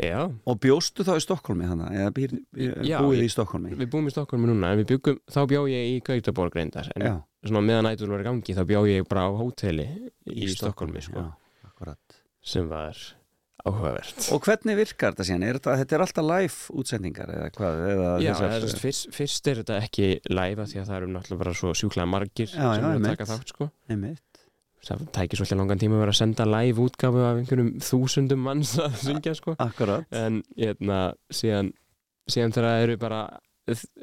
já, 0.00 0.24
og 0.26 0.58
bjóstu 0.62 1.06
þá 1.06 1.12
í 1.20 1.22
Stokkólmi 1.22 1.68
þannig 1.70 1.98
eða 2.00 2.14
býr, 2.16 2.34
búið 3.04 3.24
í 3.26 3.30
Stokkólmi 3.30 3.76
við 3.78 3.92
búum 3.92 4.10
í 4.10 4.14
Stokkólmi 4.14 4.50
núna 4.50 4.72
en 4.72 4.82
við 4.82 4.90
byggum, 4.94 5.20
þá 5.30 5.40
bjó 5.52 5.62
ég 5.70 5.92
í 5.92 6.00
Gautaborg 6.06 6.58
reyndar 6.58 6.90
en 6.96 7.06
já, 7.06 7.14
svona 7.46 7.62
meðan 7.68 7.90
ætlur 7.92 8.18
í 8.18 8.26
gangi 8.26 8.56
þá 8.58 8.62
bjó 8.72 8.82
ég 8.90 9.06
bara 9.10 9.28
á 9.28 9.30
hóteli 9.38 9.86
í, 10.26 10.50
Stokkólmi 10.56 11.04
sko, 11.04 11.22
já, 11.22 11.70
akkurat. 11.70 12.20
Sem 12.42 12.66
var 12.70 12.98
áhugavert 13.66 14.28
og 14.34 14.42
hvernig 14.46 14.76
virkar 14.78 15.14
þetta 15.14 15.26
síðan? 15.28 15.44
Er 15.48 15.58
þetta, 15.58 15.76
þetta 15.80 15.96
er 15.96 16.04
alltaf 16.06 16.26
live 16.30 16.78
útsendingar 16.82 17.32
eða 17.34 17.50
hvað? 17.56 17.82
Eða 17.90 18.08
Já, 18.24 18.32
þú 18.38 18.50
veist, 18.66 18.82
fyrst, 18.84 19.10
fyrst 19.16 19.50
er 19.52 19.60
þetta 19.62 19.78
ekki 19.84 20.08
live 20.30 20.64
af 20.64 20.72
því 20.72 20.80
að 20.82 20.90
það 20.90 20.98
eru 21.00 21.12
náttúrulega 21.14 21.42
bara 21.44 21.54
svo 21.60 21.74
sjúklega 21.76 22.08
margir 22.10 22.50
Já, 22.50 22.56
sem 22.60 22.88
eru 22.88 22.96
að 22.96 23.08
taka 23.10 23.28
þátt 23.30 23.54
sko. 23.54 23.70
Einmitt. 23.90 24.24
það 24.86 25.04
tækir 25.18 25.40
svolítið 25.42 25.60
langan 25.60 25.82
tíma 25.82 25.98
að 25.98 26.02
vera 26.06 26.14
að 26.14 26.20
senda 26.22 26.48
live 26.48 26.86
útgáfu 26.86 27.22
af 27.26 27.42
einhverjum 27.42 27.70
þúsundum 27.84 28.44
manns 28.46 28.74
að 28.80 28.96
syngja 29.02 29.34
sko. 29.36 29.56
akkurat 29.60 30.06
en 30.16 30.40
hérna, 30.56 31.00
síðan 31.28 31.74
síðan 32.30 32.54
þegar 32.56 32.68
það 32.70 32.84
eru 32.86 32.96
bara 33.02 33.20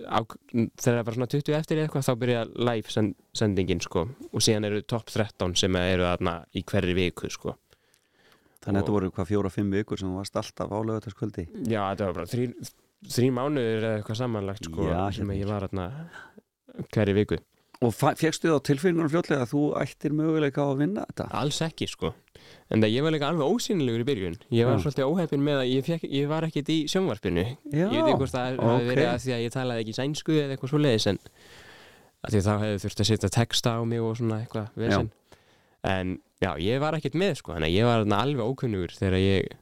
á, 0.05 0.20
þegar 0.22 0.70
það 0.78 0.99
er 0.99 1.05
bara 1.08 1.18
svona 1.18 1.30
20 1.34 1.55
eftir 1.58 1.80
eða 1.80 1.88
eitthvað 1.88 2.05
þá 2.08 2.14
byrja 2.22 2.43
live 2.70 2.93
send, 2.93 3.16
sendingin 3.36 3.82
sko. 3.84 4.05
og 4.32 4.43
síðan 4.45 4.70
eru 4.70 4.84
top 4.86 5.10
13 5.10 5.55
sem 5.60 5.80
eru 5.82 6.05
þarna 6.05 6.36
í 6.53 6.64
hverri 6.68 6.93
viku 6.97 7.32
sko. 7.34 7.55
Þannig 8.68 8.76
að 8.76 8.78
Og- 8.78 8.84
þetta 8.84 8.95
voru 8.97 9.11
hvað 9.15 9.30
fjóra-fimm 9.32 9.72
vikur 9.80 9.97
sem 10.03 10.09
þú 10.11 10.20
varst 10.20 10.39
alltaf 10.43 10.70
á 10.76 10.80
lögutaskvöldi 10.91 11.47
já, 11.72 11.82
þetta 11.95 12.05
var 12.11 12.13
bara 12.20 12.32
þrý, 12.34 12.47
þrý 13.07 13.28
mánuður 13.32 13.84
eða 13.88 13.97
eitthvað 14.01 14.20
samanlagt 14.22 14.68
sko, 14.68 14.88
Já, 14.91 15.03
sem 15.15 15.28
hérna. 15.32 15.39
ég 15.39 15.47
var 15.47 15.68
þarna 15.68 15.88
hverri 16.93 17.13
viku. 17.18 17.38
Og 17.86 17.91
fegstu 17.93 18.49
þá 18.49 18.57
tilfinningunum 18.65 19.09
fljótlega 19.13 19.43
að 19.45 19.51
þú 19.53 19.59
ættir 19.78 20.13
möguleika 20.18 20.63
á 20.65 20.68
að 20.74 20.80
vinna 20.82 21.03
þetta? 21.11 21.28
Alls 21.38 21.59
ekki 21.61 21.86
sko. 21.88 22.09
En 22.74 22.82
það 22.82 22.89
ég 22.95 23.03
var 23.05 23.13
líka 23.13 23.28
alveg 23.30 23.45
ósýnilegur 23.53 24.01
í 24.01 24.07
byrjun. 24.07 24.38
Ég 24.49 24.65
var 24.65 24.80
Já. 24.80 24.82
svolítið 24.82 25.11
óheppin 25.13 25.43
með 25.45 25.59
að 25.61 25.70
ég, 25.76 25.86
fekk, 25.86 26.07
ég 26.09 26.28
var 26.32 26.41
ekkit 26.47 26.72
í 26.74 26.78
sjónvarpinu. 26.89 27.43
Já, 27.70 27.86
Ég 27.86 28.01
veit 28.01 28.09
ekki 28.09 28.18
hvort 28.18 28.34
það 28.34 28.47
hafi 28.57 28.82
ok. 28.82 28.89
verið 28.89 29.09
að 29.11 29.22
því 29.28 29.36
að 29.38 29.43
ég 29.45 29.53
talaði 29.53 29.84
ekki 29.86 29.95
sænsku 29.99 30.34
eða 30.41 30.57
eitthvað 30.57 30.70
svo 30.74 30.82
leiðis 30.82 31.07
en 31.13 31.20
þá 32.34 32.53
hefði 32.65 32.82
þurft 32.82 33.03
að 33.05 33.09
setja 33.11 33.30
texta 33.38 33.70
á 33.78 33.82
mig 33.86 34.01
og 34.01 34.18
svona 34.18 34.41
eitthvað 34.41 35.09
En 35.84 36.18
já, 36.44 36.52
ég 36.62 36.82
var 36.84 36.98
ekkit 36.98 37.16
með 37.18 37.40
sko 37.42 37.56
Þannig 37.56 37.72
að 37.72 37.78
ég 37.78 37.88
var 37.90 38.06
alveg 38.22 38.52
ókunnugur 38.52 38.94
þegar 38.98 39.18
ég 39.22 39.56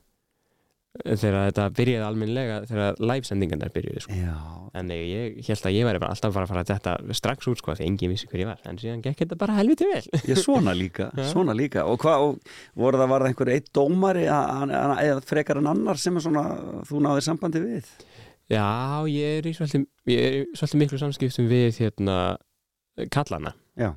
þegar 1.04 1.50
þetta 1.50 1.64
byrjaði 1.76 2.06
almennilega 2.08 2.60
þegar 2.70 3.00
live-sendingarnar 3.04 3.72
byrjuði 3.76 4.04
sko. 4.06 4.16
Já, 4.16 4.36
Þannig 4.76 5.02
ég 5.10 5.50
held 5.50 5.68
að 5.68 5.76
ég 5.76 5.88
væri 5.90 6.00
bara 6.04 6.14
alltaf 6.16 6.36
bara 6.36 6.48
að 6.48 6.52
fara 6.54 6.64
að 6.64 6.70
þetta 6.72 7.16
strax 7.20 7.50
út 7.52 7.60
sko 7.62 7.76
því 7.76 7.88
enginn 7.90 8.14
vissi 8.14 8.30
hver 8.32 8.44
ég 8.44 8.50
var 8.50 8.64
en 8.70 8.80
síðan 8.80 9.04
gekk 9.04 9.22
þetta 9.24 9.38
bara 9.40 9.58
helviti 9.60 9.88
vel 9.90 10.04
ég 10.32 10.40
svona 10.40 10.76
líka, 10.76 11.10
Já. 11.20 11.28
svona 11.32 11.56
líka 11.58 11.84
og 11.88 12.00
hvað, 12.04 12.26
voru 12.80 13.02
það, 13.02 13.12
var 13.12 13.26
það 13.26 13.32
einhver 13.32 13.52
eitt 13.56 13.70
dómari 13.76 14.26
eða 14.32 15.20
frekar 15.28 15.60
en 15.62 15.72
annar 15.74 16.00
sem 16.00 16.20
svona, 16.24 16.46
þú 16.88 17.04
náðir 17.04 17.28
sambandi 17.28 17.64
við 17.66 17.92
Já, 18.52 18.68
ég 19.10 19.40
er 19.42 19.48
í 19.50 19.56
svolítið, 19.58 19.88
ég 20.12 20.26
er 20.30 20.36
í 20.40 20.44
svolítið 20.56 20.84
miklu 20.84 21.00
samskiptum 21.02 21.48
við 21.52 21.80
hérna 21.84 22.18
kallana 23.12 23.56
Já. 23.80 23.96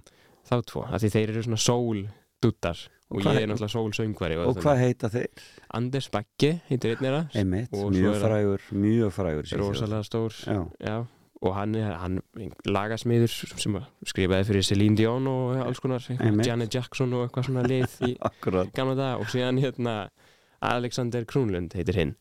þá 0.51 0.55
tvo, 0.67 0.87
af 0.89 1.03
því 1.03 1.15
þeir 1.15 1.35
eru 1.35 1.47
svona 1.47 1.63
sól-duttar 2.43 2.79
og, 3.11 3.21
hvað- 3.23 3.39
ég 3.39 3.43
er 3.43 3.49
náttúrulega 3.49 3.73
sól-söngvari 3.73 4.37
og 4.47 4.57
hvað 4.63 4.79
heita 4.79 5.09
þeir? 5.09 5.29
Anders 5.75 6.09
Bagge 6.11 6.61
heitir 6.69 6.91
einn 6.95 6.99
þeirra. 7.03 7.31
Einmitt, 7.35 7.69
Og 7.73 7.79
svo 7.79 7.91
mjög 7.91 8.19
frægur, 8.23 8.61
mjög 8.73 9.13
frægur 9.13 9.59
rosalega 9.59 10.03
stór. 10.05 10.33
Já, 10.47 10.71
já, 10.81 11.07
og 11.43 11.55
hann 11.55 11.75
er 11.75 11.97
hann 11.97 12.21
lagasmiður 12.67 13.29
sem 13.59 13.75
að 13.75 13.87
skrifaði 14.05 14.45
fyrir 14.47 14.65
Celine 14.65 14.97
Dion 14.97 15.27
og 15.27 15.57
alls 15.67 15.81
konar. 15.81 16.01
Janet 16.45 16.75
Jackson 16.75 17.13
og 17.15 17.29
eitthvað 17.29 17.47
svona 17.47 17.67
lið 17.67 17.99
í 18.09 18.17
gamla 18.75 18.95
dag 18.97 19.21
og 19.21 19.27
síðan 19.27 19.59
hérna 19.61 20.09
Alexander 20.61 21.25
Krúnlund 21.25 21.73
heitir 21.75 21.95
hinn. 21.95 22.15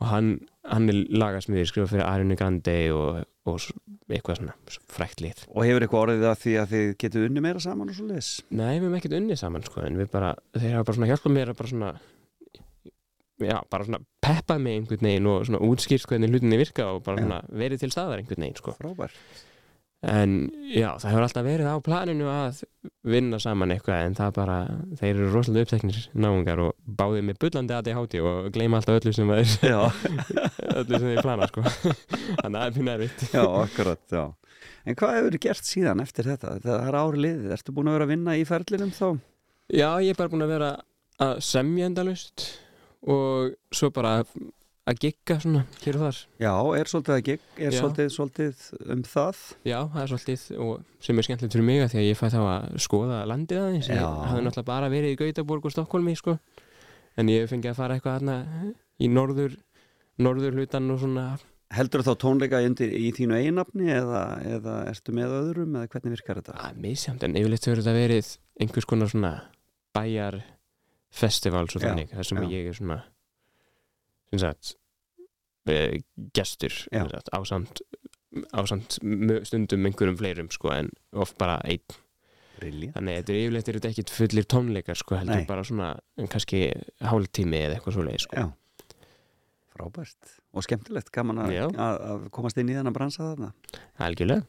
Og 0.00 0.08
hann, 0.08 0.40
hann 0.64 0.88
er 0.88 1.04
lagasmiður 1.10 1.66
skrifað 1.70 1.90
fyrir 1.94 2.04
Ariana 2.06 2.34
Grande 2.36 2.92
og, 2.94 3.24
og 3.44 3.60
eitthvað 4.08 4.40
svona 4.40 4.54
frækt 4.92 5.22
lið. 5.24 5.44
Og 5.52 5.66
hefur 5.68 5.84
eitthvað 5.84 6.04
orðið 6.06 6.26
að 6.30 6.42
því 6.42 6.56
að 6.60 6.74
þið 6.74 6.90
getið 7.04 7.26
unni 7.28 7.44
meira 7.44 7.62
saman 7.62 7.92
og 7.92 7.98
svo 7.98 8.08
leis? 8.08 8.30
Nei, 8.50 8.72
við 8.78 8.86
hefum 8.86 8.98
ekkert 8.98 9.16
unnið 9.20 9.40
saman 9.40 9.66
sko 9.66 9.84
en 9.84 10.00
við 10.00 10.10
bara, 10.14 10.34
þeir 10.56 10.76
hafa 10.78 10.88
bara 10.88 10.98
svona 10.98 11.10
hjálpað 11.12 11.36
mér 11.36 11.52
að 11.52 11.58
bara 11.60 11.72
svona 11.74 11.90
já, 13.44 13.56
bara 13.70 13.88
svona 13.88 14.00
peppað 14.24 14.62
mig 14.64 14.78
einhvern 14.78 15.08
veginn 15.08 15.30
og 15.30 15.48
svona 15.48 15.64
útskýrt 15.68 16.08
hvernig 16.08 16.32
hlutinni 16.32 16.60
virka 16.60 16.86
og 16.94 17.02
bara 17.04 17.24
svona 17.24 17.42
verið 17.50 17.84
til 17.84 17.92
staðar 17.92 18.22
einhvern 18.22 18.46
veginn 18.46 18.60
sko. 18.60 18.76
Frábær 18.78 19.16
en 20.10 20.36
já, 20.70 20.88
það 21.00 21.10
hefur 21.10 21.26
alltaf 21.26 21.46
verið 21.46 21.70
á 21.70 21.76
planinu 21.84 22.28
að 22.30 22.62
vinna 23.14 23.40
saman 23.42 23.74
eitthvað 23.74 24.06
en 24.08 24.16
það 24.18 24.32
bara, 24.38 24.56
þeir 25.00 25.10
eru 25.12 25.30
rosalega 25.32 25.68
uppteknir 25.68 25.98
náungar 26.12 26.62
og 26.66 26.72
báðið 27.00 27.26
með 27.28 27.40
bullandi 27.44 27.76
ADHD 27.78 28.16
og 28.24 28.48
gleyma 28.54 28.80
alltaf 28.80 29.00
öllu 29.00 29.14
sem 29.16 29.34
þeir 29.34 29.74
öllu 30.80 31.00
sem 31.00 31.10
þeir 31.10 31.22
plana 31.24 31.50
sko 31.50 31.64
þannig 31.64 32.48
að 32.48 32.58
það 32.58 32.66
er 32.66 32.80
mjög 32.80 32.96
erfitt 32.96 33.28
já, 33.34 33.44
akkurat, 33.44 34.04
já 34.10 34.24
En 34.84 34.96
hvað 35.00 35.14
hefur 35.16 35.36
gert 35.40 35.64
síðan 35.64 36.02
eftir 36.04 36.26
þetta? 36.28 36.58
Það 36.60 36.82
er 36.88 36.96
ári 36.98 37.20
liðið, 37.24 37.52
ertu 37.56 37.72
búin 37.72 37.88
að 37.88 37.94
vera 37.96 38.06
að 38.06 38.10
vinna 38.12 38.34
í 38.36 38.42
ferlinum 38.48 38.90
þá? 38.92 39.06
Já, 39.72 39.88
ég 40.04 40.12
er 40.12 40.18
bara 40.18 40.32
búin 40.32 40.44
að 40.44 40.52
vera 40.52 40.68
að 41.24 41.38
semja 41.46 41.88
endalust 41.88 42.44
og 43.08 43.54
svo 43.72 43.88
bara 43.94 44.18
að 44.84 44.98
gigga 45.00 45.36
svona 45.40 45.62
hér 45.80 45.96
og 45.96 46.02
þar. 46.04 46.18
Já, 46.42 46.52
er 46.78 46.90
svolítið 46.90 47.14
að 47.14 47.22
gig, 47.28 47.44
er 47.56 47.72
Já. 47.72 47.78
svolítið, 47.80 48.10
svolítið 48.12 48.64
um 48.94 49.04
það 49.08 49.38
Já, 49.64 49.78
það 49.94 50.02
er 50.02 50.10
svolítið 50.12 50.42
og 50.64 50.82
sem 51.06 51.18
er 51.20 51.26
skemmtilegt 51.28 51.56
fyrir 51.56 51.66
mig 51.70 51.80
að 51.84 51.94
því 51.94 52.00
að 52.02 52.08
ég 52.10 52.20
fæ 52.20 52.26
þá 52.34 52.40
að 52.42 52.66
skoða 52.84 53.20
landið 53.30 53.62
aðeins. 53.62 53.88
Ég 53.88 54.02
Já. 54.02 54.10
hafði 54.28 54.44
náttúrulega 54.44 54.68
bara 54.68 54.90
verið 54.92 55.14
í 55.14 55.18
Gautaborg 55.22 55.64
og 55.64 55.74
Stokkólmi, 55.74 56.16
sko. 56.20 56.36
En 57.16 57.32
ég 57.32 57.48
fengi 57.48 57.70
að 57.70 57.78
fara 57.80 57.96
eitthvað 57.96 58.18
þarna 58.20 58.36
í 59.00 59.08
norður, 59.08 59.56
norður 60.20 60.58
hlutan 60.60 60.90
og 60.92 61.00
svona. 61.00 61.26
Heldur 61.74 62.04
þá 62.04 62.12
tónleika 62.20 62.60
undir 62.62 62.92
í 62.92 63.08
þínu 63.16 63.38
eiginafni 63.40 63.88
eða, 63.90 64.20
eða 64.46 64.74
ertu 64.92 65.14
með 65.16 65.32
öðrum 65.40 65.78
eða 65.80 65.88
hvernig 65.90 66.12
virkar 66.18 66.38
þetta? 66.42 66.58
að 66.68 66.76
misjamt, 66.84 67.24
en 67.24 67.38
yfirleitt 67.40 67.66
verður 67.66 67.82
þetta 67.82 67.96
verið 67.96 68.28
einhvers 68.60 68.86
konar 68.86 69.10
svona 69.10 69.32
bæjar 69.96 70.36
festivals 71.14 71.74
og 71.74 71.82
Já, 71.82 71.88
þannig, 71.88 72.14
sem 72.20 72.42
já. 72.44 72.50
ég 72.52 72.68
er 72.68 72.78
svona 72.78 73.00
sem 74.23 74.23
sagt 74.42 74.74
eh, 75.70 76.00
gestur 76.36 76.74
Já. 76.92 77.04
ásamt 78.52 78.98
mö- 79.02 79.44
stundum 79.46 79.86
einhverjum 79.86 80.16
fleirum 80.18 80.48
sko, 80.50 80.72
en 80.74 80.90
oft 81.14 81.36
bara 81.38 81.60
einn 81.64 81.84
Brilliant. 82.58 82.94
þannig 82.96 83.14
að 83.14 83.20
þetta 83.20 83.32
er 83.34 83.40
yfirleitt 83.44 83.68
er 83.70 83.78
þetta 83.78 83.90
ekkit 83.92 84.10
fullir 84.14 84.46
tónleikar 84.50 84.98
sko, 84.98 85.16
heldur 85.18 85.40
Nei. 85.42 85.46
bara 85.48 85.64
svona 85.66 85.92
kannski 86.30 86.60
hálftími 87.02 87.60
eða 87.66 87.78
eitthvað 87.78 87.96
svoleið 87.98 88.20
sko. 88.26 88.36
Já, 88.36 88.50
frábært 89.74 90.34
og 90.54 90.62
skemmtilegt, 90.66 91.10
gaman 91.14 91.40
að, 91.44 91.54
Já. 91.56 91.68
komast 92.34 92.58
inn 92.62 92.70
í 92.70 92.76
þennan 92.76 92.94
bransa 92.94 93.30
þarna 93.32 93.52
algjörlega, 94.06 94.44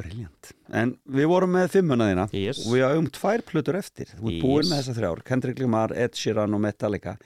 Brilliant. 0.00 0.52
En 0.72 0.94
við 1.12 1.26
vorum 1.28 1.50
með 1.52 1.66
fimmuna 1.74 2.06
þína 2.08 2.24
yes 2.32 2.62
og 2.64 2.72
við 2.72 2.84
hafum 2.86 3.08
tvær 3.12 3.42
plötur 3.44 3.76
eftir 3.76 4.06
ert 4.08 4.22
Yes. 4.22 4.40
búin 4.40 4.64
með 4.70 4.78
þessar 4.80 4.96
þrjár, 4.96 5.22
Kendrick 5.28 5.58
Lamar, 5.60 5.92
Ed 5.92 6.14
Sheeran 6.16 6.54
og 6.56 6.62
Metallica 6.64 7.18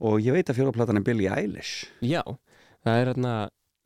og 0.00 0.18
ég 0.22 0.34
veit 0.36 0.50
að 0.50 0.58
fjóraplatan 0.60 1.00
er 1.00 1.06
Billie 1.06 1.30
Eilish 1.32 1.86
Já, 2.04 2.22
það 2.86 3.00
er 3.02 3.12
hérna 3.12 3.36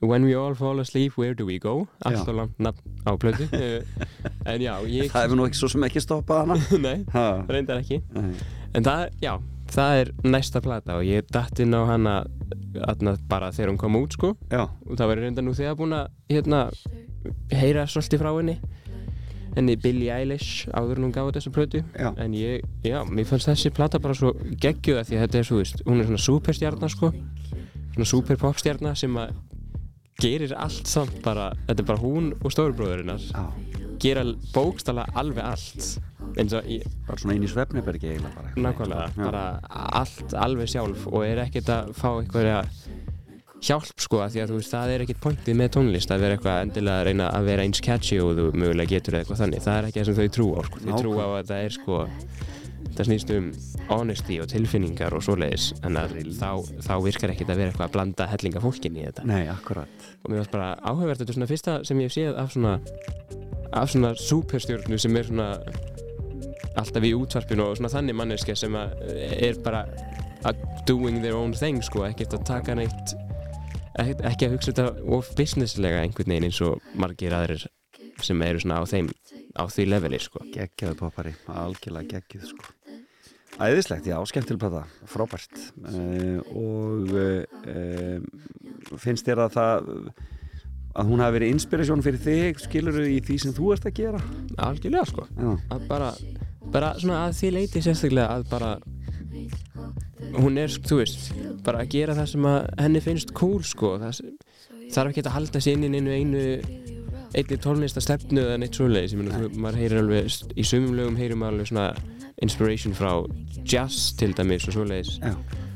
When 0.02 0.24
we 0.26 0.32
all 0.34 0.56
fall 0.58 0.80
asleep, 0.82 1.14
where 1.16 1.30
do 1.32 1.44
we 1.46 1.60
go? 1.62 1.86
Allt 2.02 2.16
Já. 2.16 2.22
og 2.26 2.34
langt 2.34 2.58
nafn 2.58 2.96
á 3.06 3.14
plötu 3.22 3.46
En 4.50 4.58
já, 4.64 4.74
ég 4.90 5.12
Það 5.12 5.22
hefur 5.28 5.38
nú 5.38 5.44
ekki 5.46 5.60
svo 5.60 5.68
sem 5.70 5.84
ekki 5.86 6.02
stoppað 6.02 6.40
hana 6.42 6.56
Nei, 6.88 7.04
ha. 7.14 7.26
reyndar 7.46 7.78
ekki 7.84 8.00
Nei. 8.16 8.32
En 8.74 8.82
það, 8.88 9.04
já, 9.22 9.36
það 9.70 10.00
er 10.00 10.10
næsta 10.26 10.62
plata 10.64 10.98
og 10.98 11.06
ég 11.06 11.30
datt 11.30 11.62
inn 11.62 11.76
á 11.78 11.86
hana 11.92 12.16
atna, 12.88 13.14
bara 13.30 13.52
þegar 13.54 13.70
hún 13.76 13.78
kom 13.84 14.00
út 14.02 14.18
sko 14.18 14.32
Já, 14.50 14.64
og 14.66 14.98
það 14.98 15.12
var 15.12 15.22
reyndar 15.22 15.46
nú 15.46 15.54
þegar 15.54 15.78
búin 15.78 15.94
að 16.00 16.10
hérna, 16.34 16.64
heyra 17.54 17.86
svolítið 17.86 18.24
frá 18.24 18.32
henni 18.40 18.58
henni 19.56 19.76
Billie 19.80 20.12
Eilish 20.14 20.68
áður 20.72 21.00
en 21.00 21.06
hún 21.08 21.14
gaf 21.14 21.30
þessa 21.36 21.52
plötu. 21.54 21.82
En 21.98 22.36
ég, 22.36 22.64
já, 22.86 23.00
mér 23.08 23.28
fannst 23.28 23.50
þessi 23.50 23.72
plata 23.74 24.00
bara 24.02 24.16
svo 24.16 24.32
geggjuða 24.62 25.04
því 25.08 25.18
að 25.18 25.24
þetta 25.26 25.40
er 25.42 25.48
svo, 25.48 25.60
veist, 25.62 25.82
hún 25.88 26.00
er 26.02 26.08
svona 26.08 26.24
superstjarnar 26.26 26.92
sko. 26.92 27.12
Svona 27.92 28.08
superpopstjarnar 28.08 28.96
sem 28.98 29.18
að 29.20 29.34
gerir 30.22 30.54
allt 30.56 30.88
samt 30.88 31.18
bara, 31.24 31.50
þetta 31.66 31.82
er 31.82 31.88
bara 31.88 32.02
hún 32.02 32.32
og 32.40 32.54
stóribróðurinnar 32.54 33.28
já. 33.28 33.44
Gera 34.02 34.24
bókstala 34.50 35.04
alveg 35.14 35.44
allt. 35.46 35.84
Eins 36.40 36.54
og 36.56 36.66
ég, 36.66 36.86
Bara 37.06 37.20
svona 37.20 37.36
í 37.36 37.50
svefnibergi 37.50 38.08
eiginlega 38.08 38.34
bara. 38.34 38.52
Nákvæmlega, 38.56 39.04
bara 39.20 39.42
allt 40.00 40.34
alveg 40.34 40.70
sjálf 40.72 41.04
og 41.10 41.22
er 41.26 41.44
ekkert 41.44 41.70
að 41.70 41.92
fá 41.98 42.08
einhverja 42.16 42.62
hjálp 43.62 44.02
sko 44.02 44.22
að 44.24 44.34
því 44.34 44.42
að 44.42 44.52
þú 44.52 44.58
veist 44.58 44.74
það 44.74 44.92
er 44.92 45.04
ekkert 45.04 45.20
pointið 45.22 45.58
með 45.58 45.68
tónlist 45.76 46.12
að 46.12 46.24
vera 46.24 46.36
eitthvað 46.36 46.62
endilega 46.66 47.02
að 47.02 47.06
reyna 47.08 47.28
að 47.30 47.50
vera 47.50 47.66
eins 47.66 47.82
catchy 47.84 48.18
og 48.22 48.32
þú 48.38 48.46
mögulega 48.58 48.92
getur 48.96 49.18
eitthvað 49.20 49.42
þannig. 49.44 49.62
Það 49.66 49.78
er 49.78 49.88
ekki 49.88 50.00
það 50.00 50.08
sem 50.08 50.18
þau 50.18 50.32
trú 50.36 50.48
á 50.52 50.60
sko. 50.66 50.82
þau 50.82 50.96
trú 50.98 51.12
á 51.22 51.26
að 51.26 51.52
það 51.52 51.66
er 51.66 51.76
sko 51.76 52.00
það 52.92 53.08
snýst 53.08 53.30
um 53.32 53.46
honesty 53.88 54.38
og 54.42 54.48
tilfinningar 54.50 55.14
og 55.16 55.22
svoleiðis 55.24 55.70
en 55.86 55.96
þá, 56.36 56.50
þá 56.84 56.94
virkar 57.06 57.32
ekkert 57.32 57.52
að 57.54 57.62
vera 57.62 57.72
eitthvað 57.72 57.86
að 57.86 57.94
blanda 57.94 58.26
hellinga 58.28 58.62
fólkin 58.62 58.98
í 58.98 59.06
þetta. 59.06 59.24
Nei, 59.28 59.46
akkurat. 59.52 60.10
Og 60.22 60.32
mér 60.32 60.42
varst 60.42 60.52
bara 60.52 60.74
áhugavert 60.82 61.22
þetta 61.22 61.32
er 61.32 61.38
svona 61.38 61.50
fyrsta 61.50 61.78
sem 61.88 62.02
ég 62.02 62.10
hef 62.10 62.16
séð 62.18 62.38
af 62.42 62.52
svona 62.52 62.74
af 63.72 63.88
svona 63.88 64.12
superstjórnu 64.18 64.98
sem 65.00 65.16
er 65.16 65.28
svona 65.30 65.48
alltaf 66.76 67.04
í 67.04 67.12
útvarpinu 67.16 67.70
og 67.70 67.78
svona 67.78 67.92
þannig 67.92 68.18
manneska 68.18 68.56
sem 68.56 68.76
er 68.76 69.58
bara 69.64 69.86
doing 70.88 71.20
their 71.22 71.36
own 71.38 71.52
thing 71.56 71.80
sko, 71.84 72.04
ekkert 72.08 72.36
að 72.36 72.46
taka 72.48 72.76
neitt 72.76 73.14
ekki, 74.00 74.46
að 74.48 74.56
hugsa 74.56 74.72
þetta 74.72 75.14
of 75.16 75.30
businesslega 75.38 76.02
einhvern 76.02 76.34
veginn 76.34 76.48
eins 76.48 76.60
og 76.64 76.82
margir 76.98 77.34
aðrir 77.36 77.66
sem 78.22 78.42
eru 78.44 78.60
svona 78.62 78.80
á 78.80 78.84
þeim 78.88 79.10
á 79.58 79.64
því 79.68 79.88
leveli 79.88 80.20
sko. 80.22 80.44
Geggjaðu 80.52 80.98
poppari, 81.00 81.34
algjörlega 81.50 82.18
geggjuð 82.18 82.52
sko. 82.52 82.70
Æðislegt, 83.62 84.06
já, 84.08 84.16
skemmtileg 84.24 84.62
plata, 84.62 84.86
frábært. 85.12 85.58
Uh, 85.84 86.38
og 86.56 87.10
uh, 87.12 88.96
finnst 88.96 89.28
þér 89.28 89.44
að 89.44 89.58
það 89.58 89.90
að 90.92 91.08
hún 91.08 91.22
hafi 91.24 91.36
verið 91.38 91.52
inspirasjón 91.54 92.04
fyrir 92.04 92.22
þig 92.22 92.62
skilur 92.66 92.98
í 93.04 93.18
því 93.24 93.36
sem 93.40 93.54
þú 93.56 93.74
ert 93.74 93.86
að 93.88 93.98
gera? 94.00 94.22
Algjörlega 94.60 95.08
sko. 95.08 95.26
Bara, 95.88 96.10
bara 96.72 96.92
svona 97.00 97.26
að 97.26 97.38
því 97.38 97.52
leiti 97.56 97.84
sérstaklega 97.84 98.28
að 98.36 98.48
bara 98.52 98.72
hún 100.38 100.58
er, 100.60 100.68
þú 100.86 100.98
veist, 101.02 101.32
bara 101.66 101.82
að 101.84 101.90
gera 101.96 102.14
það 102.18 102.28
sem 102.32 102.48
að 102.52 102.58
henni 102.80 103.00
finnst 103.04 103.32
cool 103.38 103.62
sko. 103.66 103.96
Það 104.02 104.14
sem- 104.18 104.36
þarf 104.92 105.12
ekki 105.12 105.24
að 105.26 105.34
halda 105.36 105.60
sér 105.64 105.78
inn 105.78 105.94
í 105.94 106.00
einu 106.00 106.12
einu 106.12 106.42
einni 107.32 107.56
tónlista 107.64 108.02
stefnu 108.04 108.42
eða 108.44 108.58
neitt 108.60 108.76
svoleiðis, 108.76 109.14
ég 109.14 109.22
meina, 109.22 109.38
þú- 109.40 109.56
maður 109.56 109.78
heyrir 109.80 110.02
alveg 110.02 110.52
í 110.56 110.64
sumum 110.68 110.92
lögum 110.98 111.16
heyrir 111.16 111.38
maður 111.40 111.54
alveg 111.56 111.70
svona 111.70 111.86
inspiration 112.42 112.92
frá 112.92 113.12
jazz 113.64 114.12
til 114.18 114.34
dæmis 114.36 114.66
og 114.68 114.74
svoleiðis. 114.76 115.18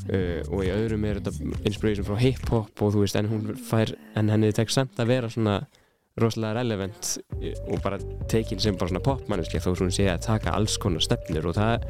Uh, 0.06 0.38
og 0.54 0.60
í 0.62 0.68
öðrum 0.70 1.02
er 1.08 1.18
þetta 1.18 1.64
inspiration 1.66 2.04
frá 2.06 2.14
hip-hop 2.20 2.82
og 2.82 2.92
þú 2.94 3.00
veist, 3.02 3.16
en 3.18 3.26
hún 3.26 3.56
fær 3.58 3.90
en 4.14 4.28
henni 4.30 4.52
tekst 4.54 4.76
samt 4.78 5.00
að 5.02 5.08
vera 5.10 5.28
svona 5.32 5.56
rosalega 6.16 6.60
relevant 6.60 7.18
og 7.68 7.80
bara 7.82 7.98
tekin 8.30 8.60
sem 8.62 8.76
bara 8.78 8.88
svona 8.92 9.02
popmanniski 9.02 9.58
þó 9.58 9.72
svo 9.74 9.84
hún 9.88 9.90
sé 9.96 10.06
að 10.08 10.22
taka 10.28 10.54
alls 10.54 10.76
konar 10.78 11.02
stefnur 11.02 11.48
og 11.50 11.56
það, 11.58 11.82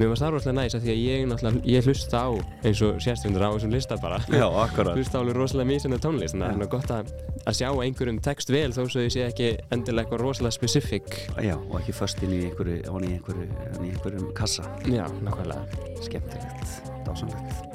mér 0.00 0.12
varst 0.12 0.24
það 0.24 0.34
rosalega 0.34 0.56
næs 0.58 0.76
að 0.76 0.84
því 0.84 0.92
að 0.92 1.00
ég 1.02 1.24
náttúrulega, 1.30 1.62
ég 1.72 1.88
hlusta 1.88 2.22
á 2.22 2.28
eins 2.68 2.82
og 2.86 3.00
sérstundur 3.04 3.44
á 3.44 3.50
þessum 3.54 3.74
lista 3.74 3.98
bara. 4.02 4.20
Já, 4.30 4.46
akkurat. 4.64 4.94
Hlusta 4.98 5.22
alveg 5.22 5.38
rosalega 5.38 5.70
mísandi 5.72 6.00
tónlist 6.04 6.36
þannig 6.36 6.48
að 6.48 6.54
það 6.54 6.66
er 6.66 6.72
gott 6.74 6.94
að, 6.96 7.12
að 7.44 7.58
sjá 7.60 7.68
einhverjum 7.84 8.22
text 8.28 8.52
vel 8.54 8.70
þó 8.76 8.82
svo 8.84 9.04
ég 9.04 9.14
sé 9.14 9.26
ekki 9.26 9.50
endilega 9.74 10.06
eitthvað 10.06 10.24
rosalega 10.24 10.56
specific. 10.58 11.20
Já, 11.36 11.56
og 11.58 11.76
ekki 11.80 11.96
föst 11.96 12.24
inn 12.24 12.34
í 12.36 12.42
einhverju, 12.48 12.80
hon 12.92 13.08
í 13.08 13.14
einhverju, 13.16 13.48
inn 13.74 13.86
í 13.88 13.92
einhverjum 13.94 14.32
kassa. 14.38 14.66
Já, 14.86 15.04
nákvæmlega. 15.26 15.84
Skemmtilegt, 16.06 16.92
dásanlegt 17.08 17.68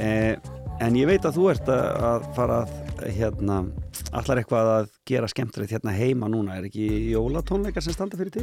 eh, 0.00 0.36
en 0.80 0.96
ég 0.96 1.08
veit 1.10 1.24
að 1.28 1.36
þú 1.36 1.46
ert 1.52 1.70
að, 1.70 1.86
að 2.10 2.26
fara 2.36 2.58
að 2.64 3.14
hérna, 3.16 3.60
allar 4.16 4.40
eitthvað 4.40 4.72
að 4.74 4.92
gera 5.08 5.30
skemmtilegt 5.30 5.74
hérna 5.76 5.96
heima 5.96 6.28
núna. 6.32 6.58
Er 6.58 6.68
ekki 6.70 6.88
jólatónleikar 7.14 7.84
sem 7.84 7.96
standa 7.96 8.20
fyrir 8.20 8.34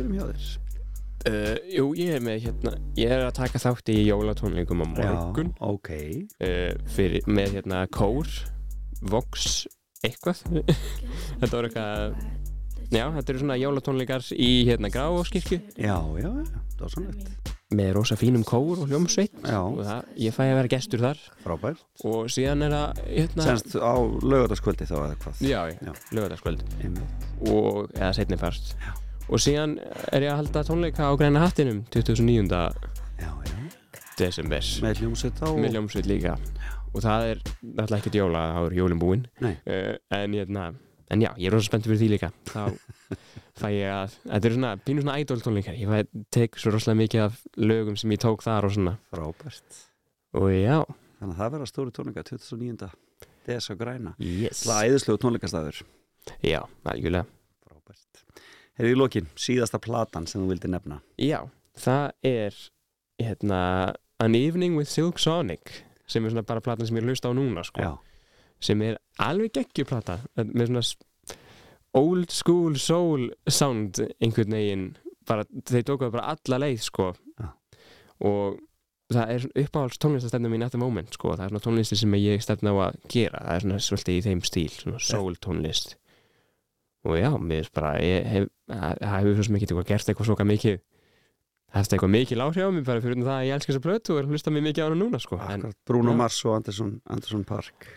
Uh, 1.27 1.57
jú, 1.73 1.87
ég 1.99 2.13
er 2.17 2.23
með 2.23 2.37
hérna, 2.45 2.73
ég 2.99 3.11
er 3.11 3.25
að 3.25 3.33
taka 3.41 3.59
þátt 3.61 3.91
í 3.91 3.97
jólatónleikum 4.07 4.83
á 4.83 4.87
morgun. 4.87 5.51
Já, 5.51 5.71
ok. 5.73 5.91
Uh, 6.39 6.71
fyrir, 6.95 7.27
með 7.27 7.57
hérna 7.57 7.83
kór, 7.91 8.29
vox, 9.11 9.65
eitthvað. 10.05 10.45
Þetta 11.41 11.53
voru 11.53 11.69
eitthvað 11.71 12.17
já, 12.87 13.03
þetta 13.11 13.33
eru 13.33 13.41
svona 13.41 13.59
jólatónleikar 13.59 14.23
í 14.39 14.49
hérna 14.69 14.87
Gráskirkju 14.93 15.57
Já, 15.75 15.97
já, 16.21 16.29
það 16.31 16.83
var 16.85 16.93
svona 16.93 17.11
eitt 17.11 17.53
með 17.75 17.89
rosa 17.97 18.15
fínum 18.15 18.45
kór 18.47 18.79
og 18.83 18.87
hljómsveit. 18.87 19.33
Já, 19.43 19.57
og 19.59 19.81
það, 19.83 20.05
ég 20.23 20.35
fæ 20.35 20.43
að 20.45 20.53
vera 20.55 20.71
gestur 20.71 21.01
þar. 21.03 21.23
Frábær 21.43 21.81
og 22.07 22.29
síðan 22.31 22.63
er 22.63 22.75
það 22.75 23.01
hérna, 23.09 23.47
Senst 23.49 23.75
á 23.75 23.93
lögataskvöldi 24.23 24.87
þá 24.87 24.95
eða 25.01 25.17
hvað? 25.25 25.41
Já, 25.43 25.59
Já. 25.75 25.91
já, 26.15 26.53
Einmitt. 26.79 27.27
og, 27.51 27.91
eða 27.91 28.13
setni 28.15 28.39
part 28.39 28.71
og 29.27 29.41
síðan 29.43 29.77
er 30.13 30.25
ég 30.25 30.31
að 30.31 30.41
halda 30.41 30.63
tónleika 30.67 31.07
á 31.07 31.11
Græna 31.19 31.43
hattinum 31.43 31.83
2009. 31.93 32.59
Já, 33.17 33.29
já, 33.47 33.55
desember. 34.19 34.67
Með 34.85 35.01
hljómsveit 35.03 35.41
á 35.43 35.47
með 35.57 35.77
hljómsveit 35.77 36.09
líka. 36.09 36.35
Og 36.93 37.03
það 37.03 37.31
er 37.31 37.41
náttúrulega 37.45 37.97
ekkert 38.01 38.19
jóla, 38.19 38.43
það 38.55 38.69
er 38.69 38.77
jólin 38.79 39.01
búinn 39.01 39.25
uh, 39.43 39.95
en 40.17 40.37
hérna 40.37 40.69
en 41.13 41.23
já, 41.23 41.29
ég 41.39 41.49
er 41.49 41.55
rosa 41.55 41.69
spenntið 41.69 41.93
fyrir 41.93 42.01
því 42.03 42.11
líka. 42.15 42.31
Þá 42.51 42.63
fæ 43.61 43.67
ég 43.73 43.91
að, 43.91 44.15
þetta 44.23 44.49
er 44.49 44.55
svona 44.57 44.71
pínu 44.85 45.03
svona 45.03 45.17
idol 45.23 45.43
tónleikar, 45.43 45.77
ég 45.79 45.91
fæ, 45.91 46.23
tek 46.33 46.57
svo 46.59 46.73
rosalega 46.73 47.01
mikið 47.03 47.25
af 47.27 47.43
lögum 47.59 47.99
sem 47.99 48.15
ég 48.15 48.23
tók 48.23 48.45
þar 48.45 48.67
og 48.69 48.73
svona. 48.75 48.95
Frábært. 49.13 49.83
Og 50.37 50.49
já, 50.53 50.81
Þannig 51.17 51.33
að 51.33 51.39
það 51.41 51.53
verða 51.55 51.67
stóri 51.71 51.93
tónleika 51.95 52.23
2009. 52.27 52.89
DS 53.47 53.71
á 53.71 53.75
græna. 53.79 54.11
Yes. 54.21 54.65
Það 54.67 54.79
er 54.83 54.91
æðislegu 54.91 55.21
tónleikastæður 55.23 55.79
já, 56.43 56.59
algjörlega. 56.91 57.25
Frábært 57.65 58.21
Hefur 58.77 58.91
í 58.91 58.97
lokin, 58.97 59.29
síðasta 59.39 59.79
platan 59.81 60.27
sem 60.29 60.43
þú 60.43 60.51
vildi 60.51 60.69
nefna. 60.69 60.99
Já, 61.17 61.39
það 61.77 62.11
er 62.29 62.59
hérna 63.17 63.61
An 64.21 64.37
Evening 64.37 64.77
with 64.77 64.89
Silk 64.91 65.21
Sonic 65.21 65.81
sem 66.07 66.25
er 66.25 66.33
svona 66.33 66.45
bara 66.47 66.63
platan 66.63 66.87
sem 66.87 66.99
ég 66.99 67.07
hlusta 67.07 67.31
á 67.31 67.37
núna 67.37 67.65
sko. 67.65 67.97
Sem 68.63 68.81
er 68.85 68.99
alveg 69.21 69.57
geggjuplata 69.57 70.19
með 70.37 70.71
svona 70.71 70.85
old 71.97 72.31
school 72.33 72.77
soul 72.81 73.27
sound 73.49 74.01
einhvern 74.21 74.53
veginn 74.53 74.87
bara, 75.27 75.45
þeir 75.67 75.85
tókuðu 75.87 76.13
bara 76.13 76.35
alla 76.35 76.61
leið 76.65 76.81
sko. 76.85 77.11
Já. 77.37 77.51
og 78.27 78.61
það 79.13 79.31
er 79.33 79.45
uppáhalds 79.63 79.99
tónlistastefnum 80.01 80.51
mín 80.51 80.65
at 80.65 80.73
the 80.73 80.79
moment 80.81 81.13
sko, 81.15 81.35
það 81.35 81.45
er 81.45 81.51
svona 81.53 81.63
tónlisti 81.63 81.97
sem 81.99 82.15
ég 82.19 82.43
stefna 82.43 82.73
á 82.75 82.77
að 82.89 82.97
gera 83.13 83.43
það 83.45 83.53
er 83.53 83.65
svona 83.65 83.83
svolítið 83.85 84.17
í 84.17 84.23
þeim 84.25 84.41
stíl 84.47 84.71
svona 84.73 85.01
soul 85.03 85.37
tónlist 85.43 85.95
og 87.07 87.17
já, 87.19 87.29
mér 87.39 87.63
finnst 87.63 87.73
bara 87.77 87.93
það 87.97 88.47
það 89.01 89.17
hefur 89.17 89.47
svo 89.47 89.57
eitthvað 89.59 89.87
gert 89.91 90.11
eitthvað 90.11 90.29
svoka 90.31 90.47
mikið 90.47 90.77
það 90.77 91.77
hefst 91.81 91.95
eitthvað 91.95 92.13
mikið 92.17 92.39
láhrif 92.41 92.67
á 92.67 92.71
mig 92.75 92.85
bara 92.87 93.03
fyrir 93.03 93.21
það 93.23 93.33
að 93.37 93.47
ég 93.47 93.55
elska 93.57 93.71
þessa 93.73 93.85
plötu 93.87 94.13
og 94.13 94.19
er 94.21 94.27
að 94.27 94.35
hlusta 94.35 94.53
mér 94.55 94.65
mikið 94.67 94.83
á 94.83 94.87
hana 94.87 94.99
núna 95.01 95.19
sko 95.23 95.39
en, 95.47 95.65
Bruno 95.87 96.13
já. 96.13 96.19
Mars 96.23 96.37
og 96.47 96.55
Anderson, 96.59 96.93
Anderson 97.11 97.43
Park 97.47 97.87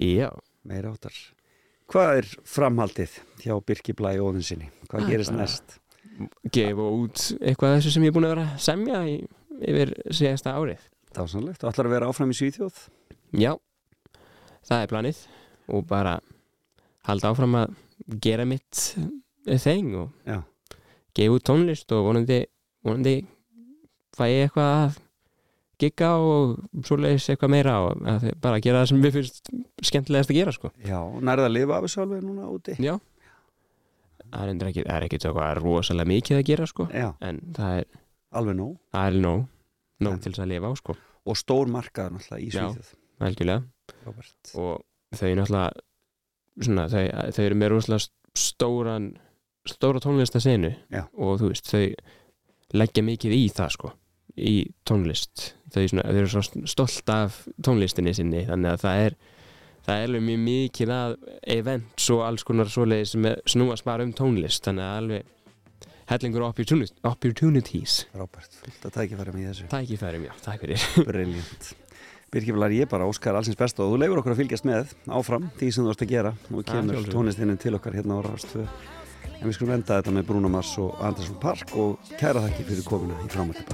já, 0.00 0.28
meira 0.68 0.92
áttar 0.94 1.16
Hvað 1.92 2.22
er 2.22 2.28
framhaldið 2.48 3.14
hjá 3.42 3.52
Birki 3.68 3.92
Blæ 3.92 4.14
og 4.22 4.30
Óðinsinni? 4.30 4.70
Hvað 4.88 5.02
Það 5.02 5.02
er 5.02 5.10
gerist 5.12 5.34
næst? 5.36 5.74
gefa 6.54 6.84
út 6.94 7.24
eitthvað 7.40 7.72
af 7.74 7.78
þessu 7.80 7.92
sem 7.96 8.04
ég 8.06 8.12
er 8.12 8.14
búin 8.16 8.26
að 8.28 8.32
vera 8.34 8.44
að 8.52 8.62
semja 8.64 9.00
í, 9.08 9.16
yfir 9.60 9.92
síðasta 10.12 10.54
árið 10.56 10.86
Dásanlegt, 11.12 11.60
og 11.64 11.72
ætlar 11.72 11.88
að 11.90 11.94
vera 11.98 12.08
áfram 12.08 12.32
í 12.32 12.36
Svíþjóð? 12.38 12.78
já, 13.36 13.52
það 14.68 14.84
er 14.86 14.90
planið 14.92 15.20
og 15.72 15.84
bara 15.90 16.14
halda 17.08 17.32
áfram 17.32 17.58
að 17.60 17.74
gera 18.22 18.44
mitt 18.48 18.82
þeng 19.46 19.94
og 20.00 20.10
Já. 20.28 20.40
gefa 21.14 21.36
út 21.36 21.44
tónlist 21.48 21.92
og 21.96 22.04
vonandi, 22.08 22.40
vonandi 22.86 23.16
fæ 24.16 24.24
ég 24.30 24.44
eitthvað 24.48 24.74
að 24.82 24.98
gigga 25.82 26.10
og 26.22 26.58
svoleiðis 26.86 27.30
eitthvað 27.32 27.50
meira 27.56 27.76
og 27.86 28.02
að 28.06 28.28
bara 28.42 28.60
gera 28.62 28.82
það 28.84 28.90
sem 28.92 29.00
við 29.02 29.16
finnst 29.18 29.50
skemmtilegast 29.88 30.30
að 30.30 30.38
gera 30.38 30.52
sko 30.54 30.70
Já, 30.86 30.98
nærða 31.18 31.48
að 31.48 31.56
lifa 31.56 31.78
af 31.78 31.86
þessu 31.88 32.02
alveg 32.04 32.22
núna 32.26 32.50
úti? 32.52 32.76
já 32.78 32.94
það 34.32 34.48
er, 34.52 34.66
ekki, 34.68 34.84
það 34.86 34.96
er 34.96 35.06
ekki 35.08 35.20
rosalega 35.60 36.08
mikið 36.12 36.38
að 36.38 36.46
gera 36.52 36.68
sko 36.70 36.86
Já, 36.94 37.08
en 37.20 37.40
það 37.56 37.78
er, 37.80 37.88
alveg 38.38 38.56
nóg 38.60 38.76
það 38.94 39.08
er 39.10 39.18
nóg 39.26 39.42
nóg 40.02 40.12
En- 40.12 40.20
til 40.22 40.32
þess 40.32 40.44
að 40.46 40.52
lifa 40.54 40.70
á 40.70 40.74
sko 40.78 40.96
og 41.22 41.36
stór 41.38 41.68
markaður 41.70 42.16
náttúrulega 42.16 42.42
í 42.42 42.50
Já. 42.50 42.62
Svíþjóð 42.62 42.92
algjörlega 43.22 43.62
Robert. 44.06 44.52
og 44.54 45.18
þau 45.18 45.34
náttúrulega 45.38 45.82
svona, 46.60 46.88
þau, 46.92 47.04
þau 47.36 47.44
eru 47.46 47.58
með 47.60 47.72
rosalega 47.74 48.08
stóran 48.38 49.12
stóra 49.68 50.00
tónlistasenu 50.02 50.72
og 51.14 51.36
þú 51.40 51.52
veist, 51.52 51.68
þau 51.70 51.84
leggja 52.74 53.04
mikið 53.06 53.34
í 53.36 53.42
það 53.52 53.74
sko 53.76 53.92
í 54.32 54.54
tónlist. 54.88 55.52
Þau, 55.72 55.82
svona, 55.92 56.06
þau 56.08 56.20
eru 56.22 56.30
svo 56.32 56.64
stolt 56.72 57.12
af 57.12 57.42
tónlistinni 57.62 58.14
sinni 58.16 58.46
þannig 58.48 58.72
að 58.72 58.84
það 58.86 59.02
er 59.06 59.18
það 59.82 59.98
er 59.98 60.08
alveg 60.08 60.24
mjög 60.28 60.42
mikið 60.46 60.94
að 60.96 61.14
events 61.56 62.08
og 62.14 62.24
alls 62.26 62.46
konar 62.46 62.70
svoleiðis 62.72 63.14
sem 63.16 63.28
snúast 63.54 63.86
bara 63.86 64.06
um 64.06 64.14
tónlist 64.16 64.64
þannig 64.66 64.88
að 64.88 64.98
alveg 65.02 65.30
hellingur 66.12 66.44
opportunities, 66.48 68.02
Robert, 68.18 68.58
fullt 68.62 68.88
að 68.88 68.98
tækifæra 68.98 69.36
með 69.36 69.48
þessu. 69.52 69.68
Tækifærum, 69.72 70.26
já, 70.28 70.34
takk 70.44 70.66
fyrir. 70.66 70.88
Briljant 71.08 71.72
Birgir 72.32 72.56
Blæri, 72.56 72.78
ég 72.80 72.88
bara 72.88 73.04
óskar 73.04 73.36
allsins 73.36 73.58
besta 73.60 73.84
og 73.84 73.92
þú 73.92 73.98
leifur 74.00 74.22
okkur 74.22 74.32
að 74.32 74.38
fylgjast 74.40 74.64
með 74.64 74.94
áfram 75.12 75.50
því 75.58 75.66
sem 75.68 75.84
þú 75.84 75.92
ert 75.92 76.04
að 76.06 76.12
gera 76.14 76.32
og 76.48 76.64
kemur 76.64 77.10
tónlistinnin 77.12 77.60
til 77.60 77.76
okkar 77.76 77.98
hérna 77.98 78.16
á 78.16 78.24
Rástfö 78.24 78.64
en 78.64 79.44
við 79.44 79.56
skulum 79.58 79.76
enda 79.76 79.98
þetta 80.00 80.16
með 80.16 80.28
Bruno 80.30 80.48
Mars 80.48 80.72
og 80.80 80.96
Anderson 81.04 81.36
Park 81.44 81.76
og 81.76 81.90
kæra 82.16 82.40
þakki 82.46 82.68
fyrir 82.70 82.88
komuna 82.88 83.20
í 83.20 83.28
framhaldi 83.36 83.68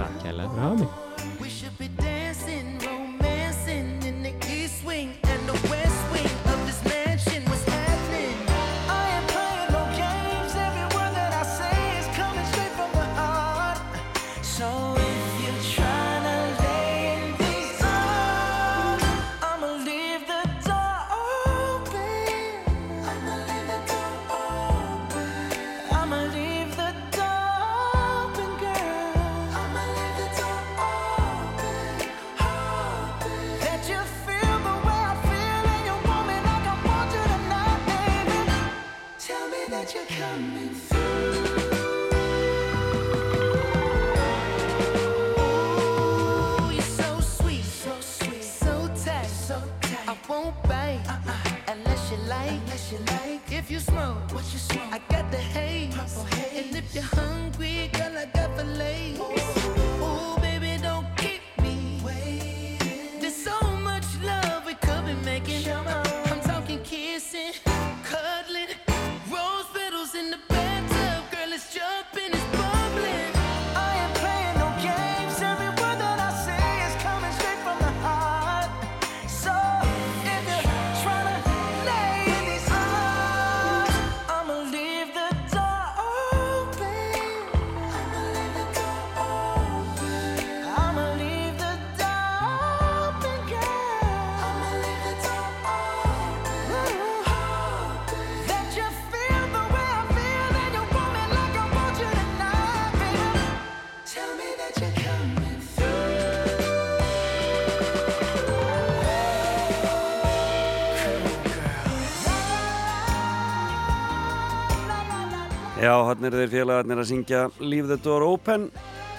hann 116.08 116.24
er 116.24 116.36
þeir 116.40 116.54
félagarnir 116.54 117.02
að 117.02 117.10
syngja 117.10 117.44
Leave 117.60 117.90
the 117.90 117.98
Door 118.02 118.24
Open 118.26 118.68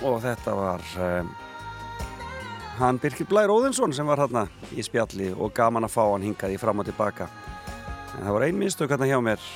og 0.06 0.20
þetta 0.24 0.56
var 0.58 0.84
um, 1.06 1.32
hann 2.80 3.00
Birkir 3.02 3.28
Blær 3.30 3.52
Óðinsson 3.52 3.94
sem 3.96 4.08
var 4.08 4.22
hann 4.24 4.48
í 4.72 4.84
spjalli 4.86 5.32
og 5.36 5.54
gaman 5.56 5.88
að 5.88 5.96
fá 5.96 6.04
hann 6.06 6.26
hingað 6.26 6.56
í 6.56 6.60
fram 6.62 6.80
og 6.82 6.88
tilbaka. 6.88 7.28
En 8.18 8.24
það 8.26 8.36
var 8.36 8.46
ein 8.48 8.60
mistök 8.60 8.94
hann 8.96 9.08
hjá 9.08 9.20
mér. 9.24 9.50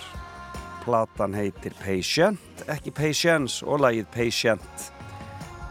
Platan 0.83 1.35
heitir 1.37 1.75
Patient, 1.79 2.65
ekki 2.67 2.91
Patience 2.91 3.63
og 3.63 3.79
lagið 3.85 4.09
Patient, 4.11 4.87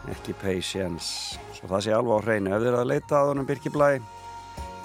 ekki 0.09 0.33
Patience. 0.41 1.37
Svo 1.53 1.69
það 1.69 1.85
sé 1.85 1.93
alveg 1.93 2.17
á 2.17 2.25
hreinu. 2.25 2.53
Ef 2.55 2.63
þið 2.63 2.71
er 2.71 2.79
að 2.79 2.89
leita 2.89 3.19
að 3.19 3.29
honum 3.29 3.49
Birkir 3.49 3.75
Blær, 3.75 4.01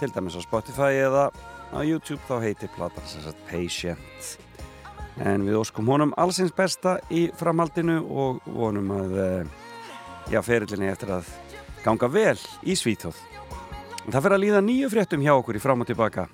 til 0.02 0.12
dæmis 0.12 0.36
á 0.36 0.44
Spotify 0.44 1.00
eða 1.00 1.30
á 1.72 1.80
YouTube, 1.80 2.20
þá 2.28 2.44
heitir 2.44 2.72
platan 2.76 3.08
sem 3.08 3.24
sagt 3.24 3.40
Patient. 3.48 4.47
En 5.18 5.42
við 5.42 5.58
óskum 5.58 5.88
honum 5.90 6.12
allsins 6.20 6.52
besta 6.54 6.98
í 7.10 7.26
framhaldinu 7.34 7.98
og 8.06 8.44
vonum 8.54 8.92
að 8.94 9.16
eh, 9.18 9.56
já, 10.30 10.38
ferillinni 10.46 10.90
eftir 10.92 11.10
að 11.16 11.32
ganga 11.82 12.10
vel 12.12 12.38
í 12.62 12.76
Svíþjóð. 12.78 13.18
En 14.06 14.14
það 14.14 14.22
fyrir 14.24 14.36
að 14.38 14.44
líða 14.44 14.64
nýju 14.64 14.90
fréttum 14.94 15.24
hjá 15.24 15.34
okkur 15.34 15.58
í 15.58 15.62
fram 15.62 15.82
og 15.82 15.90
tilbaka 15.90 16.28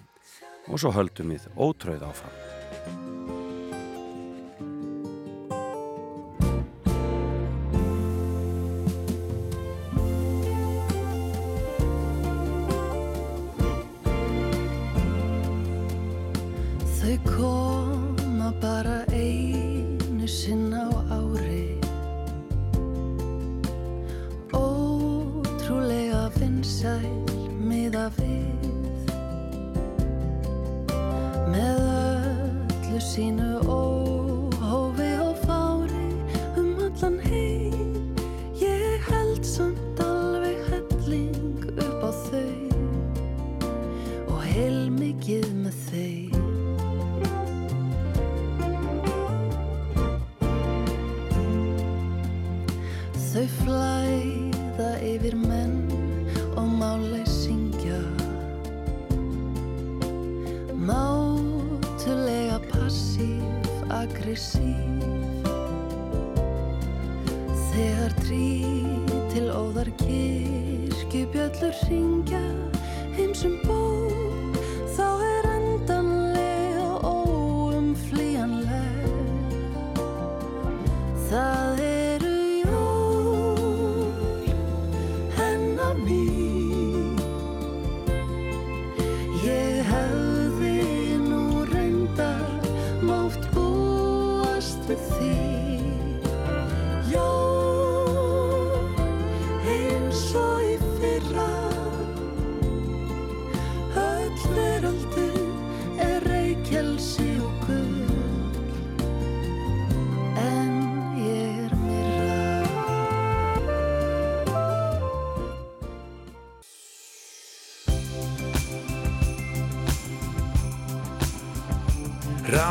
og 0.69 0.81
svo 0.81 0.93
höldum 0.93 1.33
við 1.33 1.49
ótröð 1.57 2.05
áfram. 2.07 2.43
Þau 16.95 17.17
koma 17.29 17.74
við 28.19 29.13
Með 31.55 31.81
öllu 31.85 33.01
sínu 33.01 33.51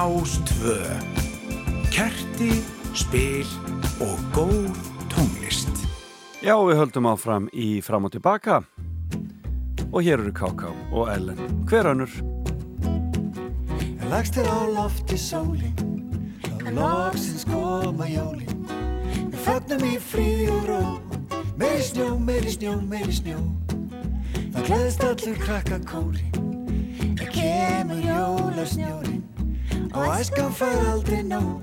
Rástvö 0.04 0.84
Kerti, 1.92 2.52
spil 2.94 3.48
og 4.04 4.20
góð 4.36 4.76
tónlist 5.08 5.72
Já, 6.44 6.58
við 6.60 6.76
höldum 6.76 7.08
áfram 7.08 7.46
í 7.56 7.78
fram 7.80 8.10
og 8.10 8.12
tilbaka 8.12 8.58
og 9.94 10.04
hér 10.04 10.20
eru 10.20 10.34
K.K. 10.36 10.74
og 10.92 11.08
Ellen. 11.14 11.40
Hver 11.70 11.88
önnur? 11.94 12.12
En 12.84 14.12
lagst 14.12 14.42
er 14.42 14.50
á 14.52 14.60
lofti 14.76 15.16
sólin 15.16 15.72
Og 16.52 16.68
loksins 16.76 17.48
koma 17.48 18.10
jólin 18.12 18.68
Við 19.08 19.40
fögnum 19.48 19.88
í 19.88 19.96
fríði 20.04 20.52
og 20.52 20.68
ró 20.68 20.84
Meiri 21.56 21.88
snjó, 21.88 22.12
meiri 22.20 22.52
snjó, 22.52 22.76
meiri 22.92 23.16
snjó 23.22 23.40
Það 24.52 24.64
gleðst 24.68 25.08
allur 25.08 25.42
krakka 25.48 25.80
kóri 25.88 26.28
Það 27.16 27.28
kemur 27.40 28.08
jólasnjórin 28.12 29.13
Og 29.94 30.20
æskan 30.20 30.54
fær 30.54 30.80
aldrei 30.92 31.22
nóg. 31.24 31.62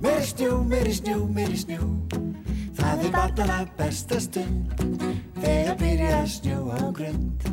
Meiri 0.00 0.24
snjó, 0.24 0.62
meiri 0.64 0.94
snjó, 0.94 1.26
meiri 1.28 1.58
snjó. 1.60 1.82
Það 2.76 3.04
er 3.04 3.12
barnana 3.12 3.58
besta 3.76 4.20
stund 4.20 4.72
Þegar 5.42 5.76
byrja 5.80 6.12
að 6.22 6.30
snjóa 6.32 6.78
á 6.80 6.86
grund. 6.96 7.48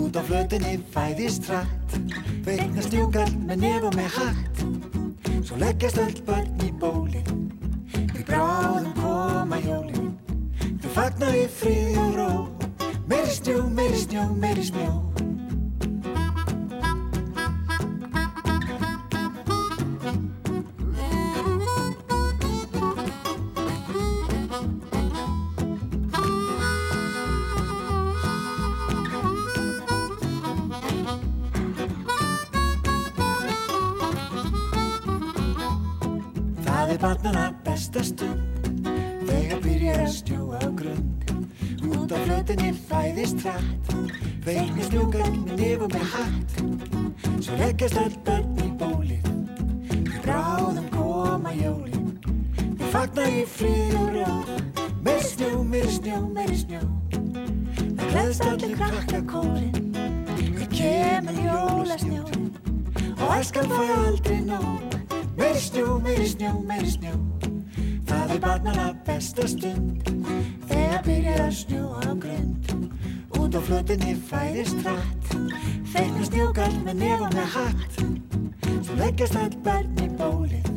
Út 0.00 0.16
á 0.16 0.22
flötinni 0.24 0.78
fæðist 0.94 1.48
hratt 1.48 1.96
Veikna 2.46 2.82
snjúkall 2.86 3.34
með 3.44 3.60
nef 3.66 3.84
og 3.84 3.98
með 3.98 4.14
hatt. 4.16 4.62
Svo 5.44 5.58
leggjast 5.60 6.00
öll 6.00 6.22
börn 6.24 6.39
Það 57.10 58.06
gleðst 58.10 58.46
allir 58.46 58.74
krakka 58.78 59.20
kórin 59.30 59.90
Það 59.94 60.66
kemur 60.74 61.40
jólasnjórin 61.44 62.48
Og 63.16 63.34
æskan 63.36 63.70
fær 63.72 63.92
aldrei 63.96 64.40
nóg 64.46 64.96
Meiri 65.38 65.62
snjó, 65.62 65.98
meiri 66.04 66.28
snjó, 66.30 66.52
meiri 66.68 66.94
snjó 66.94 67.14
Það 68.08 68.34
er 68.36 68.42
barnana 68.44 68.88
besta 69.06 69.48
stund 69.50 70.10
Þegar 70.70 71.04
byrjar 71.06 71.44
að 71.46 71.54
snjóa 71.60 72.02
á 72.06 72.12
grund. 72.24 72.74
Út 73.38 73.56
á 73.56 73.60
flötinni 73.64 74.16
fæðist 74.30 74.82
hratt 74.84 75.32
Feikna 75.90 76.26
snjókall 76.28 76.76
með 76.84 77.00
nef 77.04 77.24
og 77.26 77.38
með 77.38 77.54
hatt. 77.56 78.02
Svo 78.80 78.98
leggjast 79.00 79.38
all 79.40 79.56
börn 79.64 80.04
í 80.04 80.10
bólið 80.20 80.70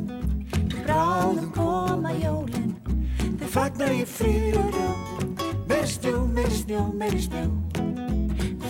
bráðum 0.84 1.52
koma 1.56 2.14
jólin. 2.18 2.74
Þau 3.40 3.48
fagna 3.56 3.92
í 3.96 4.04
og 4.60 4.76
ró 4.76 5.33
Meiri 5.84 5.96
snjó, 6.00 6.20
meiri 6.32 6.56
snjó, 6.56 6.82
meiri 6.96 7.18
snjó. 7.20 7.42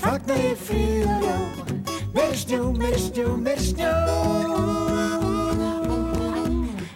Fagna 0.01 0.33
í 0.33 0.53
frið 0.57 1.03
og 1.13 1.21
ró 1.21 1.33
Meiri 2.15 2.37
snjó, 2.41 2.61
meiri 2.73 2.97
snjó, 2.97 3.25
meiri 3.37 3.61
snjó. 3.61 3.89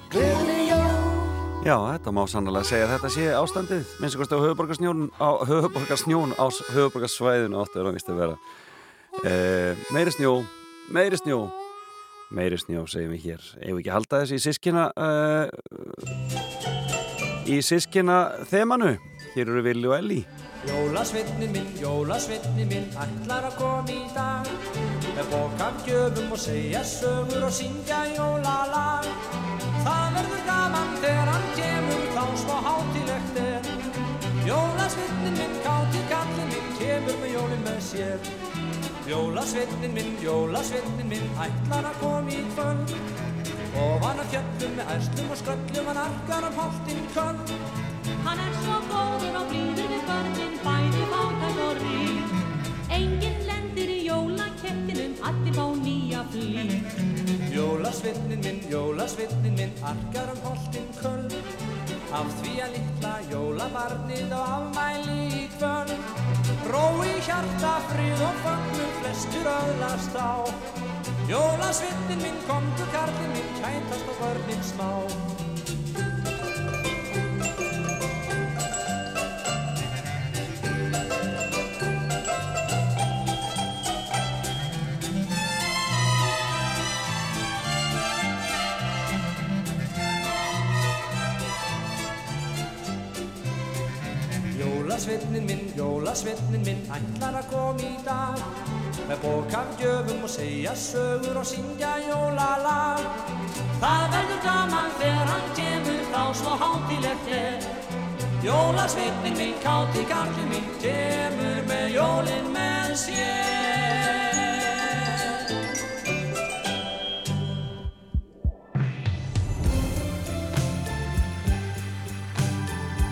Gleðileg 0.10 0.72
Já, 1.68 1.76
þetta 1.78 2.14
má 2.18 2.26
sannlega 2.26 2.66
segja 2.66 2.88
þetta 2.96 3.12
sé 3.14 3.28
ástandið 3.30 3.92
minnst 4.02 4.18
að 4.18 4.34
á 4.34 4.42
höfuborgarsnjón 4.42 5.04
á 5.22 5.30
höfuborgarsnjón 5.52 6.34
á 6.34 6.50
höfuborgarsvæðinu 6.50 7.62
áttu 7.62 7.78
er 7.78 7.86
að 7.92 7.94
vist 8.00 8.10
að 8.10 8.18
vera. 8.24 8.36
Eh, 9.22 9.78
meiri 9.94 10.16
snjó, 10.16 10.32
meiri 10.98 11.20
snjó 11.22 11.44
meiri 12.34 12.58
snjó 12.58 12.88
segjum 12.90 13.14
við 13.14 13.22
hér. 13.28 13.46
Ef 13.62 13.70
við 13.70 13.84
ekki 13.84 13.94
halda 13.94 14.24
þessi 14.24 14.42
í 14.42 14.46
sískina 14.48 14.90
uh, 14.98 15.46
í 17.46 17.62
sískina 17.62 18.18
þemanu 18.50 18.96
hér 19.38 19.52
eru 19.54 19.62
Vili 19.62 19.88
og 19.88 19.98
Elli 19.98 20.22
Jólasveitnin 20.68 21.52
minn, 21.54 21.68
jólasveitnin 21.80 22.68
minn, 22.68 22.88
ætlar 22.98 23.46
að 23.48 23.58
koma 23.60 23.94
í 23.94 24.00
dag. 24.16 24.48
Með 25.16 25.30
bókaf 25.32 25.84
gjöfum 25.86 26.34
og 26.34 26.42
segja 26.42 26.82
sögur 26.84 27.46
og 27.46 27.54
syngja 27.54 28.00
jólalag 28.16 29.06
Það 29.86 30.18
verður 30.18 30.42
gaman 30.48 30.90
þegar 31.04 31.32
hann 31.32 31.48
kemur, 31.60 32.04
þá 32.16 32.24
smá 32.42 32.58
hátilegt 32.66 33.40
er. 33.44 33.70
Jólasveitnin 34.48 35.38
minn, 35.38 35.56
káti 35.64 36.04
kallin 36.12 36.52
minn, 36.56 36.74
kemur 36.82 37.22
með 37.22 37.34
jólin 37.38 37.64
með 37.70 37.80
sér. 37.92 38.32
Jólasveitnin 39.08 39.96
minn, 39.96 40.20
jólasveitnin 40.26 41.14
minn, 41.14 41.32
ætlar 41.46 41.92
að 41.94 42.04
koma 42.04 42.34
í 42.34 42.44
kvöld 42.58 43.27
Ofan 43.78 44.22
að 44.24 44.32
fjöllum 44.34 44.78
með 44.78 44.92
ærslum 44.96 45.34
og 45.34 45.42
sköllum, 45.42 45.90
hann 45.92 46.02
arkar 46.04 46.48
um 46.50 46.58
holtinn 46.62 47.06
köld 47.14 47.54
Hann 48.26 48.42
er 48.44 48.56
svo 48.62 48.78
góður 48.88 49.38
og 49.42 49.52
blíður 49.52 49.92
við 49.94 50.04
börnin, 50.08 50.56
bæði 50.64 51.04
fátæk 51.12 51.60
og 51.66 51.82
rík. 51.82 52.34
Enginn 52.98 53.44
lendir 53.50 53.92
í 53.92 54.00
jólakettinum, 54.08 55.18
allir 55.30 55.58
fá 55.60 55.66
nýja 55.84 56.24
flýk. 56.34 56.98
Jólasveitnin 57.58 58.44
minn, 58.44 58.60
jólasveitnin 58.72 59.56
minn, 59.58 59.72
arkar 59.84 60.30
um 60.34 60.42
holtinn 60.46 60.92
köld 61.00 61.34
Af 62.18 62.30
því 62.40 62.54
að 62.64 62.76
litla 62.76 63.14
jólabarnið 63.32 64.36
á 64.38 64.42
afmæli 64.46 65.18
í 65.42 65.46
kvöld 65.58 65.96
Rói 66.72 67.16
hjarta, 67.28 67.78
frið 67.94 68.28
og 68.28 68.44
fögnum, 68.44 68.94
flestur 69.00 69.50
öðlast 69.56 70.22
á 70.22 70.87
Jólasveitnin 71.28 72.22
minn, 72.24 72.38
komdu 72.48 72.86
karlinn 72.94 73.34
minn, 73.36 73.50
kætast 73.60 74.14
og 74.14 74.22
börnin 74.22 74.64
smá 74.64 74.88
Jólasveitnin 94.98 95.44
minn, 95.44 95.74
jólasveitnin 95.78 96.64
minn, 96.66 96.80
ætlar 96.90 97.36
að 97.38 97.52
koma 97.52 97.84
í 97.86 98.00
dag. 98.02 98.40
Með 99.06 99.20
bókaf 99.22 99.76
gjöfum 99.78 100.24
og 100.26 100.32
segja 100.34 100.74
sögur 100.74 101.38
og 101.38 101.46
syngja 101.46 101.92
jólalag 102.02 103.06
Það 103.78 104.08
verður 104.16 104.42
gaman 104.42 104.90
þegar 104.98 105.30
hann 105.36 105.54
kemur, 105.60 106.02
þá 106.10 106.24
svo 106.42 106.58
hátilegt 106.64 107.30
er. 107.30 107.70
Jólasveitnin 108.42 109.38
minn, 109.38 109.54
káti 109.62 110.02
kallin 110.10 110.50
minn, 110.50 110.76
kemur 110.82 111.62
með 111.70 111.88
jólin 112.00 112.54
með 112.58 112.98
sér. 113.06 113.68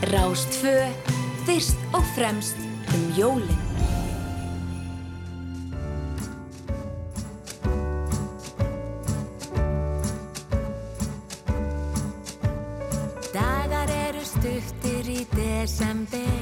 Rástfö, 0.10 0.80
fyrst 1.46 1.78
og 1.94 2.04
fremst 2.16 2.58
um 2.96 3.04
jólin. 3.18 3.62
Dagar 13.34 13.92
eru 13.94 14.24
stuttir 14.26 15.10
í 15.12 15.22
desember, 15.36 16.40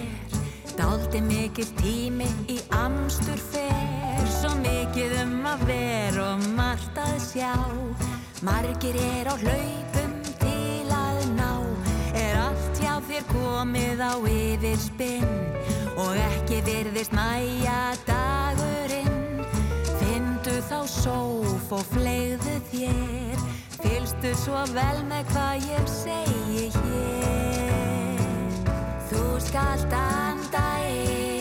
dálti 0.78 1.20
mikil 1.26 1.68
tími 1.82 2.30
í 2.48 2.62
amstur 2.80 3.42
fer, 3.52 4.24
svo 4.40 4.54
mikið 4.62 5.18
um 5.26 5.36
að 5.52 5.68
vera 5.74 6.30
og 6.36 6.48
margt 6.56 7.04
að 7.04 7.18
sjá, 7.28 7.56
margir 8.46 8.96
er 9.04 9.34
á 9.34 9.36
hlaupum 9.36 10.03
þér 13.14 13.26
komið 13.30 14.00
á 14.02 14.14
yfirspinn 14.26 15.34
og 16.02 16.16
ekki 16.18 16.62
virðist 16.66 17.14
næja 17.14 17.94
dagurinn, 18.08 19.44
findu 20.00 20.56
þá 20.66 20.80
sóf 20.90 21.76
og 21.78 21.84
flegðu 21.92 22.56
þér, 22.72 23.44
fylgstu 23.76 24.34
svo 24.46 24.64
vel 24.74 25.04
með 25.12 25.30
hvað 25.30 25.70
ég 25.70 25.92
segi 26.00 26.72
hér. 26.80 28.74
Þú 29.12 29.28
skalt 29.46 29.94
anda 30.00 30.66
inn 30.90 31.33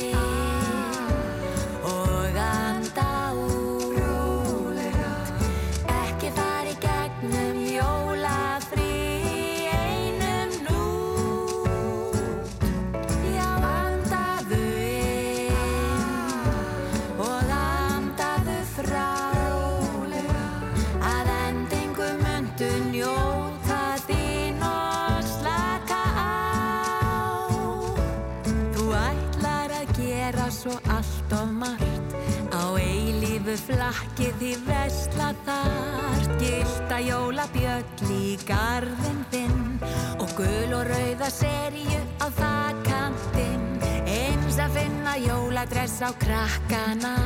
eilífu 33.53 33.75
flakki 33.77 34.31
því 34.39 34.53
vesla 34.67 35.33
þar. 35.45 36.21
Gilda 36.41 36.99
jólabjöll 37.05 38.11
í 38.11 38.37
garðin 38.49 39.25
þinn. 39.31 39.83
Og 40.21 40.31
gul 40.37 40.73
og 40.73 40.87
rauða 40.89 41.29
serju 41.31 42.01
á 42.23 42.27
þakkantinn 42.39 43.83
Eins 44.07 44.59
að 44.59 44.79
finna 44.79 45.17
jóladress 45.21 46.01
á 46.01 46.11
krakkana. 46.17 47.17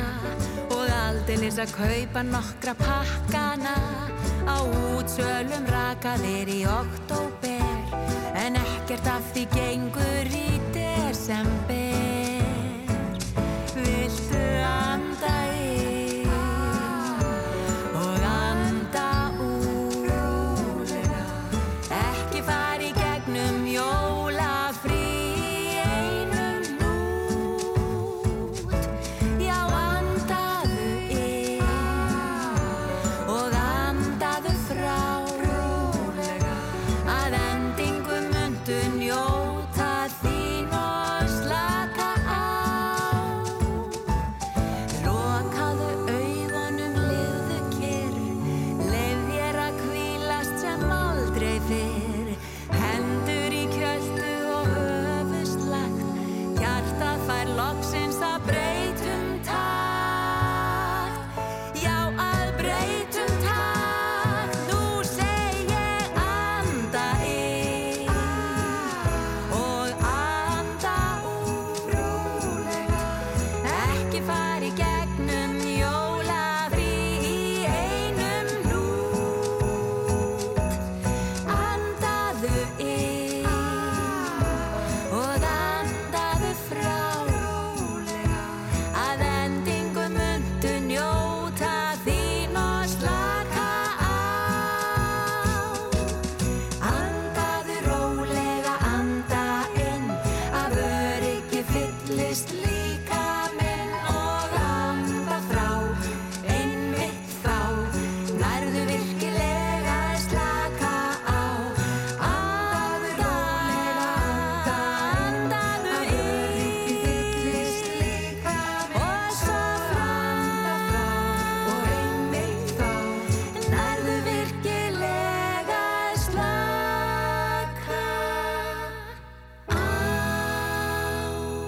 Og 0.71 0.87
aldeilis 1.07 1.59
að 1.59 1.75
kaupa 1.77 2.23
nokkra 2.23 2.75
pakkana. 2.75 3.77
Á 4.47 4.57
útsölum 4.63 5.67
rakaðir 5.67 6.47
í 6.51 6.63
oktober 6.65 7.63
En 8.35 8.55
ekkert 8.55 9.07
af 9.11 9.23
því 9.33 9.47
gengur 9.51 10.31
í 10.31 10.59
desember 10.75 11.96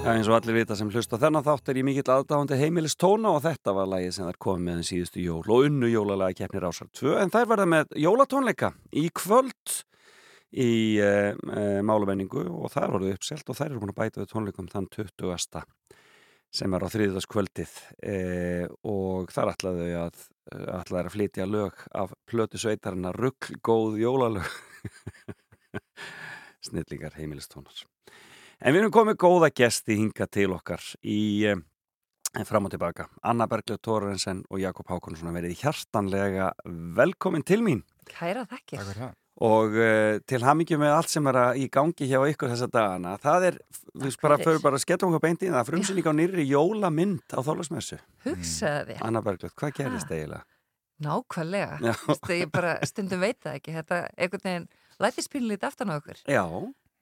Já, 0.09 0.15
eins 0.17 0.25
og 0.25 0.39
allir 0.39 0.55
vita 0.57 0.73
sem 0.73 0.89
hlust 0.89 1.11
á 1.13 1.21
þennan 1.21 1.43
þátt 1.45 1.69
er 1.69 1.77
ég 1.77 1.85
mikill 1.85 2.09
aðdáðandi 2.09 2.57
heimilis 2.57 2.95
tóna 2.97 3.29
og 3.35 3.43
þetta 3.43 3.73
var 3.77 3.89
lagið 3.91 4.13
sem 4.15 4.25
þær 4.25 4.37
komið 4.41 4.63
með 4.65 4.79
um 4.79 4.85
síðustu 4.87 5.21
jól 5.21 5.43
og 5.43 5.67
unnu 5.67 5.89
jólalega 5.91 6.37
keppnir 6.39 6.65
ásar 6.65 6.87
2 6.97 7.11
en 7.21 7.33
þær 7.35 7.49
verða 7.51 7.67
með 7.69 7.93
jólatónleika 8.01 8.71
í 8.97 9.03
kvöld 9.13 9.75
í 10.49 10.71
e, 10.97 11.11
e, 11.35 11.65
málumenningu 11.85 12.41
og 12.47 12.73
það 12.73 12.87
er 12.87 12.95
orðið 12.97 13.19
uppselt 13.19 13.53
og 13.53 13.59
þær 13.59 13.67
eru 13.67 13.83
búin 13.83 13.93
að 13.93 13.99
bæta 13.99 14.23
við 14.23 14.31
tónleikum 14.31 14.71
þann 14.71 14.89
20. 14.97 15.61
sem 16.57 16.73
er 16.79 16.87
á 16.89 16.93
þriðdagskvöldið 16.95 17.77
e, 18.01 18.17
og 18.89 19.29
þar 19.35 19.53
ætlaðu 19.53 19.91
að 20.07 20.25
ætlaðu 20.79 21.03
að 21.03 21.13
flytja 21.19 21.45
lög 21.45 21.85
af 21.93 22.17
plötu 22.25 22.57
sveitarina 22.57 23.13
ruggl 23.13 23.61
góð 23.61 24.01
jólalög 24.01 24.49
snillingar 26.71 27.13
heimilistónar 27.21 27.85
En 28.59 28.75
við 28.75 28.81
erum 28.81 28.91
komið 28.91 29.15
góða 29.21 29.47
gesti 29.55 29.95
hinga 29.95 30.25
til 30.27 30.49
okkar 30.51 30.83
í 31.07 31.45
eh, 31.47 31.59
fram 32.43 32.67
og 32.67 32.73
tilbaka. 32.73 33.05
Anna 33.23 33.45
Bergljóð 33.47 33.79
Tórensen 33.87 34.41
og 34.51 34.59
Jakob 34.59 34.89
Hákonarsson 34.91 35.31
verið 35.31 35.61
hjartanlega 35.61 36.49
velkomin 36.97 37.45
til 37.47 37.63
mín. 37.63 37.85
Kæra 38.09 38.43
þakkir. 38.49 38.81
Takk 38.81 38.89
fyrir 38.89 39.03
það. 39.05 39.15
Og 39.47 39.77
uh, 39.79 40.17
til 40.27 40.41
hamingjum 40.43 40.81
með 40.83 40.91
allt 40.97 41.13
sem 41.13 41.29
er 41.31 41.39
í 41.55 41.69
gangi 41.71 42.09
hjá 42.09 42.17
ykkur 42.27 42.51
þessa 42.51 42.67
dagana. 42.73 43.13
Það 43.23 43.45
er, 43.47 43.59
við 44.03 44.17
bara 44.19 44.37
fyrir 44.41 44.59
bara 44.65 44.75
að 44.75 44.83
sketta 44.83 45.07
okkur 45.07 45.23
beint 45.23 45.45
í 45.47 45.53
það, 45.53 45.63
frumsynning 45.69 46.11
á 46.11 46.13
nýri 46.19 46.47
jólamynd 46.49 47.31
á 47.31 47.39
Þorlagsmessu. 47.39 48.01
Hugsaði 48.27 48.97
þið. 48.97 49.05
Anna 49.07 49.23
Bergljóð, 49.23 49.55
hvað 49.55 49.75
gerist 49.79 50.11
eiginlega? 50.11 50.43
Nákvæmlega. 51.07 51.95
Ég 52.35 52.51
bara 52.51 52.75
stundum 52.83 53.23
veit 53.23 53.39
það 53.39 53.61
ekki. 53.61 53.77
Þetta 53.79 54.03
einhvern 54.19 54.47
veginn 54.49 54.69
lætist 54.99 55.31
pínlítið 55.31 55.71
aftan 55.71 55.95
á 55.95 55.99
okkur. 56.01 56.19
Já, 56.27 56.43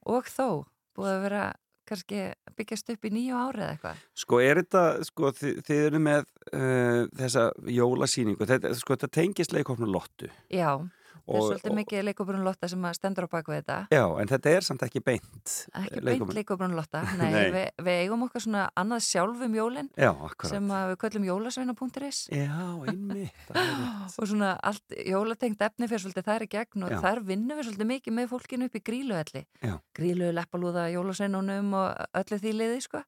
Og 0.07 0.29
þó, 0.31 0.63
búið 0.97 1.13
að 1.13 1.23
vera 1.27 1.45
kannski 1.87 2.21
byggjast 2.57 2.91
upp 2.91 3.07
í 3.07 3.11
nýju 3.15 3.37
ári 3.39 3.63
eða 3.63 3.73
eitthvað. 3.75 4.03
sko 4.17 4.39
er 4.43 4.61
þetta, 4.61 4.83
sko 5.07 5.31
þið, 5.37 5.59
þið 5.67 5.83
eru 5.85 6.01
með 6.03 6.23
uh, 6.51 7.01
þessa 7.21 7.45
jólasýningu, 7.77 8.47
þetta, 8.49 8.73
sko 8.75 8.97
þetta 8.97 9.11
tengist 9.19 9.55
leikofnum 9.55 9.93
lottu. 9.93 10.29
Já, 10.51 10.71
það 11.28 11.38
er 11.38 11.47
svolítið 11.47 11.75
mikið 11.78 12.03
leikóbrun 12.07 12.45
Lotta 12.45 12.69
sem 12.71 12.88
stendur 12.97 13.28
á 13.28 13.30
baku 13.32 13.53
þetta. 13.53 13.78
Já, 13.93 14.03
en 14.21 14.32
þetta 14.32 14.53
er 14.55 14.67
samt 14.67 14.86
ekki 14.88 15.01
beint. 15.03 15.53
Ekki 15.75 16.01
leikofnum. 16.01 16.30
beint 16.30 16.39
leikóbrun 16.39 16.75
Lotta. 16.78 17.03
Nei, 17.19 17.28
Nei. 17.34 17.41
Við, 17.53 17.67
við 17.88 18.01
eigum 18.05 18.25
okkar 18.28 18.45
svona 18.45 18.63
annað 18.80 19.03
sjálf 19.07 19.43
um 19.47 19.57
jólinn 19.59 19.91
sem 20.47 20.71
við 20.71 20.95
köllum 21.03 21.28
jólasveina.is 21.28 22.21
Já, 22.32 22.57
einmitt. 22.88 23.51
og 24.19 24.32
svona 24.32 24.55
allt 24.71 24.97
jólatengt 25.03 25.67
efni 25.67 25.91
fyrir 25.91 26.05
svolítið 26.05 26.30
þær 26.32 26.47
í 26.47 26.49
gegn 26.55 26.88
og 26.88 26.95
Já. 26.95 26.99
þar 27.03 27.23
vinnum 27.28 27.59
við 27.59 27.69
svolítið 27.69 27.91
mikið 27.93 28.17
með 28.17 28.32
fólkinu 28.34 28.67
upp 28.69 28.80
í 28.80 28.84
gríluhelli 28.88 29.43
grílu, 29.97 30.32
leppalúða, 30.36 30.88
jólasveinunum 30.93 31.73
og 31.78 32.19
öllu 32.21 32.41
því 32.41 32.55
liði 32.55 32.84
sko 32.86 33.03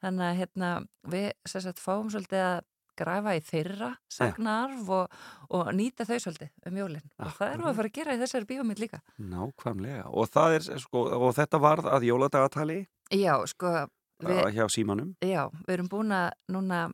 þannig 0.00 0.26
að 0.26 0.38
hérna 0.40 0.70
við 1.12 1.30
sagt 1.48 1.80
fáum 1.82 2.10
svolítið 2.12 2.44
að 2.44 2.60
græfa 3.00 3.34
í 3.36 3.42
þeirra 3.44 3.90
sagnarf 4.12 4.92
og, 4.96 5.20
og 5.56 5.70
nýta 5.76 6.06
þau 6.08 6.16
svolítið 6.26 6.70
um 6.70 6.80
jólinn 6.82 7.06
og 7.18 7.34
það 7.38 7.54
erum 7.54 7.66
við 7.66 7.72
að 7.72 7.78
fara 7.80 7.92
að 7.92 7.98
gera 7.98 8.16
í 8.16 8.22
þessari 8.22 8.50
bíómynd 8.50 8.82
líka. 8.84 9.02
Nákvæmlega. 9.18 10.04
Og, 10.10 10.40
er, 10.46 10.68
sko, 10.84 11.06
og 11.18 11.34
þetta 11.38 11.62
varð 11.62 11.90
að 11.90 12.08
jóladagatali 12.10 12.80
Já, 13.10 13.34
sko 13.50 13.70
við, 14.22 14.42
hjá 14.54 14.66
símanum. 14.70 15.14
Já, 15.24 15.48
við 15.66 15.76
erum 15.78 15.88
búin 15.90 16.14
að 16.14 16.28
núna 16.52 16.84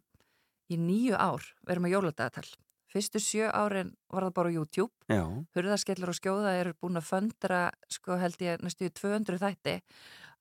í 0.73 0.79
nýju 0.81 1.19
ár 1.19 1.45
við 1.67 1.75
erum 1.77 1.89
að 1.89 1.97
jóladagatal. 1.97 2.49
Fyrstu 2.97 3.21
sjö 3.21 3.49
árin 3.53 3.91
var 4.09 4.25
það 4.25 4.37
bara 4.39 4.51
á 4.51 4.57
YouTube. 4.57 4.93
Já. 5.11 5.25
Hurðaskellur 5.57 6.13
og 6.13 6.17
skjóða 6.17 6.55
eru 6.61 6.73
búin 6.81 6.97
að 6.97 7.09
föndra 7.11 7.65
sko 7.93 8.17
held 8.21 8.41
ég 8.41 8.63
næstu 8.65 8.89
í 8.89 8.95
200 8.95 9.43
þætti 9.43 9.75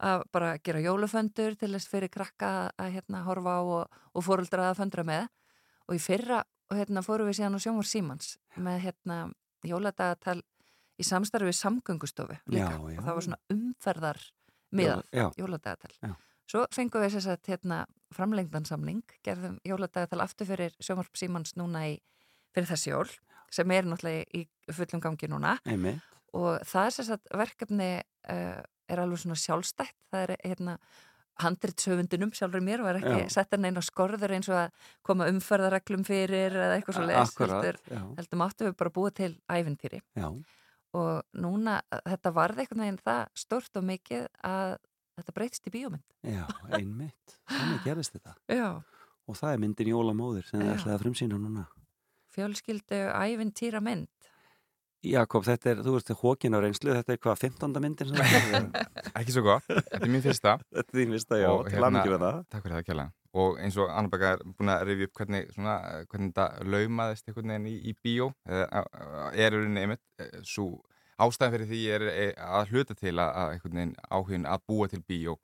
að 0.05 0.23
bara 0.35 0.55
gera 0.63 0.83
jóluföndur 0.83 1.55
til 1.59 1.71
þess 1.73 1.89
fyrir 1.91 2.11
krakka 2.11 2.69
að 2.79 2.97
hérna 2.97 3.23
horfa 3.27 3.57
á 3.59 3.61
og, 3.63 3.99
og 4.13 4.25
fóruldra 4.25 4.69
að 4.69 4.79
föndra 4.81 5.05
með 5.07 5.27
og 5.87 5.95
í 5.97 6.01
fyrra 6.01 6.41
og 6.71 6.77
hérna 6.79 7.03
fórum 7.05 7.29
við 7.29 7.39
síðan 7.39 7.57
á 7.57 7.63
sjónvar 7.63 7.87
Símans 7.89 8.35
með 8.57 8.79
hérna 8.87 9.17
jóladagatal 9.65 10.39
í 10.97 11.03
samstarfi 11.05 11.49
við 11.49 11.57
samgöngustofu 11.59 12.37
líka 12.47 12.71
Já, 12.71 12.79
já. 12.79 12.97
og 12.99 13.03
það 13.03 13.13
var 13.17 13.25
svona 13.27 13.41
umferðar 13.53 14.21
já. 15.13 15.27
jóladagatal. 15.37 16.15
Svo 16.45 16.65
fengum 16.73 17.01
við 17.01 17.15
þess 17.17 17.29
að 17.33 17.47
hérna 17.49 17.77
framlengdansamning, 18.13 19.01
gerðum 19.25 19.57
jóladagatal 19.65 20.21
aftur 20.23 20.47
fyrir 20.49 20.75
sjónvarp 20.79 21.17
Símans 21.17 21.55
núna 21.57 21.87
í 21.89 21.95
fyrir 22.55 22.69
þessi 22.69 22.91
jól, 22.93 23.09
sem 23.51 23.71
er 23.75 23.87
náttúrulega 23.89 24.25
í 24.37 24.45
fullum 24.73 25.01
gangi 25.03 25.27
núna 25.31 25.57
Einmitt. 25.65 26.01
og 26.33 26.61
það 26.65 26.85
er 26.89 26.95
þess 26.99 27.13
að 27.15 27.27
verkefni 27.41 27.89
uh, 28.31 28.61
er 28.85 29.01
alveg 29.01 29.21
svona 29.21 29.37
sjálfstætt 29.41 29.95
það 30.13 30.21
er 30.27 30.35
hérna 30.45 30.77
handritshöfundunum 31.43 32.31
sjálfur 32.35 32.63
mér 32.63 32.83
var 32.85 32.99
ekki 33.01 33.29
sett 33.33 33.51
hann 33.55 33.65
einn 33.67 33.79
á 33.79 33.83
skorður 33.83 34.33
eins 34.37 34.47
og 34.51 34.59
að 34.63 34.89
koma 35.05 35.27
umferðarreglum 35.31 36.05
fyrir 36.07 36.55
eða 36.55 36.77
eitthvað 36.77 36.99
svo 36.99 37.07
Akkúrat, 37.21 37.55
heldur, 37.65 37.79
heldur 38.19 38.39
máttu 38.39 38.67
við 38.69 38.75
bara 38.79 38.93
búa 38.95 39.11
til 39.15 39.31
ævintýri 39.51 39.99
Já. 40.15 40.27
og 40.95 41.39
núna 41.43 41.79
þetta 42.07 42.31
varði 42.35 42.65
einhvern 42.65 42.85
veginn 42.85 43.01
það 43.03 43.23
stórt 43.43 43.79
og 43.81 43.87
mikið 43.91 44.27
að 44.47 44.75
þetta 45.19 45.35
breytist 45.39 45.67
í 45.67 45.73
bíómynd 45.75 46.15
Já, 46.25 46.45
einmitt. 46.73 47.35
Þannig 47.51 47.83
gerist 47.85 48.15
þetta. 48.15 48.33
Já. 48.49 48.69
Og 49.29 49.37
það 49.37 49.51
er 49.53 49.59
myndin 49.63 49.91
Jólamóðir 49.91 50.47
sem 50.49 50.61
Já. 50.63 50.71
ætlaði 50.73 50.95
að 50.95 51.03
frumsýna 51.03 51.37
núna. 51.39 51.67
fjölskyldu 52.35 52.97
ævintýra 53.15 53.79
mynd 53.83 54.31
Jakob, 55.05 55.45
þetta 55.45 55.71
er, 55.71 55.83
þú 55.85 55.97
veist, 55.97 56.09
hókin 56.21 56.57
á 56.57 56.59
reynslu, 56.63 56.95
þetta 56.97 57.13
er 57.15 57.21
hvað, 57.21 57.37
15. 57.43 57.77
myndin 57.83 58.09
sem 58.09 58.17
það 58.21 58.57
er? 58.59 58.89
Ekki 59.19 59.35
svo 59.35 59.45
gott, 59.45 59.67
þetta 59.69 60.01
er 60.01 60.11
mín 60.13 60.25
fyrsta 60.25 60.55
Þetta 60.75 60.85
er 60.87 60.99
þín 61.01 61.15
fyrsta, 61.15 61.39
já, 61.41 61.51
til 61.69 61.85
hamingju 61.85 62.15
með 62.15 62.25
það. 62.25 62.41
Takk 62.49 62.65
fyrir 62.65 62.77
það, 62.77 62.89
Kjalla 62.89 63.07
Og 63.35 63.57
eins 63.59 63.77
og 63.83 63.89
Anna 63.91 64.11
Begga 64.11 64.33
er 64.37 64.43
búin 64.47 64.71
að 64.71 64.83
rifja 64.87 65.09
upp 65.09 65.19
hvernig, 65.19 65.47
svona, 65.51 65.77
hvernig 66.07 66.29
þetta 66.31 66.67
laumaðist 66.71 67.25
einhvern 67.27 67.51
veginn 67.51 67.65
í, 67.67 67.73
í 67.91 67.95
bíó 67.99 68.29
er 68.47 69.57
rauninni 69.57 69.83
einmitt 69.83 70.29
svo 70.47 70.69
ástæðan 71.21 71.55
fyrir 71.55 71.69
því 71.69 71.81
er 71.95 72.05
eh, 72.11 72.33
að 72.35 72.73
hluta 72.73 72.95
til 72.97 73.13
að, 73.13 73.29
að 73.29 73.53
einhvern 73.53 73.79
veginn 73.79 73.93
áhugin 74.09 74.49
að 74.51 74.65
búa 74.67 74.87
til 74.91 75.01
bíó 75.07 75.37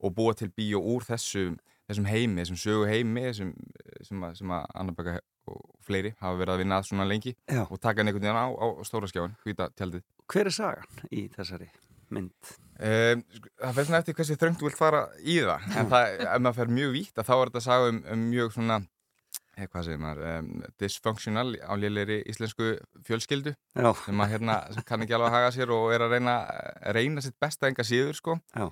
og 0.00 0.16
búa 0.16 0.34
til 0.36 0.50
bíó 0.52 0.80
úr 0.80 1.04
þessum, 1.06 1.56
þessum 1.88 2.08
heimi, 2.10 2.42
þessum 2.42 2.60
sögu 2.60 2.88
heimi 2.90 3.24
sem, 3.36 3.52
sem, 4.04 4.24
að, 4.24 4.42
að 4.44 4.66
Anna 4.74 4.96
Begga 4.96 5.18
og 5.52 5.64
fleiri 5.86 6.12
hafa 6.20 6.38
verið 6.40 6.54
að 6.54 6.62
vinna 6.62 6.80
að 6.80 6.88
svona 6.90 7.08
lengi 7.08 7.34
Já. 7.46 7.64
og 7.64 7.78
taka 7.80 8.00
hann 8.00 8.10
einhvern 8.10 8.26
veginn 8.26 8.40
á, 8.42 8.46
á 8.50 8.66
stóra 8.86 9.10
skjáin, 9.10 9.36
hvita 9.44 9.70
tjaldið 9.78 10.04
Hver 10.26 10.50
er 10.50 10.56
sagan 10.56 11.06
í 11.10 11.26
þessari 11.34 11.68
mynd? 12.14 12.52
Um, 12.76 13.22
það 13.60 13.78
fyrir 13.78 13.88
svona 13.88 14.02
eftir 14.02 14.18
hversu 14.18 14.36
þröngt 14.38 14.60
þú 14.60 14.68
vilt 14.68 14.78
fara 14.78 15.06
í 15.22 15.38
það 15.40 15.70
en 15.80 15.88
það, 15.92 16.10
ef 16.26 16.44
maður 16.44 16.58
fer 16.60 16.74
mjög 16.76 16.92
vítt 16.98 17.22
þá 17.22 17.32
er 17.36 17.48
þetta 17.48 17.64
saga 17.64 17.90
um, 17.92 18.02
um 18.12 18.24
mjög 18.30 18.52
svona 18.56 18.78
eh, 19.56 19.66
hvað 19.66 19.86
segir 19.88 20.02
maður, 20.02 20.24
um, 20.32 20.50
dysfunctional 20.82 21.46
á 21.56 21.72
lélegri 21.80 22.18
íslensku 22.28 22.74
fjölskyldu 23.08 23.54
sem, 23.54 24.20
að, 24.20 24.34
hérna, 24.34 24.58
kann 24.88 25.06
ekki 25.06 25.16
alveg 25.16 25.30
að 25.30 25.38
haga 25.38 25.54
sér 25.56 25.72
og 25.76 25.88
er 25.96 26.04
að 26.06 26.18
reyna, 26.18 26.36
reyna 26.96 27.24
sitt 27.24 27.38
besta 27.42 27.70
enga 27.70 27.86
síður 27.86 28.18
sko 28.20 28.38
Já. 28.52 28.68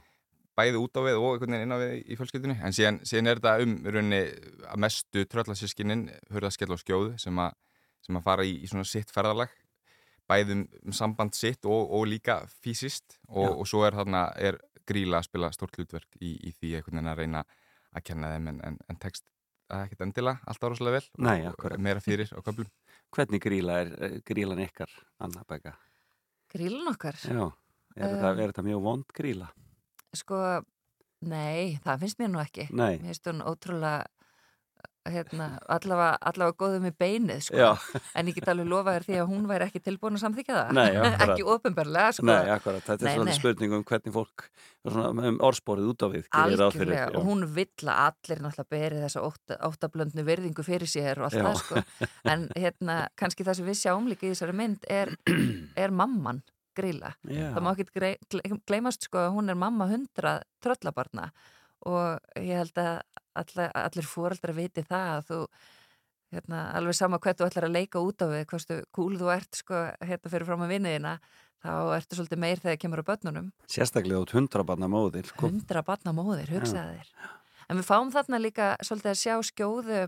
Bæði 0.59 0.81
út 0.81 0.99
á 0.99 1.01
við 1.03 1.19
og 1.19 1.29
einhvern 1.33 1.57
veginn 1.57 1.67
inn 1.67 1.75
á 1.75 1.79
við 1.83 1.93
í 1.99 2.19
fjölskyldunni. 2.19 2.57
En 2.63 2.77
síðan, 2.77 3.01
síðan 3.07 3.31
er 3.31 3.41
þetta 3.41 3.55
um 3.65 3.75
í 3.75 3.95
rauninni 3.95 4.23
að 4.71 4.81
mestu 4.85 5.25
tröllasískinin 5.31 6.07
hurðaskell 6.35 6.71
og 6.75 6.83
skjóð 6.83 7.11
sem 7.23 7.43
að, 7.43 7.57
sem 8.07 8.19
að 8.21 8.27
fara 8.29 8.47
í, 8.47 8.57
í 8.63 8.71
svona 8.71 8.87
sitt 8.89 9.13
ferðalag 9.15 9.53
bæði 10.31 10.57
um, 10.57 10.63
um 10.87 10.97
samband 10.97 11.37
sitt 11.37 11.67
og, 11.69 11.91
og 11.99 12.07
líka 12.09 12.41
fysiskt. 12.63 13.19
Og, 13.29 13.61
og 13.61 13.69
svo 13.69 13.85
er 13.87 13.99
þarna 13.99 14.29
er 14.41 14.61
gríla 14.89 15.21
að 15.21 15.29
spila 15.29 15.53
stort 15.55 15.77
hlutverk 15.79 16.19
í, 16.21 16.37
í 16.49 16.53
því 16.55 16.79
einhvern 16.79 17.01
veginn 17.01 17.13
að 17.13 17.21
reyna 17.23 17.45
að 17.95 18.07
kenna 18.09 18.35
þeim 18.35 18.51
en, 18.53 18.61
en, 18.69 18.79
en 18.91 19.01
text 19.01 19.27
að 19.73 19.87
ekkert 19.87 20.05
endilega 20.05 20.51
alltaf 20.51 20.73
rosalega 20.73 20.99
vel 20.99 21.25
Nei, 21.25 21.47
og 21.49 21.77
meira 21.81 22.03
fyrir 22.05 22.31
á 22.31 22.39
köflum. 22.45 22.69
Hvernig 23.15 23.43
gríla 23.43 23.81
er, 23.85 23.93
eh, 24.03 24.17
grílan 24.27 24.63
ykkar, 24.65 24.93
Anna 25.25 25.45
Begga? 25.49 25.75
Grílan 26.53 26.91
okkar? 26.93 27.19
Já, 27.25 27.45
er, 27.49 27.63
Um, 27.95 28.03
þetta, 28.03 28.31
er 28.35 28.51
þetta 28.51 28.63
mjög 28.67 28.81
vond 28.83 29.13
gríla? 29.15 29.49
Sko, 30.19 30.41
nei, 31.25 31.79
það 31.85 32.05
finnst 32.05 32.21
mér 32.23 32.35
nú 32.35 32.43
ekki. 32.43 32.69
Nei. 32.71 32.99
Mér 32.99 33.13
finnst 33.13 33.31
hún 33.31 33.43
ótrúlega, 33.45 34.05
hérna, 35.05 35.47
allavega, 35.69 36.15
allavega 36.31 36.57
góðu 36.63 36.79
með 36.81 36.95
beinið, 37.03 37.41
sko. 37.49 37.59
Já. 37.61 38.01
En 38.17 38.29
ég 38.31 38.39
get 38.39 38.47
alveg 38.49 38.69
lofa 38.71 38.95
þér 38.95 39.05
því 39.05 39.19
að 39.21 39.27
hún 39.35 39.43
væri 39.51 39.67
ekki 39.67 39.83
tilbúin 39.85 40.17
að 40.17 40.23
samþykja 40.23 40.55
það. 40.57 40.71
Nei, 40.79 40.87
akkurat. 40.95 41.25
ekki 41.27 41.47
ofinbarlega, 41.55 42.15
sko. 42.17 42.27
Nei, 42.31 42.53
akkurat, 42.55 42.87
þetta 42.87 42.97
er 43.05 43.09
Nei, 43.11 43.19
svona 43.19 43.29
nei. 43.29 43.37
spurning 43.37 43.77
um 43.77 43.85
hvernig 43.91 44.15
fólk 44.15 44.47
svona, 44.81 45.11
um 45.29 45.39
orðsporið 45.51 45.91
út 45.93 46.07
á 46.07 46.09
við 46.15 46.31
Algjörlega, 46.41 47.05
og 47.19 47.29
hún 47.29 47.45
vill 47.59 47.69
að 47.85 48.01
allir 48.07 48.43
náttúrulega 48.47 48.73
beri 48.79 49.05
þessa 49.05 49.27
ótta, 49.29 49.61
óttablöndnu 49.69 50.25
verðingu 50.31 50.65
fyrir 50.65 50.91
sér 50.91 51.21
og 51.21 51.29
allt 51.29 51.41
Já. 51.41 51.45
það, 51.51 51.61
sko. 51.61 52.09
En 52.33 52.49
hérna, 52.57 52.99
kannski 53.21 53.45
það 53.45 53.61
sem 53.61 53.69
við 53.69 53.81
sjáum 53.83 54.09
líka 54.09 54.29
í 54.29 54.33
þessari 54.33 54.57
mynd 54.57 54.89
er, 54.89 55.13
er 55.85 55.93
mamman 55.93 56.41
gríla. 56.77 57.15
Já. 57.29 57.49
Það 57.55 57.65
má 57.65 57.71
ekki 57.75 58.59
gleymast, 58.69 59.09
sko, 59.09 59.23
að 59.27 59.37
hún 59.39 59.53
er 59.53 59.61
mamma 59.61 59.89
hundra 59.91 60.39
tröllabarna 60.65 61.31
og 61.85 62.41
ég 62.41 62.61
held 62.63 62.79
að 62.81 62.93
allir, 63.35 63.73
allir 63.77 64.09
fóreldrar 64.09 64.57
viti 64.57 64.85
það 64.87 65.11
að 65.15 65.25
þú 65.31 65.41
hérna, 66.35 66.61
alveg 66.79 66.97
sama 66.99 67.21
hvað 67.23 67.41
þú 67.41 67.49
ætlar 67.49 67.69
að 67.69 67.77
leika 67.77 68.03
út 68.03 68.25
á 68.25 68.27
við, 68.31 68.45
hversu 68.51 68.79
kúl 68.95 69.15
þú 69.21 69.31
ert 69.35 69.61
sko, 69.61 69.83
hérna 70.03 70.33
fyrir 70.33 70.49
fram 70.49 70.65
að 70.65 70.75
vinniðina 70.75 71.15
þá 71.65 71.73
ertu 71.97 72.19
svolítið 72.19 72.43
meir 72.45 72.61
þegar 72.63 72.81
kemur 72.83 73.03
á 73.05 73.09
börnunum 73.11 73.49
Sérstaklega 73.71 74.25
út 74.25 74.35
hundra 74.37 74.67
barna 74.67 74.91
móðir 74.91 75.31
sko. 75.31 75.49
hundra 75.49 75.85
barna 75.87 76.15
móðir, 76.17 76.53
hugsaði 76.53 76.99
þér 77.01 77.31
en 77.71 77.81
við 77.81 77.89
fáum 77.89 78.13
þarna 78.15 78.43
líka 78.43 78.75
svolítið 78.85 79.13
að 79.15 79.23
sjá 79.23 79.35
skjóðu 79.51 80.01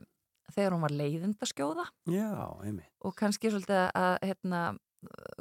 þegar 0.54 0.76
hún 0.76 0.84
var 0.84 0.96
leiðinda 0.96 1.48
skjóða 1.48 1.86
Já, 2.12 2.28
og 3.00 3.16
kannski 3.18 3.52
svolítið 3.52 3.86
að 3.88 4.18
hérna, 4.26 4.62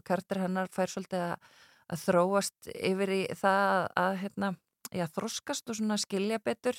kartur 0.08 0.42
hennar 0.44 0.68
fær 0.74 0.92
svolítið 0.92 1.24
að, 1.32 1.50
að 1.94 2.04
þróast 2.08 2.70
yfir 2.76 3.10
í 3.16 3.22
það 3.40 3.88
að 4.02 4.18
hérna, 4.24 4.50
já, 4.92 5.06
þroskast 5.16 5.70
og 5.70 5.76
svona 5.80 5.98
skilja 6.02 6.40
betur 6.44 6.78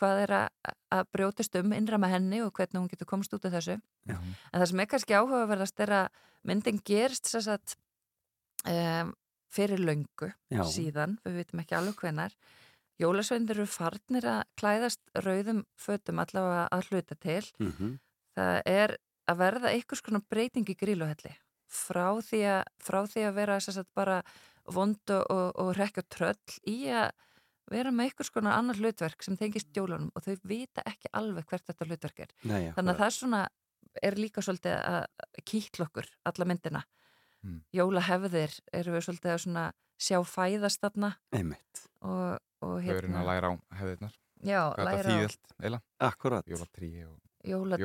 hvað 0.00 0.22
er 0.22 0.32
að, 0.32 0.74
að 0.96 1.06
brjótist 1.12 1.56
um 1.60 1.72
innra 1.76 1.98
með 2.00 2.14
henni 2.14 2.38
og 2.44 2.52
hvernig 2.56 2.80
hún 2.80 2.88
getur 2.88 3.08
komst 3.10 3.34
út 3.36 3.44
af 3.44 3.52
þessu 3.58 3.74
Já. 4.08 4.16
en 4.16 4.60
það 4.62 4.66
sem 4.70 4.80
er 4.80 4.88
kannski 4.94 5.16
áhugaverðast 5.18 5.82
er 5.84 5.92
að 5.98 6.06
myndin 6.48 6.78
gerst 6.88 7.28
þess 7.28 7.50
að 7.52 7.74
um, 8.70 9.12
fyrir 9.52 9.82
löngu 9.82 10.30
Já. 10.52 10.62
síðan, 10.70 11.18
við 11.26 11.40
vitum 11.42 11.62
ekki 11.64 11.76
alveg 11.76 12.00
hvenar 12.04 12.36
Jólasveindir 13.00 13.56
eru 13.56 13.64
farnir 13.72 14.26
að 14.28 14.40
klæðast 14.60 15.00
rauðum 15.24 15.62
fötum 15.80 16.18
allavega 16.20 16.66
að 16.76 16.88
hluta 16.90 17.16
til 17.16 17.44
Mhm. 17.58 17.94
það 18.36 18.62
er 18.68 18.96
að 19.30 19.38
verða 19.40 19.70
einhvers 19.72 20.02
konar 20.04 20.22
breyting 20.30 20.68
í 20.68 20.76
gríluhelli 20.76 21.32
frá 21.70 22.06
því 22.26 22.40
að, 22.56 22.62
frá 22.82 23.00
því 23.06 23.24
að 23.28 23.34
vera 23.40 23.58
sem 23.62 23.76
sagt, 23.76 23.90
bara 23.96 24.20
vond 24.70 25.12
og, 25.16 25.24
og, 25.30 25.48
og 25.62 25.72
rekja 25.78 26.04
tröll 26.12 26.58
í 26.68 26.76
að 26.92 27.10
vera 27.70 27.92
með 27.94 28.08
einhvers 28.10 28.30
konar 28.34 28.56
annar 28.58 28.78
hlutverk 28.80 29.22
sem 29.22 29.36
tengist 29.38 29.70
jólunum 29.78 30.10
og 30.18 30.24
þau 30.26 30.34
vita 30.50 30.82
ekki 30.90 31.10
alveg 31.14 31.46
hvert 31.50 31.66
þetta 31.70 31.86
hlutverk 31.86 32.24
er. 32.26 32.32
Nei, 32.50 32.70
þannig 32.74 32.94
að 32.96 32.98
það 33.02 33.06
er 33.10 33.16
svona 33.18 33.42
er 34.02 34.16
líka 34.18 34.42
svolítið 34.42 34.74
að 34.76 35.44
kýtla 35.50 35.86
okkur 35.88 36.10
alla 36.30 36.46
myndina. 36.50 36.82
Mm. 37.40 37.62
jólahefðir 37.72 38.52
eru 38.76 38.92
við 38.92 39.04
svolítið 39.06 39.30
að 39.32 39.38
svona 39.46 39.62
sjá 39.96 40.18
fæðast 40.28 40.82
þarna 40.82 41.08
Einmitt. 41.32 41.86
og, 42.04 42.34
og 42.60 42.74
Þau 42.84 42.90
eru 42.92 43.08
hérna 43.08 43.22
að 43.22 43.28
læra 43.30 43.48
á 43.48 43.54
hefðirnar. 43.80 44.18
Já, 44.44 44.60
Hvað 44.74 44.84
læra 44.84 44.92
á- 44.92 45.00
þetta 45.00 45.14
þýðilt, 45.14 45.54
eiginlega? 45.56 45.82
Akkurat. 46.10 46.50
Jólatrí 46.52 46.90
og 47.06 47.14
Jólalög 47.48 47.80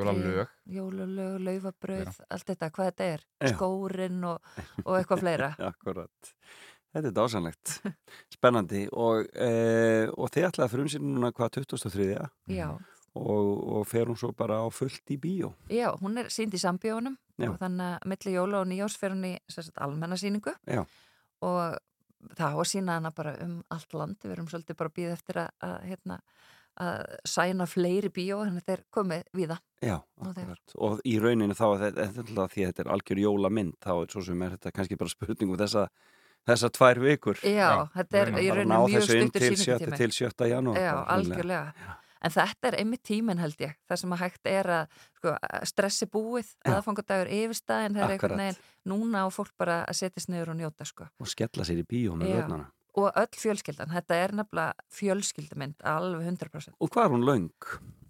jólalög, 0.67 1.35
laufabrauð, 1.45 2.17
allt 2.29 2.47
þetta, 2.49 2.69
hvað 2.75 2.89
þetta 2.89 3.09
er, 3.13 3.21
Já. 3.39 3.51
skórin 3.53 4.23
og, 4.27 4.55
og 4.83 4.97
eitthvað 4.97 5.21
fleira. 5.23 5.51
Akkurat 5.71 6.35
Þetta 6.95 7.09
er 7.09 7.15
dásanlegt 7.15 7.71
Spennandi 8.31 8.85
og, 8.95 9.25
e, 9.35 9.49
og 10.15 10.29
þið 10.31 10.49
ætlaði 10.49 10.83
um 10.83 10.91
sín 10.91 11.07
núna 11.09 11.31
hvað 11.35 11.57
2003 11.57 12.05
Já. 12.55 12.69
og, 13.19 13.49
og 13.79 13.87
fer 13.89 14.07
hún 14.07 14.19
svo 14.19 14.31
bara 14.35 14.61
á 14.63 14.67
fullt 14.71 15.11
í 15.11 15.19
bíó 15.19 15.51
Já, 15.71 15.89
hún 15.99 16.19
er 16.21 16.31
sínd 16.31 16.55
í 16.55 16.61
sambíónum 16.61 17.17
Já. 17.35 17.49
og 17.51 17.59
þannig 17.59 17.89
að 17.89 18.07
milli 18.13 18.37
jóla 18.37 18.61
og 18.63 18.69
nýjás 18.71 18.95
fer 18.99 19.11
hún 19.15 19.27
í 19.27 19.33
sem 19.51 19.67
sagt, 19.67 19.81
almenna 19.83 20.19
síningu 20.19 20.55
Já. 20.63 20.85
og 21.43 21.75
það 22.33 22.55
á 22.55 22.57
að 22.57 22.69
sína 22.71 22.97
hana 22.99 23.11
bara 23.15 23.35
um 23.43 23.57
allt 23.73 23.93
land, 23.93 24.17
við 24.23 24.35
erum 24.37 24.47
svolítið 24.49 24.79
bara 24.79 24.91
að 24.91 24.97
býða 24.99 25.15
eftir 25.17 25.41
að, 25.43 25.49
að, 25.67 25.75
hérna, 25.89 26.19
að 26.81 27.03
sæna 27.27 27.65
fleiri 27.69 28.09
bíó 28.13 28.41
en 28.45 28.57
þetta 28.59 28.73
er 28.75 28.83
komið 28.93 29.23
víða. 29.35 29.57
Já, 29.85 29.97
og 30.81 31.01
í 31.05 31.15
rauninu 31.21 31.55
þá 31.55 31.65
er 31.75 31.83
þetta, 31.99 32.47
því 32.51 32.65
að 32.65 32.69
þetta 32.71 32.83
er 32.83 32.91
algjör 32.95 33.21
jólamynd 33.21 33.75
þá 33.83 33.91
er 33.95 34.15
er 34.45 34.55
þetta 34.57 34.73
kannski 34.75 34.97
bara 34.99 35.13
spurning 35.13 35.51
um 35.53 35.59
þessa, 35.59 35.85
þessa 36.47 36.71
tvær 36.75 37.01
vikur 37.03 37.39
Já, 37.43 37.87
þetta 37.95 38.23
er 38.23 38.33
í 38.39 38.47
ná 38.65 38.79
mjög 38.85 38.95
inn 38.95 39.29
stuttur 39.29 39.39
til 39.39 39.53
sjötta- 39.53 39.91
sýningartími. 39.91 39.97
til 39.97 40.11
7. 40.11 40.49
janúar 40.49 40.81
Já, 40.81 40.93
algjörlega. 41.15 41.73
En 42.25 42.31
þetta 42.31 42.67
er 42.71 42.75
einmitt 42.81 43.03
tíminn 43.05 43.37
held 43.37 43.59
ég, 43.61 43.75
það 43.85 43.99
sem 44.01 44.13
að 44.15 44.21
hægt 44.23 44.47
er 44.49 44.65
að 44.65 44.87
sko, 45.19 45.33
að 45.45 45.65
stressi 45.69 46.07
búið, 46.09 46.47
aðfangadagur 46.65 47.29
yfirstæðin, 47.29 47.93
það 47.93 48.01
er 48.07 48.13
einhvern 48.15 48.41
veginn 48.41 48.57
núna 48.89 49.21
á 49.21 49.27
fólk 49.29 49.51
bara 49.59 49.83
að 49.85 49.99
setjast 49.99 50.31
niður 50.33 50.55
og 50.55 50.57
njóta 50.57 50.87
sko. 50.89 51.05
og 51.19 51.27
skella 51.29 51.63
sér 51.67 51.83
í 51.83 51.85
bíó 51.85 52.15
með 52.17 52.31
Já. 52.33 52.39
vörnana 52.41 52.71
Og 52.95 53.09
öll 53.19 53.39
fjölskyldan, 53.39 53.91
þetta 53.91 54.19
er 54.23 54.33
nefnilega 54.39 54.85
fjölskyldumynd, 54.95 55.81
alveg 55.83 56.29
100%. 56.31 56.77
Og 56.79 56.93
hvað 56.93 57.09
er 57.09 57.15
hún 57.15 57.25
löng? 57.27 57.49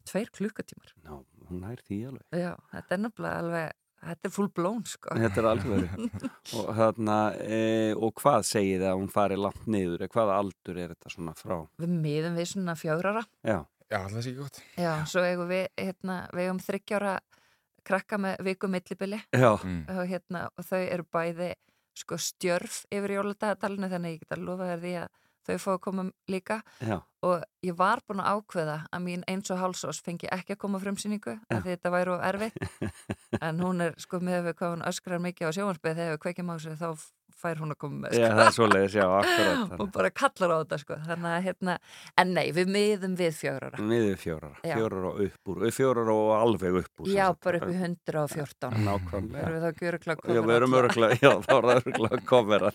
Tveir 0.06 0.30
klukkutímar. 0.36 0.94
Já, 1.02 1.16
hún 1.50 1.64
nær 1.64 1.82
því 1.88 1.98
alveg 2.12 2.38
Já, 2.38 2.52
þetta 2.76 2.96
er 2.98 3.02
nefnilega 3.02 3.42
alveg, 3.42 3.78
þetta 4.06 4.30
er 4.30 4.34
full 4.36 4.50
blown 4.60 4.84
sko. 4.90 5.16
Þetta 5.18 5.42
er 5.42 5.48
alveg 5.50 5.88
og, 6.60 6.68
þarna, 6.78 7.20
e, 7.42 7.62
og 7.98 8.14
hvað 8.22 8.46
segir 8.52 8.84
það 8.84 8.92
að 8.92 9.00
hún 9.02 9.14
fari 9.16 9.40
langt 9.42 9.66
niður 9.66 10.06
hvaða 10.14 10.38
aldur 10.44 10.82
er 10.84 10.94
þetta 10.94 11.16
svona 11.16 11.34
frá 11.40 11.58
Við 11.82 11.96
miðum 12.06 12.38
við 12.38 12.52
svona 12.54 12.78
fjárara. 12.78 13.26
Já, 13.42 13.64
Já, 13.86 14.00
það 14.10 14.22
sé 14.22 14.32
ekki 14.32 14.42
gott 14.42 14.62
Já, 14.82 14.92
svo 15.10 15.22
eigum 15.26 15.50
við, 15.50 15.66
hérna, 15.78 16.22
við 16.34 16.48
eigum 16.48 16.62
þryggjára 16.66 17.16
krakka 17.86 18.18
með 18.18 18.40
viku 18.48 18.70
millibili 18.74 19.20
Já. 19.30 19.52
Mm. 19.62 19.84
og, 19.94 20.02
hérna, 20.10 20.48
og 20.58 20.66
þau 20.66 20.80
eru 20.82 21.06
bæði 21.14 21.52
sko 21.96 22.18
stjörf 22.20 22.84
yfir 22.94 23.18
jóladagalinu 23.18 23.92
þannig 23.92 24.10
að 24.10 24.16
ég 24.16 24.24
get 24.24 24.36
að 24.36 24.46
lofa 24.50 24.72
þér 24.72 24.84
því 24.84 24.94
að 25.04 25.14
þau 25.46 25.58
fá 25.62 25.72
að 25.76 25.82
koma 25.86 26.06
líka. 26.32 26.62
Já. 26.82 26.98
og 27.26 27.44
ég 27.66 27.74
var 27.78 28.02
búin 28.06 28.22
að 28.22 28.38
ákveða 28.38 28.78
að 28.94 29.04
mín 29.06 29.24
eins 29.30 29.50
og 29.54 29.62
hálsós 29.62 30.02
fengi 30.06 30.30
ekki 30.34 30.54
að 30.54 30.62
koma 30.62 30.82
frumsýningu 30.82 31.36
af 31.50 31.64
því 31.64 31.74
þetta 31.74 31.92
væri 31.94 32.14
of 32.14 32.26
erfitt. 32.26 32.60
En 33.46 33.60
hún 33.60 33.82
er 33.84 33.96
sko 34.00 34.22
með 34.24 34.50
við 34.50 34.58
hvað 34.60 34.76
hún 34.76 34.86
öskrar 34.88 35.22
mikið 35.22 35.50
á 35.50 35.56
sjónvarpið 35.58 35.98
þegar 36.00 36.14
við 36.14 36.22
kveikjum 36.26 36.52
á 36.54 36.56
sig 36.62 36.78
þá 36.80 36.90
fær 37.42 37.62
hún 37.62 37.74
að 37.76 37.80
koma 37.84 38.00
með 38.06 38.18
Já, 38.18 38.28
það 38.32 38.44
er 38.46 38.56
svoleiðis, 38.56 38.98
já, 38.98 39.06
akkurat 39.20 39.76
og 39.84 39.92
bara 39.96 40.12
kallar 40.22 40.54
á 40.54 40.58
þetta 40.62 40.80
sko. 40.82 40.98
Þannig 41.06 41.32
að 41.32 41.46
hérna, 41.50 41.78
en 42.24 42.34
nei, 42.38 42.44
við 42.56 42.72
miðum 42.76 43.18
við 43.20 43.38
fjárara 43.40 43.86
Miður 43.92 44.18
fjórara, 44.24 44.60
fjórara 44.64 45.12
og 45.12 45.22
upp 45.28 45.54
úr 45.54 45.68
fjórara 45.76 46.18
og 46.18 46.34
alveg 46.40 46.82
upp 46.82 47.06
úr 47.06 47.12
sem 47.12 47.16
Já, 47.20 47.26
bara 47.46 47.62
upp 47.62 47.72
í 47.72 47.78
114 47.80 48.82
Nákvæmlega. 48.86 49.46
Erum 49.46 49.56
við 49.56 49.66
þá 49.66 49.84
gjöruglega 49.86 50.36
Já, 50.36 50.42
við 50.42 50.58
erum 50.60 50.78
öruglega, 50.82 51.22
já, 51.22 51.32
þá 51.46 51.56
er 51.56 51.70
það 51.70 51.80
öruglega 51.82 52.22
komver 52.30 52.70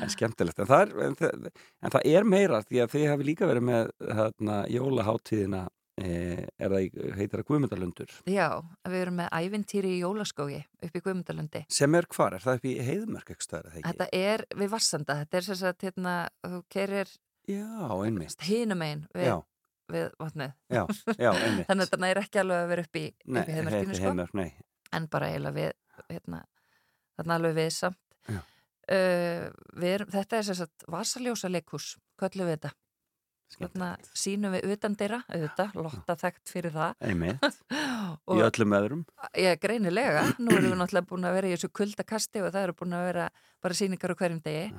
en 0.00 0.10
skemmtilegt. 0.12 0.60
En 0.62 0.68
það, 0.70 0.82
er, 0.84 0.92
en, 1.08 1.50
það, 1.90 2.04
er 2.06 2.26
meira 2.28 2.62
því 2.66 2.82
að 2.84 2.94
þið 2.94 3.06
hafi 3.10 3.26
líka 3.26 3.48
verið 3.50 3.66
með 3.66 3.92
hérna, 4.20 4.58
jólaháttíðina 4.70 5.64
er 6.00 6.72
það, 6.72 6.98
heitir 7.18 7.40
það 7.40 7.46
Guðmundalundur 7.50 8.12
Já, 8.30 8.46
við 8.88 9.00
erum 9.04 9.18
með 9.20 9.32
ævintýri 9.36 9.94
í 9.96 10.02
jólaskógi 10.02 10.60
upp 10.60 10.96
í 10.96 11.02
Guðmundalundi 11.04 11.64
sem 11.72 11.96
er 11.98 12.08
hvar, 12.14 12.36
er 12.36 12.44
það 12.44 12.60
upp 12.60 12.68
í 12.70 12.76
heiðmörk 12.86 13.34
ekki 13.34 13.48
ekki? 13.50 13.84
Þetta 13.84 14.08
er 14.16 14.44
við 14.56 14.72
Vassanda, 14.72 15.18
þetta 15.22 15.40
er 15.40 15.48
sem 15.48 15.60
sagt 15.60 15.86
hérna, 15.88 16.14
þú 16.46 16.62
kerir 16.72 17.12
hinum 18.46 18.84
einn 18.84 19.06
við, 19.16 19.32
við 19.90 20.06
vatnið. 20.20 20.52
Já, 20.70 20.82
já, 21.16 21.30
einmitt. 21.44 21.66
Þannig 21.68 21.86
að 21.86 21.90
þetta 21.94 22.10
er 22.10 22.22
ekki 22.22 22.42
alveg 22.42 22.62
að 22.62 22.70
vera 22.72 22.84
upp 22.86 23.00
í, 23.00 23.04
í 23.10 23.44
heiðmörkinu 23.50 23.98
sko. 23.98 24.46
En 24.90 25.08
bara 25.10 25.30
eiginlega 25.30 25.56
við 25.56 26.06
hérna, 26.10 26.44
þarna 27.18 27.40
alveg 27.40 27.58
við 27.58 27.72
samt. 27.76 28.00
Uh, 28.90 29.46
við 29.78 29.92
erum, 29.94 30.08
Þetta 30.10 30.38
er 30.40 30.46
sem 30.48 30.56
sagt 30.58 30.84
vasaljósa 30.90 31.50
leikhús, 31.50 31.92
köllum 32.18 32.48
við 32.48 32.56
þetta 32.56 32.72
Þarna 33.50 33.88
sínum 34.14 34.52
við 34.54 34.72
utan 34.76 34.94
dyrra, 34.94 35.18
auðvitað, 35.26 35.72
lotta 35.82 36.14
þekkt 36.20 36.50
fyrir 36.52 36.72
það 36.74 36.92
Einmitt, 37.08 37.46
Og- 38.30 38.38
í 38.38 38.44
öllum 38.46 38.74
öðrum 38.78 39.00
Ég 39.42 39.58
greinilega, 39.60 40.22
nú 40.42 40.54
erum 40.54 40.70
við 40.70 40.76
náttúrulega 40.78 41.08
búin 41.10 41.26
að 41.26 41.34
vera 41.38 41.50
í 41.50 41.54
þessu 41.56 41.70
kuldakasti 41.80 42.44
og 42.44 42.52
það 42.54 42.68
eru 42.68 42.76
búin 42.78 42.94
að 42.98 43.04
vera 43.08 43.24
bara 43.60 43.76
síningar 43.76 44.14
á 44.14 44.16
hverjum 44.16 44.38
degi. 44.40 44.70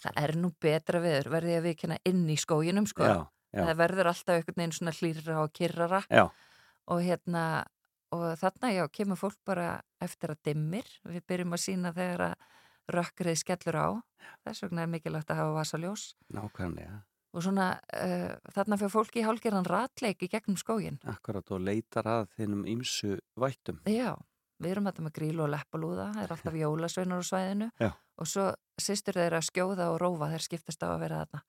Það 0.00 0.20
er 0.22 0.32
nú 0.40 0.48
betra 0.62 1.00
viður, 1.02 1.28
verði 1.34 1.56
að 1.58 1.66
við 1.66 1.74
kynna 1.82 1.98
inn 2.08 2.22
í 2.32 2.36
skóginum, 2.40 2.86
sko. 2.88 3.04
Já, 3.04 3.18
já. 3.52 3.64
Það 3.66 3.74
verður 3.82 4.08
alltaf 4.14 4.38
einhvern 4.38 4.60
veginn 4.62 4.72
svona 4.78 4.94
hlýrra 4.96 5.36
og 5.42 5.52
kyrrara 5.58 6.00
Já, 6.08 6.22
og 6.88 7.02
hérna, 7.04 7.42
og 8.16 8.24
þarna 8.40 8.70
já, 8.72 8.84
kemur 8.96 9.20
fólk 9.20 9.36
bara 9.44 9.66
eftir 10.00 10.32
að 10.32 10.40
dimmir. 10.48 10.88
Við 11.04 11.26
byrjum 11.28 11.52
að 11.58 11.62
sína 11.66 11.92
þegar 11.98 12.24
að 12.30 12.48
rökkrið 12.96 13.36
skellur 13.42 13.76
á. 13.76 13.88
Þess 14.46 14.64
vegna 14.64 14.86
er 14.86 14.90
mikilvægt 14.96 15.30
að 15.34 15.42
hafa 15.42 15.58
vasaljós. 15.60 16.08
nákvæmlega 16.32 17.02
Og 17.30 17.44
svona, 17.46 17.68
uh, 17.94 18.32
þarna 18.56 18.78
fyrir 18.80 18.90
fólki 18.90 19.20
í 19.22 19.26
hálgerðan 19.26 19.68
ratleik 19.68 20.24
í 20.26 20.30
gegnum 20.32 20.58
skógin. 20.58 20.98
Akkurat 21.10 21.52
og 21.54 21.62
leitar 21.62 22.08
að 22.10 22.24
þinnum 22.34 22.64
ýmsu 22.72 23.20
vættum 23.38 23.78
Já, 23.86 24.16
við 24.58 24.74
erum 24.74 24.88
þetta 24.90 25.04
með 25.06 25.14
grílu 25.20 25.44
og 25.46 25.52
leppalúða, 25.54 26.08
það 26.16 26.24
er 26.24 26.34
alltaf 26.34 26.58
jólasveinar 26.58 27.22
á 27.22 27.30
svæðinu 27.30 27.70
Já. 27.78 27.90
og 27.94 28.30
svo 28.32 28.48
sýstur 28.80 29.20
þeir 29.20 29.38
að 29.38 29.46
skjóða 29.46 29.92
og 29.94 30.00
rófa 30.02 30.32
þeir 30.32 30.46
skiptast 30.48 30.82
á 30.82 30.90
að 30.90 31.00
vera 31.04 31.22
þarna 31.22 31.44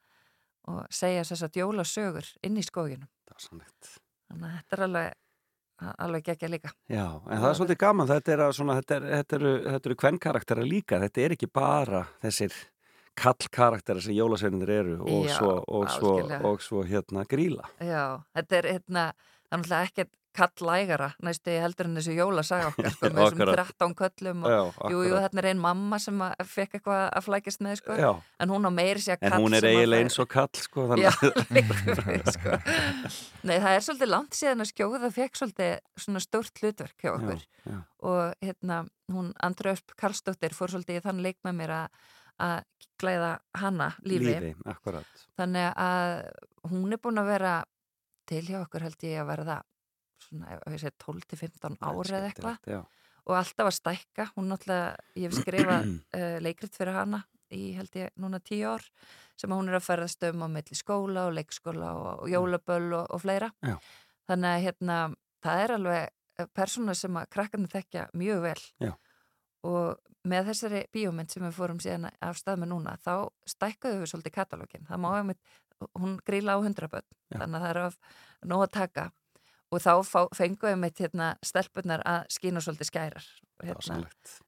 og 0.69 0.93
segja 0.93 1.25
þess 1.25 1.47
að 1.47 1.59
jólasögur 1.61 2.29
inn 2.45 2.59
í. 2.61 2.63
Dásanlegt. 3.31 3.95
Þannig 4.29 4.47
að 4.47 4.55
þetta 4.57 4.75
er 4.77 4.83
alveg, 4.85 5.15
alveg 6.05 6.25
geggja 6.29 6.49
líka. 6.51 6.73
Já, 6.91 7.05
en 7.25 7.41
það 7.41 7.47
er 7.49 7.57
svolítið 7.59 7.79
gaman, 7.81 8.09
þetta, 8.11 8.31
er 8.31 8.43
þetta, 8.43 8.99
er, 8.99 9.25
eru, 9.39 9.53
þetta 9.65 9.89
eru 9.89 9.97
kvennkaraktera 10.03 10.67
líka, 10.67 11.01
þetta 11.01 11.25
er 11.25 11.35
ekki 11.35 11.49
bara 11.51 12.05
þessir 12.21 12.55
kallkaraktera 13.19 14.01
sem 14.03 14.15
jólasveinir 14.15 14.69
eru 14.79 14.97
og, 15.03 15.27
Já, 15.27 15.35
svo, 15.37 15.51
og, 15.67 15.89
svo, 15.91 16.15
og 16.51 16.61
svo 16.63 16.85
hérna 16.87 17.25
gríla. 17.29 17.67
Já, 17.83 18.21
þetta 18.37 18.59
er 18.61 18.71
hérna, 18.77 19.05
það 19.11 19.51
er 19.51 19.61
náttúrulega 19.61 19.91
ekkert 19.91 20.17
kallægara 20.31 21.09
næstu 21.27 21.51
heldur 21.59 21.89
en 21.89 21.97
þessu 21.99 22.13
jólasaga 22.15 22.69
okkar 22.69 22.93
sko, 22.93 23.01
með 23.11 23.17
þessum 23.17 23.41
akkurat. 23.41 23.71
13 23.75 23.95
köllum 23.99 24.45
og 24.47 24.53
Já, 24.53 24.59
jú, 24.93 25.01
jú, 25.09 25.15
þarna 25.19 25.41
er 25.41 25.47
ein 25.49 25.59
mamma 25.59 25.99
sem 25.99 26.21
að 26.23 26.43
fekk 26.53 26.77
eitthvað 26.77 27.01
að 27.19 27.25
flækjast 27.25 27.63
með 27.65 27.75
sko, 27.81 27.97
Já. 27.99 28.11
en 28.45 28.53
hún 28.55 28.63
á 28.63 28.71
meiri 28.71 29.03
sér 29.03 29.17
En 29.19 29.33
kall 29.35 29.43
hún 29.43 29.57
er 29.59 29.67
að 29.67 29.75
eiginlega 29.75 30.05
eins 30.07 30.17
og 30.23 30.29
kall 30.31 30.61
sko 30.63 30.85
þannig 30.93 31.03
Já, 31.03 31.11
að- 31.11 31.51
við, 31.51 32.31
sko. 32.37 32.55
Nei, 33.51 33.57
það 33.57 33.75
er 33.75 33.85
svolítið 33.89 34.11
langt 34.13 34.39
síðan 34.39 34.63
að 34.63 34.71
skjóða 34.71 35.11
fekk 35.19 35.41
svolítið 35.41 36.23
stórt 36.29 36.63
hlutverk 36.63 37.03
hjá 37.03 37.11
okkur 37.17 37.45
og 38.07 38.47
hérna 38.47 38.79
hún 39.11 39.33
Andra 39.43 39.75
Ösp 39.75 39.91
Karlsdóttir 39.99 40.55
fór 40.55 40.71
svolítið 40.71 41.01
í 41.01 41.05
þann 41.09 41.19
leik 41.27 41.41
með 41.43 41.59
mér 41.59 41.75
að 41.81 42.01
að 42.41 42.87
glæða 43.01 43.31
hana 43.57 43.89
lífi. 44.05 44.31
Lífi, 44.31 44.53
akkurat. 44.69 45.25
Þannig 45.39 45.67
að 45.83 46.15
hún 46.71 46.93
er 46.93 47.01
búin 47.01 47.21
að 47.21 47.31
vera 47.31 47.53
til 48.29 48.43
hjá 48.47 48.59
okkur 48.61 48.85
held 48.85 49.05
ég 49.07 49.21
að 49.21 49.29
verða 49.31 49.57
svona, 50.21 50.57
ef 50.57 50.75
ég 50.75 50.83
segi 50.83 50.97
12-15 51.05 51.79
ári 51.81 52.17
eða 52.17 52.29
eitthvað. 52.29 52.71
og 53.25 53.35
alltaf 53.37 53.69
að 53.69 53.77
stækka. 53.77 54.29
Hún 54.35 54.49
náttúrulega, 54.51 54.95
ég 55.15 55.29
hef 55.29 55.41
skrifað 55.41 55.89
uh, 55.91 56.37
leikrit 56.45 56.77
fyrir 56.77 56.97
hana 56.97 57.23
í 57.51 57.73
held 57.75 57.97
ég 57.99 58.13
núna 58.21 58.39
tíu 58.39 58.69
ár 58.71 58.85
sem 59.39 59.51
hún 59.51 59.67
er 59.67 59.79
að 59.79 59.87
ferðast 59.89 60.23
um 60.29 60.45
á 60.45 60.47
milli 60.53 60.77
skóla 60.77 61.25
og 61.27 61.35
leikskóla 61.35 61.91
og, 61.97 62.23
og 62.23 62.31
jólaböll 62.31 62.93
og, 62.95 63.05
og 63.11 63.23
fleira. 63.23 63.51
Já. 63.65 63.75
þannig 64.29 64.53
að 64.55 64.65
hérna, 64.65 64.97
það 65.43 65.63
er 65.63 65.73
alveg 65.75 66.45
persóna 66.55 66.95
sem 66.97 67.17
að 67.19 67.31
krakkarnir 67.35 67.73
þekkja 67.73 68.05
mjög 68.17 68.43
vel. 68.45 68.59
Já. 68.81 68.93
Og 69.67 69.99
með 70.27 70.51
þessari 70.51 70.83
bíómynd 70.93 71.33
sem 71.33 71.45
við 71.45 71.55
fórum 71.57 71.79
síðan 71.81 72.09
af 72.21 72.37
stað 72.37 72.61
með 72.61 72.71
núna 72.73 72.97
þá 73.01 73.15
stækkuðu 73.49 74.01
við 74.01 74.11
svolítið 74.11 74.35
katalógin 74.35 74.85
það 74.89 75.01
má 75.01 75.09
einmitt, 75.15 75.41
hún 75.97 76.19
gríla 76.25 76.57
á 76.57 76.63
hundraböld 76.63 77.07
þannig 77.33 77.57
að 77.57 77.65
það 77.65 77.71
er 77.71 77.97
nóg 78.51 78.67
að 78.67 78.73
taka. 78.77 79.09
Og 79.71 79.79
þá 79.79 79.93
fá, 80.03 80.19
fengu 80.35 80.67
við 80.67 80.79
mitt 80.81 80.97
hérna, 80.99 81.29
stelpunar 81.47 82.01
að 82.03 82.25
skína 82.35 82.59
svolítið 82.59 82.89
skærar 82.89 83.27
hérna, 83.63 84.01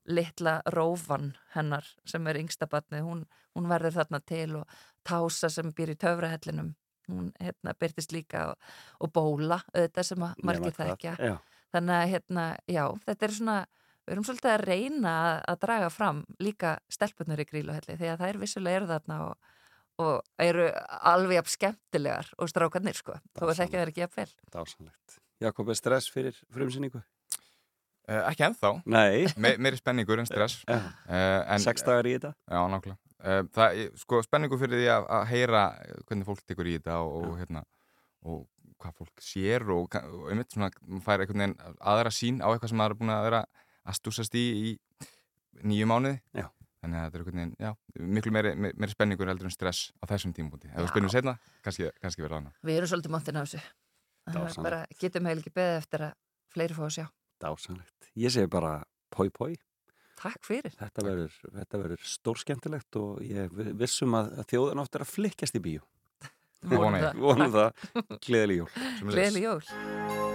litla 0.04 0.58
rófan 0.74 1.30
hennar 1.54 1.88
sem 2.10 2.28
er 2.28 2.42
yngsta 2.42 2.68
batnið, 2.68 3.06
hún, 3.08 3.22
hún 3.56 3.70
verður 3.72 4.02
þarna 4.02 4.20
til 4.28 4.50
og 4.60 4.80
Tása 5.08 5.50
sem 5.52 5.72
býr 5.76 5.94
í 5.94 6.00
töfrahellinum 6.00 6.74
hún 7.12 7.32
hérna, 7.40 7.74
byrtist 7.80 8.12
líka 8.16 8.50
og, 8.52 8.68
og 9.00 9.14
Bóla, 9.16 9.60
auðvitað 9.74 10.10
sem 10.10 10.26
að 10.28 10.44
margir 10.48 10.76
þekkja. 10.78 11.16
já. 11.20 11.36
þannig 11.76 11.96
að 11.96 12.12
hérna, 12.14 12.46
já, 12.68 12.84
þetta 13.06 13.28
er 13.28 13.36
svona 13.38 13.58
við 14.04 14.16
erum 14.16 14.28
svolítið 14.28 14.54
að 14.54 14.64
reyna 14.68 15.16
að, 15.24 15.34
að 15.54 15.60
draga 15.66 15.90
fram 15.94 16.22
líka 16.44 16.78
stelpunar 16.92 17.42
í 17.44 17.48
gríluhelli 17.50 17.98
því 18.00 18.12
að 18.12 18.22
það 18.22 18.30
er 18.30 18.40
vissulega 18.42 18.82
eru 18.82 18.92
þarna 18.92 19.20
og, 19.26 19.52
og 20.04 20.46
eru 20.46 20.70
alveg 21.14 21.52
skemmtilegar 21.54 22.32
og 22.38 22.52
strákarnir 22.52 23.00
sko, 23.00 23.18
þó 23.38 23.46
að 23.50 23.60
þekka 23.64 23.82
þær 23.84 23.94
ekki 23.94 24.06
jafn 24.06 24.20
vel. 24.22 24.32
Dásanlegt 24.54 25.20
Jakob 25.44 25.70
er 25.70 25.80
stress 25.80 26.12
fyrir 26.12 26.38
frumsýningu? 26.54 27.02
Uh, 28.04 28.20
ekki 28.28 28.44
ennþá. 28.50 28.74
Nei. 28.92 29.28
Me, 29.40 29.54
Meiri 29.64 29.80
spenningur 29.80 30.20
en 30.20 30.28
stress. 30.28 30.60
Uh, 30.68 30.88
en, 31.08 31.62
Sex 31.64 31.86
dagar 31.88 32.08
í 32.08 32.18
þetta? 32.18 32.34
Já, 32.52 32.60
nákvæmlega. 32.72 33.00
Uh, 33.24 33.44
Það, 33.56 33.78
er, 33.80 33.94
sko, 34.02 34.20
spenningur 34.26 34.60
fyrir 34.60 34.82
því 34.82 34.90
að, 34.92 35.06
að 35.18 35.24
heyra 35.32 35.62
hvernig 36.10 36.28
fólk 36.28 36.44
tekur 36.44 36.68
í 36.68 36.76
þetta 36.76 36.98
og, 37.06 37.16
og 37.22 37.38
hérna 37.40 37.64
og 38.28 38.42
hvað 38.84 38.98
fólk 39.00 39.24
sér 39.24 39.64
og, 39.72 39.96
og 39.96 40.28
einmitt 40.32 40.52
svona, 40.52 40.70
maður 40.84 41.06
fær 41.06 41.24
einhvern 41.24 41.44
veginn 41.46 41.78
aðra 41.94 42.12
sín 42.12 42.42
á 42.44 42.48
eitthvað 42.52 42.74
sem 42.74 42.82
maður 42.82 42.96
er 42.96 43.00
búin 43.00 43.14
að 43.16 43.28
vera 43.30 43.42
að 43.84 43.98
stúsast 44.00 44.36
í 44.40 44.44
í 44.44 44.74
nýju 45.64 45.88
mánuði. 45.90 46.20
Já. 46.36 46.48
þannig 46.84 47.00
að 47.00 47.04
þetta 47.06 47.16
er 47.16 47.22
einhvern 47.22 47.40
veginn, 47.40 47.52
já, 47.64 47.70
miklu 48.18 48.32
meiri, 48.36 48.50
meiri, 48.60 48.92
spenningur 48.92 49.30
heldur 49.32 49.48
en 49.48 49.54
stress 49.56 49.94
á 50.04 50.06
þessum 50.12 50.34
tímpúti 50.36 50.68
ef 50.68 50.82
við 50.82 50.90
spinnum 50.92 51.14
setna, 51.14 51.38
kannski, 51.64 51.88
kannski 52.04 52.26
verða 52.26 52.42
annað. 52.42 52.58
Við 52.68 52.80
erum 52.80 52.92
svolítið 52.92 53.14
montin 53.14 53.40
á 53.40 53.44
þessu. 53.46 53.62
Það 54.24 54.34
er 54.34 54.40
Dásamlegt. 54.40 54.66
bara, 54.68 54.82
getum 55.00 55.30
heil 55.30 55.38
ekki 55.38 55.54
beðið 55.56 55.78
eftir 55.80 56.04
að 56.10 56.18
fleiri 56.52 56.76
að 56.76 56.92
sjá. 56.98 57.06
Dásanlegt 57.44 58.10
Ég 58.20 58.36
segi 58.36 58.52
bara 58.52 58.74
poi 59.14 59.30
poi. 59.34 59.54
Takk 60.20 60.46
fyrir. 60.46 60.76
Þetta 60.78 61.08
verður, 61.08 61.40
þetta 61.56 61.82
verður 61.82 62.06
stórskemmtilegt 62.12 63.00
og 63.02 63.24
ég 63.26 63.58
vissum 63.80 64.14
að, 64.20 64.36
að 64.44 64.52
þjóðan 64.54 64.84
átt 64.84 65.00
er 65.00 65.08
að 65.08 65.12
flikkast 65.16 65.60
í 65.60 65.64
bíó. 65.64 65.82
Vonum 66.64 67.52
það. 67.58 67.90
Gleðileg 68.28 68.64
jól. 68.64 68.70
Gleðileg 69.10 69.50
jól 69.50 70.33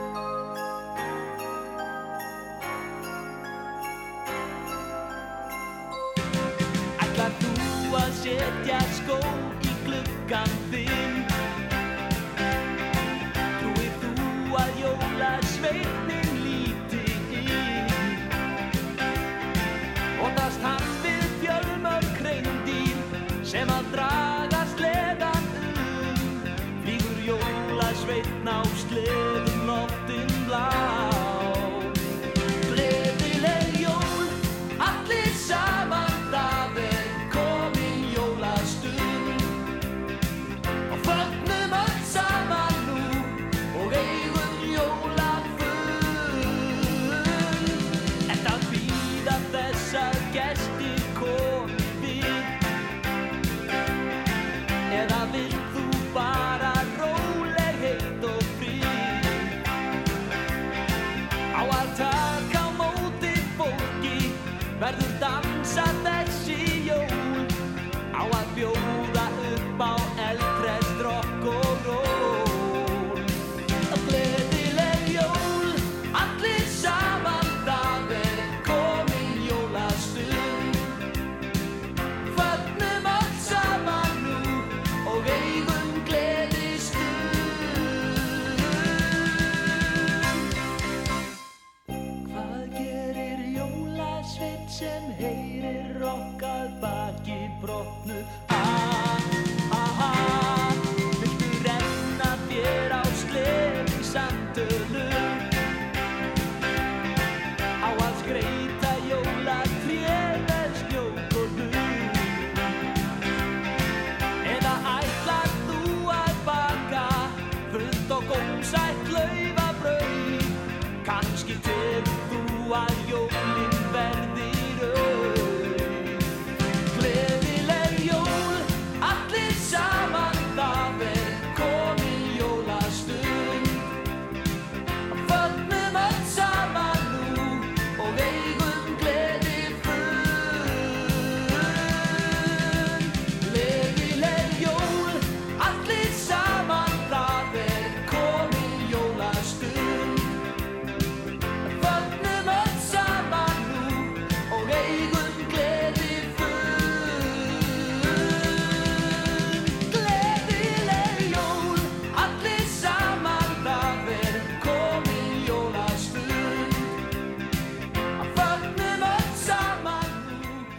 setja 8.29 8.81
skó 8.99 9.17
í 9.65 9.73
gluggan 9.87 10.53
þinn? 10.71 10.88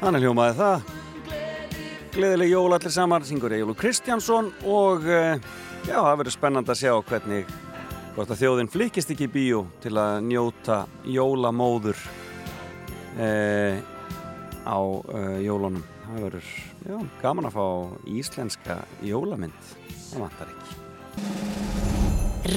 Þannig 0.10 0.23
hljómaði 0.26 0.53
það. 0.57 0.88
Gleðileg 2.15 2.48
jól 2.49 2.73
allir 2.73 2.94
saman, 2.95 3.26
syngur 3.27 3.53
Egilur 3.53 3.76
Kristjánsson 3.77 4.48
og 4.65 5.03
eh, 5.06 5.38
já, 5.86 5.99
það 5.99 6.15
verður 6.23 6.34
spennand 6.34 6.72
að 6.73 6.80
sjá 6.80 6.94
hvernig 7.11 7.52
hvort 8.15 8.34
að 8.34 8.40
þjóðin 8.40 8.72
flikist 8.73 9.14
ekki 9.14 9.27
í 9.27 9.31
bíó 9.36 9.60
til 9.84 9.94
að 10.02 10.26
njóta 10.26 10.80
jólamóður 11.06 12.02
eh, 13.22 13.77
á 14.65 14.81
eh, 14.81 15.45
jólunum. 15.45 15.86
Það 16.07 16.26
verður 16.26 16.49
já, 16.90 16.98
gaman 17.22 17.49
að 17.52 17.60
fá 17.60 17.68
íslenska 18.10 18.81
jólamynd. 19.06 19.73
Það 20.10 20.26
vantar 20.26 20.49
ekki. 20.57 20.73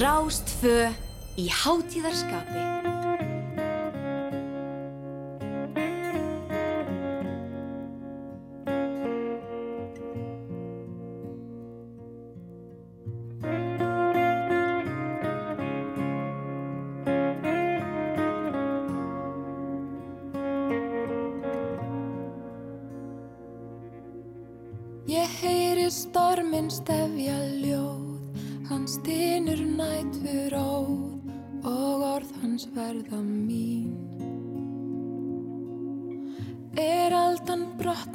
Rástfö 0.01 0.77
í 1.37 1.51
hátíðarskapi 1.61 3.12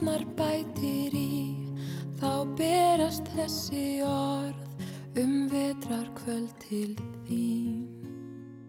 brotnar 0.09 0.25
bætir 0.39 1.13
í, 1.13 1.69
þá 2.17 2.47
berast 2.57 3.29
þessi 3.35 4.01
orð 4.07 5.21
um 5.21 5.49
vetrar 5.53 6.09
kvöld 6.17 6.55
til 6.65 6.97
þín. 7.29 7.85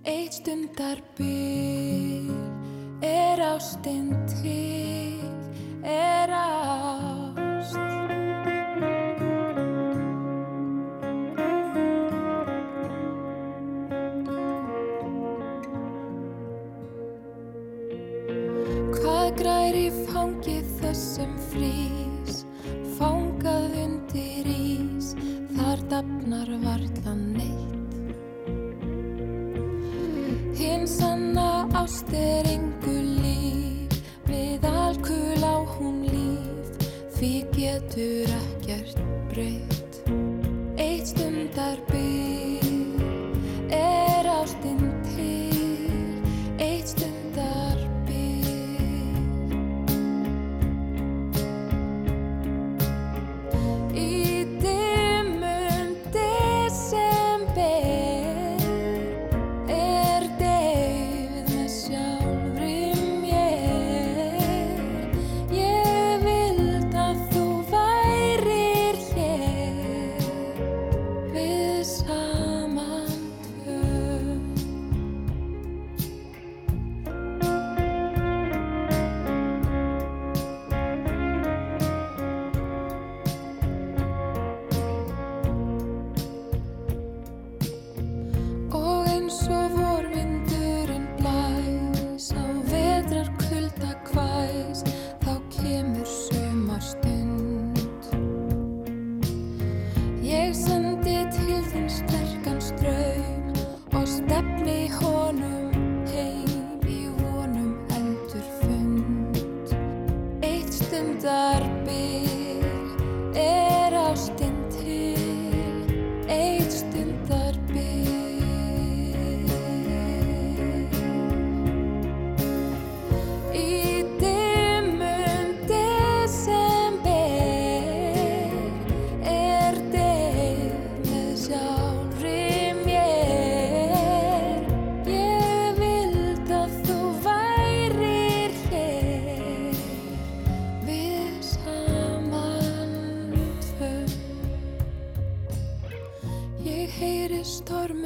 Eitt 0.03 0.33
stundar 0.41 0.99
bil 1.15 2.35
er 3.01 3.39
ástinn 3.39 4.11
til, 4.41 5.23
er 5.83 6.29
ást. 6.29 6.78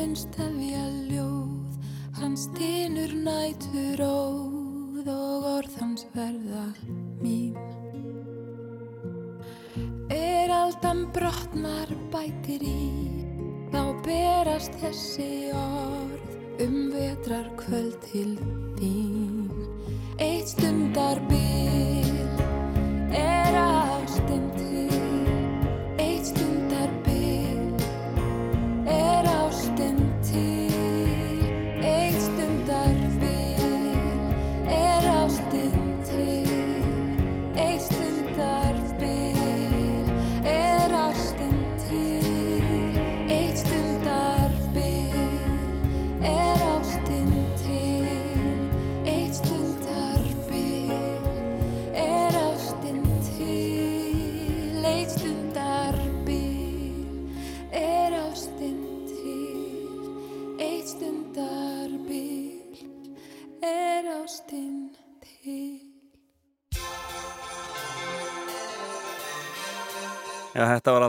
Storminn 0.03 0.15
stefja 0.19 0.84
ljóð, 1.07 1.75
hann 2.19 2.35
stynur 2.35 3.13
nætur 3.23 4.01
óð 4.03 5.07
og 5.07 5.45
orð 5.47 5.77
hans 5.80 6.05
verða 6.13 6.65
mín. 7.21 7.55
Er 10.11 10.51
aldan 10.51 11.07
brotnar 11.15 11.88
bætir 12.11 12.63
í, 12.67 12.91
þá 13.71 13.95
berast 14.03 14.75
þessi 14.81 15.53
orð 15.55 16.65
um 16.67 16.91
vetrar 16.91 17.47
kvöld 17.55 17.93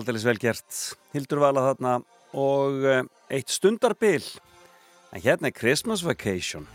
aldrei 0.04 0.28
vel 0.28 0.40
gert. 0.42 0.80
Hildur 1.14 1.40
vala 1.40 1.62
þarna 1.70 1.98
og 2.36 2.84
eh, 2.88 3.04
eitt 3.32 3.52
stundarbil. 3.52 4.24
En 5.14 5.22
hérna 5.24 5.48
er 5.48 5.56
Christmas 5.56 6.04
Vacation. 6.04 6.66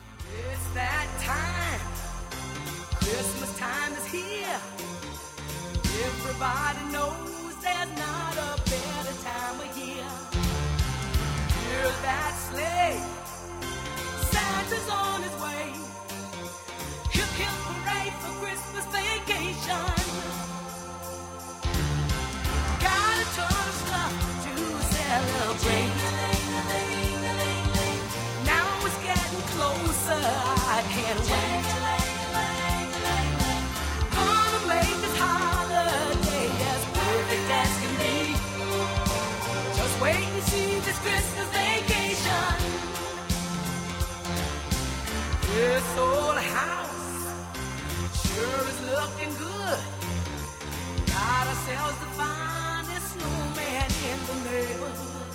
Ourselves 51.79 51.99
the 51.99 52.11
finest 52.21 53.07
snowman 53.13 53.89
in 54.09 54.19
the 54.27 54.35
neighborhood. 54.51 55.31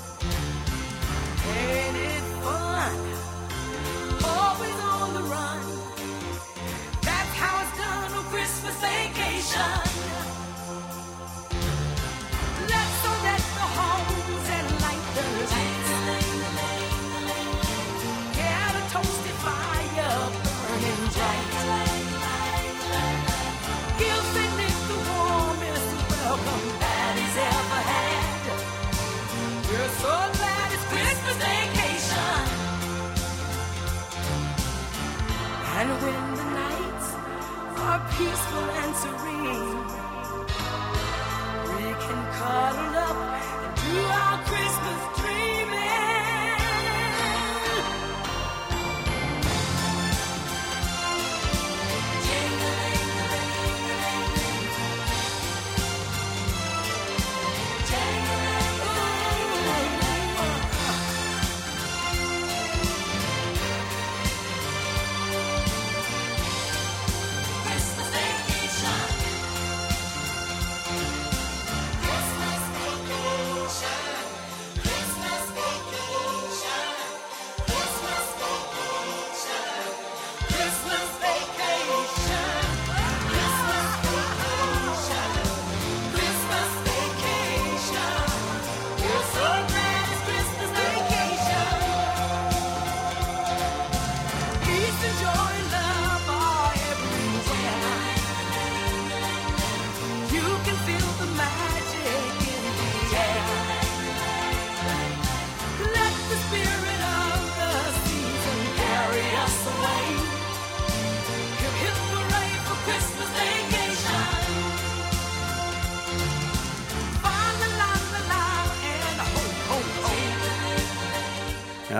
Ain't 1.57 1.97
it 1.97 2.25
fun? 2.45 2.97
Always 4.25 4.79
on 4.81 5.15
the 5.15 5.23
run. 5.23 5.61
That's 7.01 7.35
how 7.41 7.63
it's 7.63 7.79
done 7.79 8.13
on 8.13 8.25
Christmas 8.25 8.77
vacation. 8.81 9.94
Peaceful 38.17 38.71
and 38.83 38.95
serene, 38.95 39.34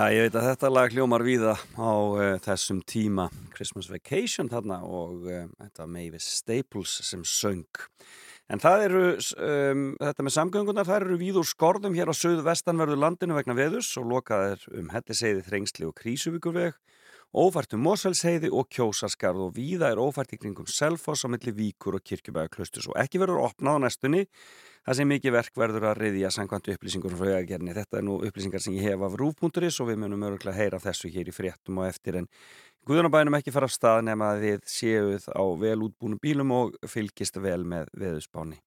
Já, 0.05 0.11
ég 0.13 0.27
veit 0.27 0.35
að 0.37 0.43
þetta 0.51 0.69
lag 0.69 0.91
hljómar 0.93 1.23
víða 1.25 1.53
á 1.81 1.93
uh, 1.97 2.19
þessum 2.45 2.77
tíma 2.85 3.23
Christmas 3.55 3.87
Vacation 3.89 4.51
þarna 4.51 4.75
og 4.85 5.23
uh, 5.25 5.47
þetta 5.63 5.87
Mavis 5.89 6.27
Staples 6.43 6.91
sem 7.07 7.23
söng. 7.25 7.79
En 8.45 8.61
það 8.61 8.83
eru, 8.83 9.01
um, 9.47 9.81
þetta 10.03 10.25
með 10.27 10.35
samgöngunar, 10.35 10.85
það 10.85 10.99
eru 10.99 11.17
víð 11.23 11.39
úr 11.41 11.49
skorðum 11.49 11.97
hér 11.97 12.11
á 12.13 12.19
söðu-vestanverðu 12.19 12.99
landinu 13.01 13.39
vegna 13.39 13.57
veðus 13.57 13.89
og 13.97 14.11
lokaðir 14.11 14.67
um 14.77 14.93
helliseiði 14.93 15.41
þrengsli 15.47 15.89
og 15.89 15.97
krísuvíkurveg, 16.03 16.77
ófært 17.33 17.73
um 17.73 17.81
Mosfellsheiði 17.87 18.53
og 18.53 18.69
kjósaskarð 18.77 19.47
og 19.47 19.57
víða 19.57 19.89
er 19.89 20.03
ófært 20.05 20.37
í 20.37 20.41
kringum 20.43 20.69
Selfoss 20.69 21.25
á 21.25 21.33
milli 21.33 21.55
Víkur 21.63 21.97
og 21.97 22.05
Kirkjubæðaklaustus 22.05 22.91
og 22.93 23.01
ekki 23.01 23.25
verður 23.25 23.47
opnað 23.47 23.81
á 23.81 23.83
næstunni 23.87 24.27
Það 24.85 24.97
sem 24.99 25.09
mikið 25.09 25.33
verk 25.33 25.55
verður 25.57 25.87
að 25.89 26.01
reyðja 26.03 26.29
sangkvæmt 26.35 26.67
upplýsingur 26.75 27.13
frá 27.17 27.25
vegagerni. 27.25 27.73
Þetta 27.73 27.97
er 27.97 28.03
nú 28.05 28.19
upplýsingar 28.27 28.61
sem 28.61 28.75
ég 28.77 28.91
hef 28.91 29.01
af 29.07 29.15
rúf.is 29.17 29.79
og 29.81 29.89
við 29.89 29.97
munum 30.03 30.27
öruglega 30.27 30.59
heyra 30.59 30.79
þessu 30.83 31.09
hér 31.09 31.31
í 31.31 31.33
fréttum 31.33 31.81
og 31.81 31.87
eftir 31.89 32.19
en 32.19 32.29
Guðunabænum 32.85 33.33
ekki 33.33 33.49
fara 33.49 33.65
á 33.65 33.73
stað 33.73 34.03
nema 34.05 34.27
að 34.35 34.43
þið 34.43 34.65
séuð 34.69 35.23
á 35.33 35.41
vel 35.57 35.79
útbúnum 35.87 36.19
bílum 36.21 36.51
og 36.53 36.75
fylgist 36.85 37.39
vel 37.41 37.63
með 37.65 37.89
veðusbáni. 37.97 38.59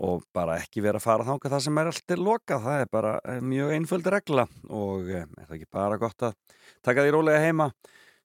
Og 0.00 0.24
bara 0.32 0.56
ekki 0.62 0.80
vera 0.80 0.96
að 0.96 1.04
fara 1.04 1.26
þánga 1.28 1.50
það 1.52 1.64
sem 1.66 1.80
er 1.82 1.90
alltaf 1.90 2.22
lokað. 2.24 2.64
Það 2.64 2.86
er 2.86 2.90
bara 2.96 3.12
eh, 3.20 3.42
mjög 3.44 3.74
einföld 3.76 4.08
regla 4.16 4.46
og 4.72 5.12
eh, 5.12 5.26
er 5.28 5.44
það 5.44 5.56
ekki 5.58 5.72
bara 5.76 6.00
gott 6.00 6.30
að 6.30 6.62
taka 6.88 7.04
því 7.04 7.12
rólega 7.18 7.44
heima, 7.44 7.68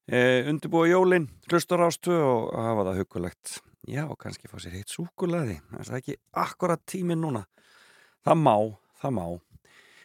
eh, 0.07 0.47
undirbúa 0.47 0.87
jólinn, 0.87 1.27
hlustur 1.51 1.83
ástu 1.83 2.15
og 2.15 2.55
hafa 2.55 2.87
það 2.87 3.03
hugulegt. 3.03 3.59
Já, 3.87 4.03
kannski 4.19 4.49
fá 4.51 4.57
sér 4.59 4.75
heitt 4.75 4.91
súkulaði. 4.91 5.59
Það 5.71 5.91
er 5.93 5.99
ekki 6.01 6.17
akkurat 6.41 6.81
tíminn 6.89 7.21
núna. 7.23 7.45
Það 8.25 8.41
má, 8.43 8.55
það 8.99 9.15
má. 9.15 9.25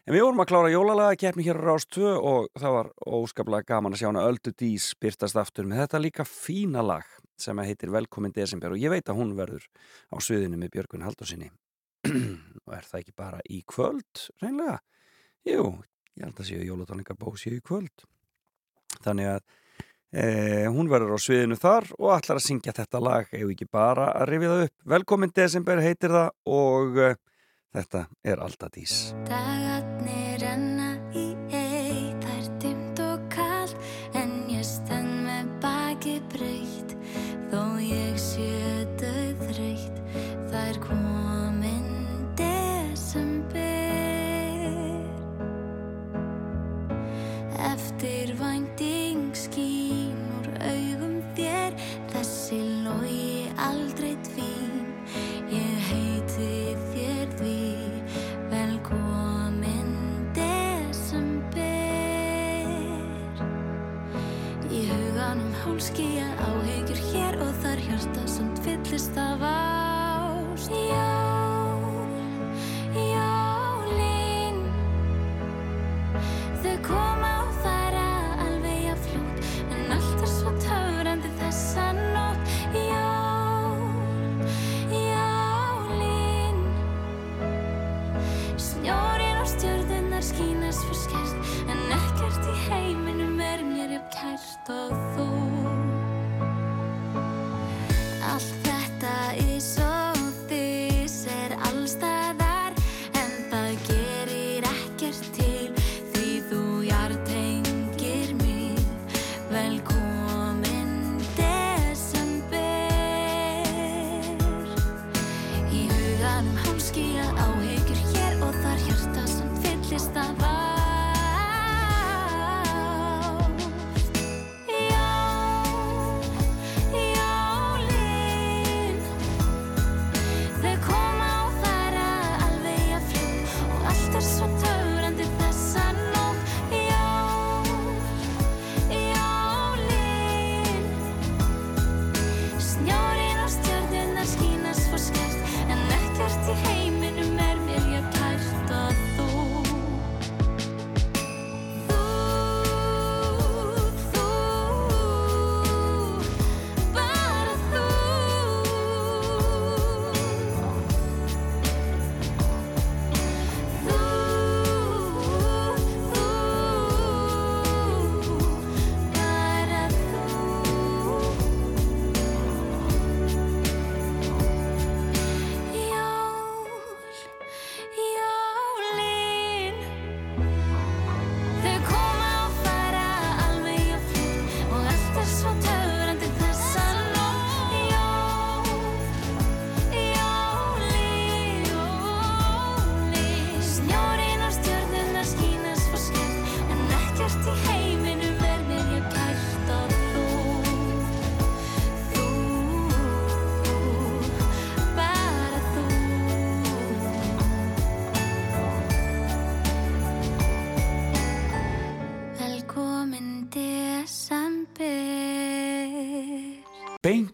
En 0.05 0.13
við 0.13 0.21
vorum 0.21 0.43
að 0.45 0.49
klára 0.51 0.71
jólalaga 0.71 1.17
keppni 1.17 1.47
hér 1.47 1.59
á 1.59 1.65
Rás 1.65 1.87
2 1.97 2.11
og 2.13 2.49
það 2.61 2.75
var 2.77 2.89
óskaplega 3.09 3.69
gaman 3.73 3.97
að 3.97 4.03
sjá 4.03 4.09
hana 4.11 4.25
Öldu 4.29 4.53
Dís 4.53 4.91
byrtast 5.01 5.39
aftur 5.41 5.65
með 5.65 5.81
þetta 5.81 6.01
líka 6.05 6.27
fína 6.29 6.83
lag 6.85 7.09
sem 7.41 7.63
heitir 7.65 7.93
Velkomin 7.95 8.35
Desember 8.37 8.75
og 8.75 8.83
ég 8.83 8.93
veit 8.93 9.09
að 9.09 9.17
hún 9.19 9.33
verður 9.39 9.65
á 10.13 10.17
sviðinu 10.21 10.61
með 10.61 10.75
Björgun 10.77 11.07
Haldursinni. 11.09 11.49
og 12.67 12.77
er 12.77 12.85
það 12.85 13.01
ekki 13.01 13.17
bara 13.17 13.41
í 13.49 13.63
kvöld, 13.65 14.27
reynlega? 14.45 14.77
Jú, 15.49 15.65
ég 16.21 16.29
held 16.29 16.45
að 16.45 16.51
séu 16.51 16.69
jólatónleika 16.69 17.17
bó 17.17 17.33
séu 17.41 17.57
í 17.57 17.65
kvöld. 17.65 18.05
Þannig 19.01 19.33
að 19.39 19.43
Eh, 20.15 20.69
hún 20.71 20.87
verður 20.87 21.17
á 21.19 21.19
sviðinu 21.19 21.57
þar 21.59 21.89
og 21.99 22.13
ætlar 22.15 22.39
að 22.39 22.45
syngja 22.45 22.73
þetta 22.77 23.01
lag 23.03 23.33
ef 23.35 23.49
ekki 23.51 23.67
bara 23.67 24.13
að 24.15 24.29
rifja 24.31 24.51
það 24.53 24.61
upp. 24.69 24.75
Velkomin 24.93 25.33
desember 25.35 25.81
heitir 25.83 26.15
það 26.15 26.29
og 26.55 27.01
eh, 27.03 27.17
þetta 27.75 28.03
er 28.23 28.43
Aldadís. 28.45 28.95
Dagarnir 29.27 30.39
renna 30.45 30.93
í 31.19 31.25
eitt, 31.51 32.23
það 32.23 32.37
er 32.37 32.47
dimmt 32.63 33.03
og 33.03 33.25
kallt 33.35 33.75
En 34.15 34.37
ég 34.53 34.63
stend 34.69 35.25
með 35.27 35.51
baki 35.65 36.21
breytt, 36.31 36.95
þó 37.51 37.65
ég 37.83 38.15
sé 38.23 38.53
döð 39.01 39.43
þreytt 39.49 39.99
Það 40.53 40.61
er 40.63 40.79
komin 40.85 41.91
desember 42.39 43.83
Eftir 47.75 48.37
vænting 48.39 48.64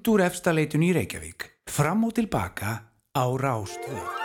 beint 0.01 0.09
úr 0.09 0.22
efstaleitun 0.24 0.85
í 0.86 0.94
Reykjavík, 0.97 1.44
fram 1.68 2.09
og 2.09 2.16
tilbaka 2.16 2.89
á 3.12 3.24
Rástvöld. 3.36 4.20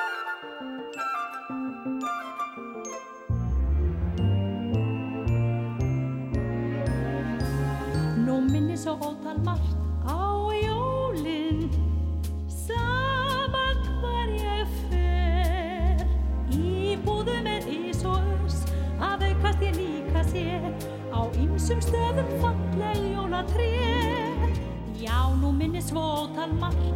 mamma 26.48 26.95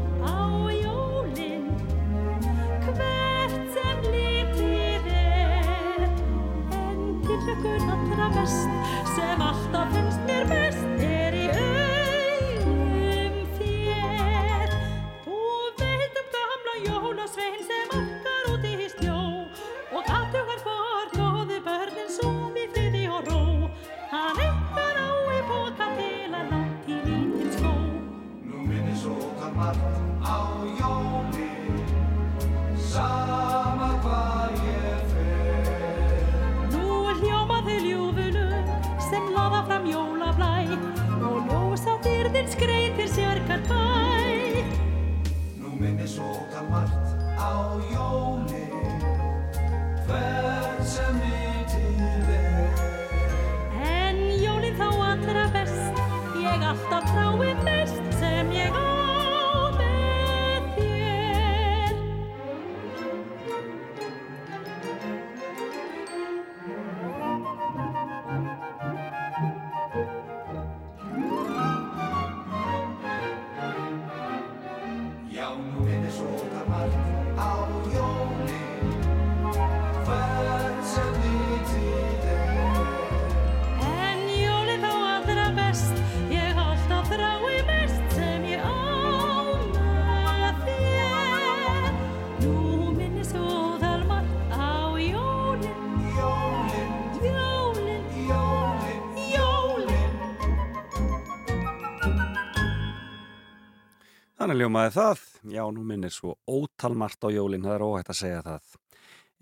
Þannig 104.49 104.63
ljómaði 104.63 104.89
það, 104.95 105.19
já 105.53 105.59
nú 105.69 105.83
minnir 105.85 106.09
svo 106.09 106.31
ótalmart 106.49 107.21
á 107.21 107.29
jólinn, 107.29 107.61
það 107.61 107.73
er 107.75 107.83
óhægt 107.85 108.07
að 108.09 108.15
segja 108.17 108.39
það. 108.41 108.71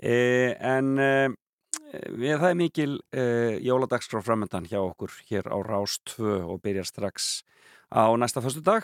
E, 0.04 0.16
en 0.68 0.90
e, 1.00 1.12
við, 2.12 2.34
það 2.34 2.48
er 2.50 2.58
mikil 2.60 2.88
e, 3.16 3.24
jóladagsgráð 3.64 4.26
framöndan 4.26 4.68
hjá 4.68 4.82
okkur 4.82 5.14
hér 5.30 5.48
á 5.48 5.56
Rástvö 5.64 6.42
og 6.44 6.60
byrjar 6.60 6.90
strax 6.92 7.30
á 7.88 8.12
næsta 8.20 8.44
fyrstu 8.44 8.66
dag 8.68 8.84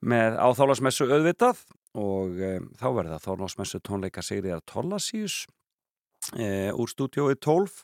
með 0.00 0.40
áþálasmessu 0.40 1.10
auðvitað 1.10 1.60
og 2.00 2.40
e, 2.40 2.54
þá 2.80 2.88
verða 3.02 3.20
þálasmessu 3.20 3.84
tónleika 3.84 4.24
Sigriðar 4.24 4.64
Tollasíus 4.64 5.42
e, 6.32 6.72
úr 6.72 6.96
stúdiói 6.96 7.36
12 7.36 7.76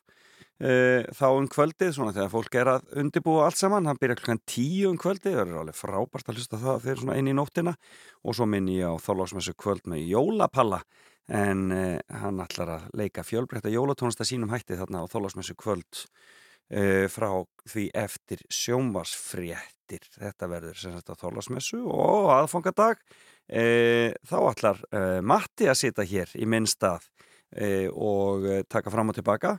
Eh, 0.59 1.05
þá 1.15 1.27
um 1.37 1.47
kvöldið 1.47 1.93
svona 1.95 2.13
þegar 2.17 2.31
fólk 2.33 2.57
er 2.59 2.69
að 2.73 2.87
undibúa 2.99 3.45
allt 3.47 3.61
saman, 3.61 3.87
hann 3.87 3.99
byrja 4.01 4.17
klukkan 4.19 4.41
tíu 4.43 4.89
um 4.91 4.97
kvöldið 4.99 5.37
það 5.37 5.45
er 5.45 5.61
alveg 5.61 5.79
frábært 5.79 6.33
að 6.33 6.41
hlusta 6.41 6.59
það 6.59 6.81
þegar 6.87 7.03
svona 7.05 7.19
inn 7.21 7.31
í 7.31 7.35
nóttina. 7.39 7.75
Og 8.27 8.35
svo 8.35 8.49
minn 8.51 8.67
ég 8.73 8.91
á 8.91 8.95
þállásmessu 8.99 9.55
kvöld 9.55 9.87
með 9.87 10.09
jólapalla. 10.11 10.83
En 11.29 11.71
eh, 11.77 12.01
hann 12.11 12.43
ætlar 12.43 12.75
að 12.75 12.91
leika 12.99 13.23
fjölbreytta 13.23 13.71
jólatónasta 13.71 14.27
sínum 14.27 14.51
hætti 14.51 14.81
þarna 14.81 15.05
á 15.07 15.11
þállásmessu 15.13 15.55
kvöld 15.61 16.03
eh, 16.73 17.07
frá 17.13 17.31
því 17.69 17.89
eftir 17.95 18.43
sjómasfréttir 18.51 20.09
þetta 20.17 20.49
verður 20.51 20.81
sem 20.81 20.97
sagt 20.97 21.13
á 21.13 21.21
þállásmessu 21.21 21.85
og 21.87 22.33
aðfangadag. 22.35 22.99
Eh, 23.49 24.11
þá 24.27 24.39
ætlar 24.51 24.83
eh, 24.91 25.21
Matti 25.23 25.69
að 25.71 25.81
sita 25.85 26.05
hér 26.05 26.35
í 26.35 26.49
minn 26.51 26.67
stað 26.69 27.07
og 27.49 28.45
uh, 28.45 28.59
taka 28.69 28.93
fram 28.93 29.09
og 29.09 29.17
tilbaka 29.17 29.55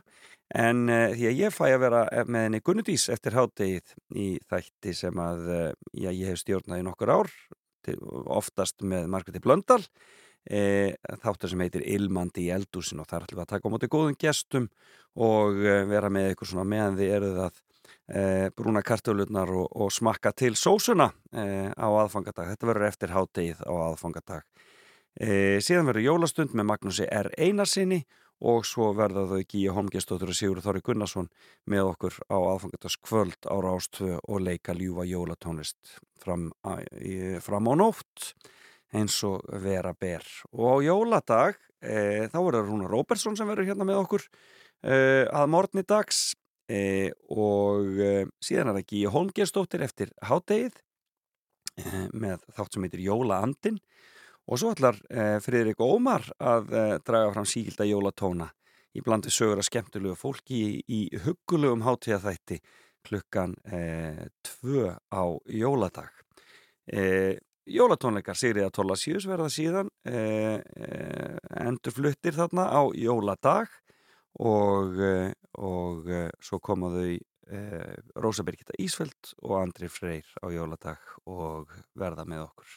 en 0.54 0.84
uh, 0.86 1.10
því 1.14 1.26
að 1.30 1.40
ég 1.40 1.54
fæ 1.54 1.64
að 1.72 1.80
vera 1.84 2.02
með 2.26 2.46
henni 2.46 2.62
Gunnudís 2.62 3.08
eftir 3.10 3.34
hádegið 3.34 3.94
í 4.14 4.28
þætti 4.50 4.94
sem 4.94 5.22
að 5.22 5.48
já, 5.50 6.10
ég 6.10 6.30
hef 6.30 6.42
stjórnað 6.42 6.82
í 6.82 6.86
nokkur 6.86 7.14
ár 7.16 7.32
til, 7.86 7.98
oftast 8.30 8.84
með 8.86 9.08
Margreti 9.10 9.42
Blöndal 9.42 9.82
e, 10.44 10.94
þáttur 11.22 11.52
sem 11.52 11.64
heitir 11.64 11.84
Ilmandi 11.96 12.46
í 12.46 12.52
eldúsin 12.54 13.00
og 13.02 13.08
þar 13.10 13.26
ætlum 13.26 13.40
við 13.40 13.44
að 13.46 13.52
taka 13.54 13.70
á 13.70 13.72
móti 13.72 13.90
góðum 13.90 14.18
gestum 14.20 14.68
og 15.20 15.58
vera 15.90 16.10
með 16.12 16.34
ykkur 16.34 16.50
svona 16.52 16.68
meðan 16.68 16.98
þið 17.00 17.14
eruð 17.16 17.40
að 17.46 17.60
e, 18.10 18.22
brúna 18.56 18.82
kartölurnar 18.86 19.52
og, 19.54 19.68
og 19.70 19.92
smakka 19.94 20.32
til 20.36 20.52
sósuna 20.58 21.10
e, 21.32 21.44
á 21.74 21.88
aðfangadag. 21.88 22.52
Þetta 22.52 22.70
verður 22.70 22.88
eftir 22.90 23.14
hádegið 23.14 23.64
á 23.66 23.72
aðfangadag. 23.90 24.46
E, 25.18 25.58
síðan 25.64 25.88
verður 25.90 26.06
jólastund 26.06 26.52
með 26.54 26.68
Magnúsi 26.70 27.06
R. 27.10 27.30
Einarsinni 27.40 28.04
og 28.46 28.64
svo 28.64 28.92
verða 28.96 29.26
þau 29.28 29.40
Gíja 29.42 29.74
Holmgestóttur 29.76 30.30
og 30.32 30.36
Sigur 30.38 30.62
Þorri 30.64 30.82
Gunnarsson 30.86 31.28
með 31.68 31.90
okkur 31.90 32.20
á 32.30 32.38
aðfangadagskvöld 32.38 33.48
á 33.50 33.56
Rástvö 33.60 34.16
og 34.22 34.44
leika 34.46 34.72
ljúfa 34.76 35.04
jólatónlist 35.08 35.98
fram, 36.22 36.48
fram 37.44 37.68
á 37.68 37.74
nótt 37.76 38.30
eins 38.96 39.18
og 39.26 39.44
vera 39.62 39.92
ber. 39.98 40.24
Og 40.54 40.78
á 40.80 40.86
jóladag 40.88 41.58
e, 41.82 42.30
þá 42.30 42.38
verður 42.38 42.70
Rúna 42.70 42.90
Róbersson 42.90 43.36
sem 43.38 43.50
verður 43.50 43.72
hérna 43.72 43.88
með 43.88 44.04
okkur 44.04 44.24
e, 44.82 45.26
að 45.26 45.50
morgni 45.50 45.86
dags. 45.86 46.30
Og 46.70 47.96
síðan 48.38 48.68
er 48.70 48.76
það 48.76 48.84
Gíja 48.92 49.10
Holmgestóttir 49.10 49.82
eftir 49.82 50.12
hádegið 50.22 50.76
með 52.14 52.44
þátt 52.54 52.76
sem 52.76 52.84
heitir 52.86 53.02
Jólaandin 53.02 53.80
og 54.48 54.60
svo 54.60 54.72
ætlar 54.74 54.96
eh, 55.10 55.36
Friðrik 55.42 55.82
Ómar 55.84 56.24
að 56.38 56.72
eh, 56.72 56.96
draga 57.06 57.34
fram 57.34 57.48
síkilda 57.48 57.88
jólatóna 57.88 58.48
í 58.96 59.02
blandi 59.04 59.30
sögur 59.30 59.60
að 59.60 59.68
skemmtilegu 59.68 60.16
fólki 60.18 60.60
í, 60.60 60.70
í 60.88 61.00
huggulegum 61.24 61.84
hátíðaþætti 61.86 62.58
klukkan 63.06 63.54
eh, 63.64 64.26
tvö 64.44 64.96
á 65.08 65.24
jóladag. 65.46 66.10
Eh, 66.90 67.38
jólatónleikar 67.70 68.38
Sigriða 68.38 68.72
Tólasíus 68.74 69.28
verða 69.30 69.50
síðan 69.52 69.90
eh, 70.08 70.58
eh, 70.58 71.36
endurfluttir 71.62 72.34
þarna 72.36 72.66
á 72.66 72.82
jóladag 72.96 73.70
og, 74.40 75.00
og 75.58 76.06
svo 76.38 76.60
komaðu 76.62 77.18
Rósa 78.22 78.44
Birgitta 78.46 78.76
Ísfeld 78.78 79.32
og 79.42 79.56
Andri 79.58 79.88
Freyr 79.90 80.28
á 80.38 80.46
jóladag 80.54 81.02
og 81.26 81.72
verða 81.98 82.22
með 82.30 82.44
okkur. 82.44 82.76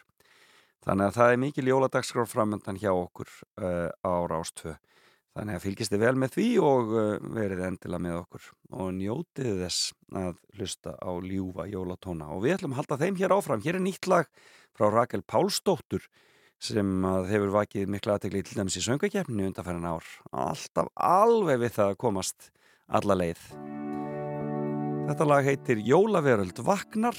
Þannig 0.83 1.09
að 1.09 1.17
það 1.17 1.33
er 1.33 1.39
mikil 1.39 1.69
jóladagskrár 1.69 2.27
framöndan 2.27 2.79
hjá 2.81 2.91
okkur 2.91 3.29
uh, 3.63 3.87
á 4.03 4.13
Rástvö. 4.27 4.73
Þannig 5.33 5.57
að 5.57 5.63
fylgist 5.63 5.93
þið 5.93 6.01
vel 6.03 6.17
með 6.19 6.33
því 6.35 6.47
og 6.61 6.91
uh, 6.91 7.05
verið 7.37 7.63
endilega 7.69 8.03
með 8.03 8.17
okkur 8.19 8.49
og 8.75 8.89
njótið 8.97 9.61
þess 9.63 9.93
að 10.19 10.35
hlusta 10.57 10.95
á 10.99 11.11
ljúfa 11.23 11.69
jólatóna. 11.71 12.27
Og 12.35 12.43
við 12.43 12.57
ætlum 12.57 12.75
að 12.75 12.81
halda 12.81 12.99
þeim 12.99 13.21
hér 13.21 13.35
áfram. 13.37 13.63
Hér 13.63 13.79
er 13.79 13.85
nýtt 13.85 14.09
lag 14.11 14.27
frá 14.75 14.89
Rakel 14.91 15.23
Pálsdóttur 15.23 16.09
sem 16.63 16.91
hefur 17.31 17.53
vakið 17.55 17.89
mikla 17.91 18.17
aðtegli 18.17 18.43
til 18.43 18.59
dæmis 18.59 18.77
í 18.79 18.83
söngakefninu 18.83 19.47
undanfærin 19.49 19.87
ár. 19.87 20.11
Alltaf 20.31 20.91
alveg 20.95 21.63
við 21.63 21.73
það 21.79 21.93
að 21.93 22.01
komast 22.03 22.51
alla 22.91 23.17
leið. 23.19 23.47
Þetta 25.07 25.27
lag 25.27 25.47
heitir 25.47 25.81
Jólaveröld 25.83 26.61
Vagnar 26.63 27.17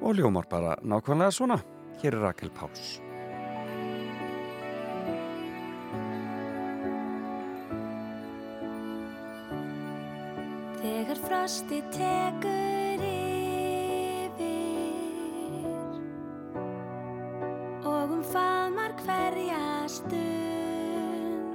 og 0.00 0.16
ljómar 0.18 0.48
bara 0.50 0.78
nákvæmlega 0.82 1.34
svona. 1.34 1.60
Hér 2.00 2.14
er 2.16 2.22
Rakel 2.24 2.48
Páls. 2.56 2.96
Þegar 10.80 11.18
frosti 11.20 11.82
tekur 11.92 13.04
yfir 13.04 14.40
og 17.84 18.14
um 18.16 18.24
faðmar 18.30 18.96
hverja 19.02 19.60
stund 19.92 21.52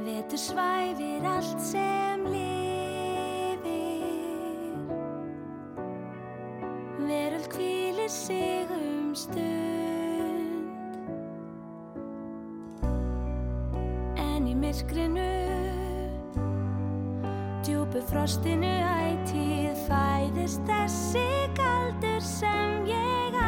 Vetur 0.00 0.40
svæfir 0.46 1.28
allt 1.34 1.60
sem 1.60 2.24
lifir 2.32 2.51
Veröld 7.06 7.48
hvílir 7.56 8.08
sig 8.08 8.66
um 8.70 9.14
stund. 9.14 9.42
En 14.16 14.46
í 14.46 14.54
myrkrinu 14.54 15.26
Djúpu 17.62 18.00
frostinu 18.10 18.70
ætíð 18.70 19.76
fæðist 19.88 20.62
þessi 20.66 21.26
galdur 21.58 22.22
sem 22.22 22.86
ég 22.90 23.41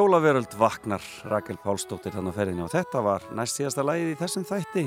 Jólaveröld 0.00 0.54
vaknar. 0.56 1.02
Rakel 1.28 1.58
Pálsdóttir 1.60 2.14
þannig 2.14 2.32
á 2.32 2.38
ferðinni 2.38 2.62
og 2.64 2.70
þetta 2.72 3.00
var 3.04 3.24
næst 3.36 3.58
síðasta 3.58 3.82
lagið 3.84 4.14
í 4.14 4.16
þessum 4.16 4.46
þætti. 4.48 4.84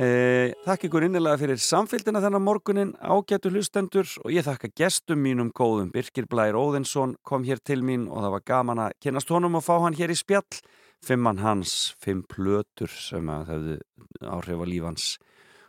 Eh, 0.00 0.54
þakka 0.64 0.86
ykkur 0.88 1.04
innilega 1.04 1.36
fyrir 1.42 1.60
samfélgina 1.60 2.22
þennan 2.24 2.46
morgunin 2.46 2.94
ágætu 3.04 3.52
hlustendur 3.52 4.08
og 4.22 4.32
ég 4.32 4.46
þakka 4.46 4.70
gestum 4.80 5.20
mínum 5.20 5.50
góðum. 5.52 5.90
Birkir 5.92 6.24
Blær 6.30 6.56
Óðinsson 6.56 7.18
kom 7.20 7.44
hér 7.44 7.60
til 7.60 7.82
mín 7.84 8.06
og 8.08 8.24
það 8.24 8.34
var 8.38 8.46
gaman 8.48 8.82
að 8.86 8.96
kynast 9.04 9.32
honum 9.34 9.60
og 9.60 9.66
fá 9.66 9.74
hann 9.84 9.98
hér 9.98 10.14
í 10.14 10.16
spjall. 10.16 10.62
Fimmann 11.04 11.44
hans, 11.44 11.92
fimm 12.00 12.24
plötur 12.24 12.88
sem 12.88 13.28
að 13.28 13.44
það 13.44 13.52
hefðu 13.58 13.78
áhrif 14.38 14.62
á 14.64 14.66
lífans 14.72 15.08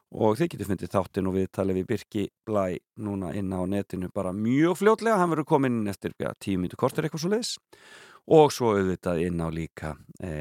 og 0.09 0.39
þið 0.39 0.53
getur 0.53 0.69
fundið 0.71 0.93
þáttinn 0.93 1.27
og 1.29 1.35
viðtalið 1.35 1.81
við 1.81 1.89
Birki 1.91 2.23
Blæ 2.47 2.79
núna 3.03 3.33
inn 3.37 3.51
á 3.51 3.61
netinu 3.67 4.07
bara 4.13 4.31
mjög 4.33 4.79
fljótlega, 4.79 5.19
hann 5.19 5.29
verður 5.29 5.51
komin 5.51 5.83
eftir 5.91 6.15
tíu 6.41 6.57
mínu 6.57 6.79
kortur 6.79 7.05
eitthvað 7.05 7.27
svo 7.27 7.33
leiðis 7.35 7.57
og 8.29 8.51
svo 8.53 8.73
auðvitað 8.77 9.23
inn 9.25 9.41
á 9.41 9.47
líka 9.53 9.93
e, 10.21 10.33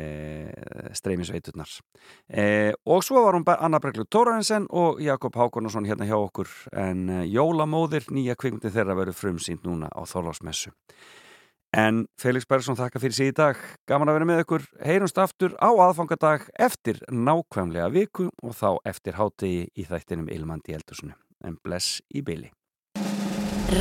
streymisveiturnar. 0.97 1.71
E, 2.29 2.75
og 2.85 3.05
svo 3.07 3.25
var 3.25 3.39
hún 3.39 3.47
Anna 3.55 3.81
Breglu 3.81 4.05
Tóraðinsen 4.05 4.69
og 4.71 5.01
Jakob 5.03 5.37
Hákonarsson 5.37 5.89
hérna 5.89 6.09
hjá 6.09 6.19
okkur. 6.19 6.51
En 6.73 7.09
e, 7.09 7.23
Jólamóðir, 7.33 8.11
nýja 8.13 8.37
kvikmyndi 8.37 8.73
þeirra 8.75 8.99
verður 8.99 9.19
frumsýnd 9.23 9.65
núna 9.65 9.89
á 9.89 10.05
Þorlásmessu 10.05 10.75
en 11.77 12.07
Felix 12.21 12.47
Bergson 12.49 12.79
þakka 12.79 13.01
fyrir 13.03 13.29
í 13.29 13.33
dag, 13.37 13.59
gaman 13.89 14.09
að 14.09 14.19
vera 14.19 14.29
með 14.31 14.43
ykkur. 14.45 14.67
Heyrumst 14.89 15.19
aftur 15.21 15.57
á 15.61 15.69
aðfangadag 15.69 16.49
eftir 16.57 17.03
nákvæmlega 17.13 17.91
viku 17.93 18.31
og 18.43 18.57
þá 18.57 18.79
eftir 18.89 19.19
hátegi 19.21 19.67
í 19.77 19.89
þættinum 19.89 20.31
Ilmandi 20.33 20.77
Eldursunu 20.77 21.17
en 21.45 21.59
bless 21.63 22.01
í 22.11 22.25
byli 22.27 22.51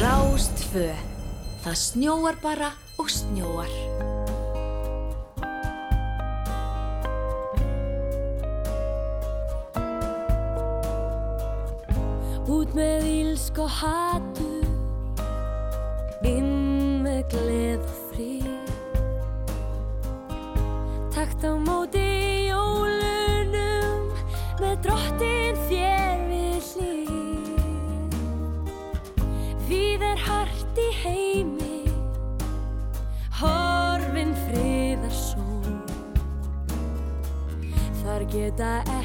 Rástfö 0.01 0.91
Það 1.63 1.75
snjóar 1.81 2.37
bara 2.43 2.71
og 3.01 3.09
snjóar. 3.11 3.71
Út 12.47 12.71
með 12.77 13.03
ílsk 13.11 13.57
og 13.59 13.71
hatur, 13.81 14.26
Þar 38.57 38.96